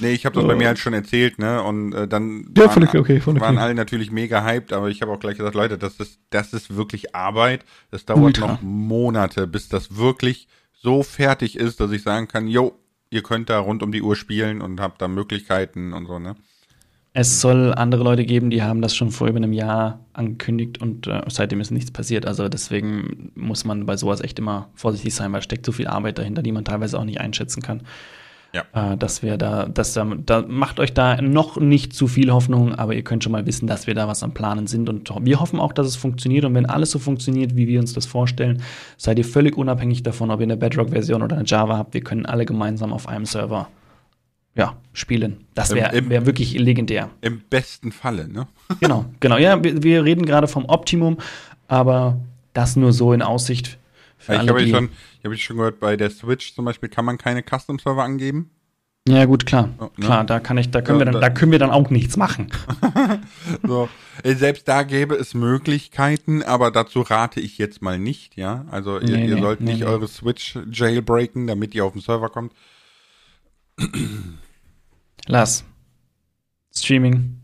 Nee, 0.00 0.10
ich 0.10 0.26
habe 0.26 0.34
das 0.34 0.44
oh. 0.44 0.48
bei 0.48 0.56
mir 0.56 0.66
halt 0.66 0.80
schon 0.80 0.92
erzählt, 0.92 1.38
ne? 1.38 1.62
Und 1.62 1.92
äh, 1.92 2.08
dann 2.08 2.52
ja, 2.56 2.66
waren, 2.66 2.88
okay, 2.88 3.22
waren 3.24 3.58
alle 3.58 3.76
natürlich 3.76 4.10
mega 4.10 4.42
hyped, 4.42 4.72
aber 4.72 4.88
ich 4.88 5.02
habe 5.02 5.12
auch 5.12 5.20
gleich 5.20 5.36
gesagt, 5.36 5.54
Leute, 5.54 5.78
das 5.78 6.00
ist, 6.00 6.18
das 6.30 6.52
ist 6.52 6.74
wirklich 6.74 7.14
Arbeit. 7.14 7.64
Das 7.92 8.04
dauert 8.04 8.24
Ultra. 8.24 8.48
noch 8.48 8.62
Monate, 8.62 9.46
bis 9.46 9.68
das 9.68 9.96
wirklich 9.96 10.48
so 10.72 11.04
fertig 11.04 11.56
ist, 11.56 11.78
dass 11.78 11.92
ich 11.92 12.02
sagen 12.02 12.26
kann, 12.26 12.48
yo, 12.48 12.76
ihr 13.10 13.22
könnt 13.22 13.50
da 13.50 13.60
rund 13.60 13.84
um 13.84 13.92
die 13.92 14.02
Uhr 14.02 14.16
spielen 14.16 14.62
und 14.62 14.80
habt 14.80 15.00
da 15.00 15.06
Möglichkeiten 15.06 15.92
und 15.92 16.06
so, 16.06 16.18
ne? 16.18 16.34
Es 17.20 17.40
soll 17.40 17.74
andere 17.74 18.04
Leute 18.04 18.24
geben, 18.24 18.48
die 18.48 18.62
haben 18.62 18.80
das 18.80 18.94
schon 18.94 19.10
vor 19.10 19.26
über 19.26 19.38
einem 19.38 19.52
Jahr 19.52 19.98
angekündigt 20.12 20.80
und 20.80 21.08
äh, 21.08 21.20
seitdem 21.26 21.60
ist 21.60 21.72
nichts 21.72 21.90
passiert. 21.90 22.26
Also 22.26 22.48
deswegen 22.48 23.32
muss 23.34 23.64
man 23.64 23.86
bei 23.86 23.96
sowas 23.96 24.20
echt 24.20 24.38
immer 24.38 24.68
vorsichtig 24.76 25.12
sein, 25.16 25.32
weil 25.32 25.42
steckt 25.42 25.66
so 25.66 25.72
viel 25.72 25.88
Arbeit 25.88 26.18
dahinter, 26.18 26.42
die 26.42 26.52
man 26.52 26.64
teilweise 26.64 26.96
auch 26.96 27.02
nicht 27.02 27.18
einschätzen 27.20 27.60
kann. 27.60 27.82
Ja. 28.52 28.92
Äh, 28.92 28.96
dass 28.96 29.24
wir 29.24 29.36
da, 29.36 29.66
dass 29.66 29.94
da, 29.94 30.04
da 30.04 30.44
macht 30.46 30.78
euch 30.78 30.94
da 30.94 31.20
noch 31.20 31.56
nicht 31.56 31.92
zu 31.92 32.06
viel 32.06 32.30
Hoffnung, 32.30 32.76
aber 32.76 32.94
ihr 32.94 33.02
könnt 33.02 33.24
schon 33.24 33.32
mal 33.32 33.46
wissen, 33.46 33.66
dass 33.66 33.88
wir 33.88 33.94
da 33.94 34.06
was 34.06 34.22
am 34.22 34.32
Planen 34.32 34.68
sind 34.68 34.88
und 34.88 35.10
wir 35.20 35.40
hoffen 35.40 35.58
auch, 35.58 35.72
dass 35.72 35.88
es 35.88 35.96
funktioniert 35.96 36.44
und 36.44 36.54
wenn 36.54 36.66
alles 36.66 36.92
so 36.92 37.00
funktioniert, 37.00 37.56
wie 37.56 37.66
wir 37.66 37.80
uns 37.80 37.94
das 37.94 38.06
vorstellen, 38.06 38.62
seid 38.96 39.18
ihr 39.18 39.24
völlig 39.24 39.58
unabhängig 39.58 40.04
davon, 40.04 40.30
ob 40.30 40.38
ihr 40.38 40.44
eine 40.44 40.56
Bedrock-Version 40.56 41.24
oder 41.24 41.34
eine 41.34 41.46
Java 41.46 41.78
habt. 41.78 41.94
Wir 41.94 42.02
können 42.02 42.26
alle 42.26 42.46
gemeinsam 42.46 42.92
auf 42.92 43.08
einem 43.08 43.24
Server 43.24 43.66
ja, 44.58 44.76
spielen. 44.92 45.44
Das 45.54 45.72
wäre 45.72 46.10
wär 46.10 46.26
wirklich 46.26 46.52
legendär. 46.58 47.10
Im 47.20 47.40
besten 47.48 47.92
Falle, 47.92 48.28
ne? 48.28 48.48
genau, 48.80 49.06
genau. 49.20 49.38
Ja, 49.38 49.62
wir, 49.62 49.82
wir 49.82 50.04
reden 50.04 50.26
gerade 50.26 50.48
vom 50.48 50.64
Optimum, 50.66 51.18
aber 51.68 52.20
das 52.52 52.74
nur 52.76 52.92
so 52.92 53.12
in 53.12 53.22
Aussicht. 53.22 53.78
Für 54.18 54.34
ja, 54.34 54.42
ich 54.42 54.48
habe 54.48 54.68
schon, 54.68 54.88
hab 55.24 55.36
schon 55.36 55.56
gehört, 55.56 55.78
bei 55.78 55.96
der 55.96 56.10
Switch 56.10 56.54
zum 56.54 56.64
Beispiel 56.64 56.88
kann 56.88 57.04
man 57.04 57.18
keine 57.18 57.42
Custom-Server 57.42 58.02
angeben. 58.02 58.50
Ja, 59.08 59.24
gut, 59.24 59.46
klar. 59.46 59.70
Oh, 59.78 59.84
ne? 59.96 60.04
Klar, 60.04 60.24
da 60.24 60.40
kann 60.40 60.58
ich, 60.58 60.70
da 60.70 60.82
können 60.82 60.98
ja, 60.98 61.06
wir 61.06 61.12
dann, 61.12 61.20
da 61.22 61.30
können 61.30 61.52
wir 61.52 61.60
dann 61.60 61.70
auch 61.70 61.88
nichts 61.88 62.16
machen. 62.16 62.48
so. 63.66 63.88
Äh, 64.24 64.34
selbst 64.34 64.66
da 64.66 64.82
gäbe 64.82 65.14
es 65.14 65.34
Möglichkeiten, 65.34 66.42
aber 66.42 66.72
dazu 66.72 67.02
rate 67.02 67.40
ich 67.40 67.58
jetzt 67.58 67.80
mal 67.80 67.98
nicht, 67.98 68.36
ja. 68.36 68.66
Also 68.72 68.98
ihr, 68.98 69.16
nee, 69.16 69.28
ihr 69.28 69.38
sollt 69.38 69.60
nee, 69.60 69.72
nicht 69.72 69.80
nee. 69.80 69.86
eure 69.86 70.08
Switch 70.08 70.58
jailbreaken, 70.70 71.46
damit 71.46 71.76
ihr 71.76 71.84
auf 71.84 71.92
den 71.92 72.02
Server 72.02 72.28
kommt. 72.28 72.52
Lars, 75.28 75.64
Streaming. 76.74 77.38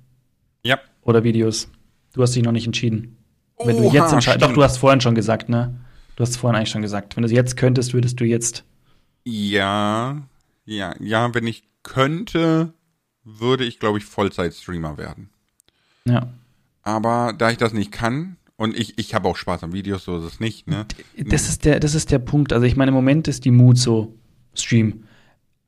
Ja. 0.64 0.78
Oder 1.02 1.22
Videos. 1.22 1.68
Du 2.14 2.22
hast 2.22 2.34
dich 2.34 2.42
noch 2.42 2.52
nicht 2.52 2.66
entschieden. 2.66 3.16
Wenn 3.62 3.76
Oha, 3.76 3.82
du 3.82 3.94
jetzt 3.94 4.12
entscheidest. 4.12 4.42
Doch, 4.42 4.54
du 4.54 4.62
hast 4.62 4.78
vorhin 4.78 5.00
schon 5.00 5.14
gesagt, 5.14 5.48
ne? 5.48 5.78
Du 6.16 6.22
hast 6.22 6.36
vorhin 6.36 6.56
eigentlich 6.56 6.70
schon 6.70 6.82
gesagt. 6.82 7.16
Wenn 7.16 7.22
du 7.22 7.26
es 7.26 7.32
jetzt 7.32 7.56
könntest, 7.56 7.92
würdest 7.92 8.18
du 8.20 8.24
jetzt. 8.24 8.64
Ja, 9.24 10.22
ja, 10.64 10.94
ja, 10.98 11.34
wenn 11.34 11.46
ich 11.46 11.64
könnte, 11.82 12.72
würde 13.22 13.64
ich, 13.64 13.78
glaube 13.78 13.98
ich, 13.98 14.04
Vollzeit-Streamer 14.04 14.96
werden. 14.96 15.30
Ja. 16.06 16.28
Aber 16.82 17.34
da 17.36 17.50
ich 17.50 17.58
das 17.58 17.72
nicht 17.72 17.92
kann, 17.92 18.36
und 18.56 18.76
ich, 18.78 18.98
ich 18.98 19.14
habe 19.14 19.28
auch 19.28 19.36
Spaß 19.36 19.64
an 19.64 19.72
Videos, 19.72 20.04
so 20.04 20.18
ist 20.18 20.24
es 20.24 20.40
nicht, 20.40 20.68
ne? 20.68 20.86
Das 21.16 21.48
ist 21.48 21.64
der, 21.64 21.80
das 21.80 21.94
ist 21.94 22.10
der 22.10 22.20
Punkt. 22.20 22.52
Also 22.52 22.64
ich 22.66 22.76
meine, 22.76 22.90
im 22.90 22.94
Moment 22.94 23.26
ist 23.28 23.44
die 23.44 23.50
Mut 23.50 23.78
so, 23.78 24.14
Stream. 24.54 25.04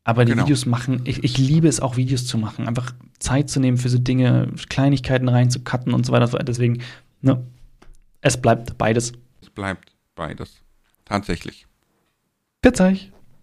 Aber 0.07 0.24
die 0.24 0.32
genau. 0.32 0.44
Videos 0.44 0.66
machen, 0.66 1.00
ich, 1.02 1.24
ich 1.24 1.36
liebe 1.36 1.66
es 1.66 1.80
auch, 1.80 1.96
Videos 1.96 2.28
zu 2.28 2.38
machen. 2.38 2.68
Einfach 2.68 2.94
Zeit 3.18 3.50
zu 3.50 3.59
nehmen 3.59 3.76
für 3.76 3.88
so 3.88 3.98
Dinge, 3.98 4.52
Kleinigkeiten 4.68 5.28
reinzucutten 5.28 5.92
und 5.92 6.07
so 6.07 6.12
weiter. 6.12 6.28
Deswegen, 6.44 6.80
ne, 7.22 7.44
es 8.20 8.40
bleibt 8.40 8.78
beides. 8.78 9.14
Es 9.42 9.50
bleibt 9.50 9.96
beides. 10.14 10.62
Tatsächlich. 11.07 11.66
Bitte. 12.62 12.96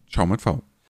Schau 0.07 0.25
mit 0.25 0.39
V. 0.39 0.63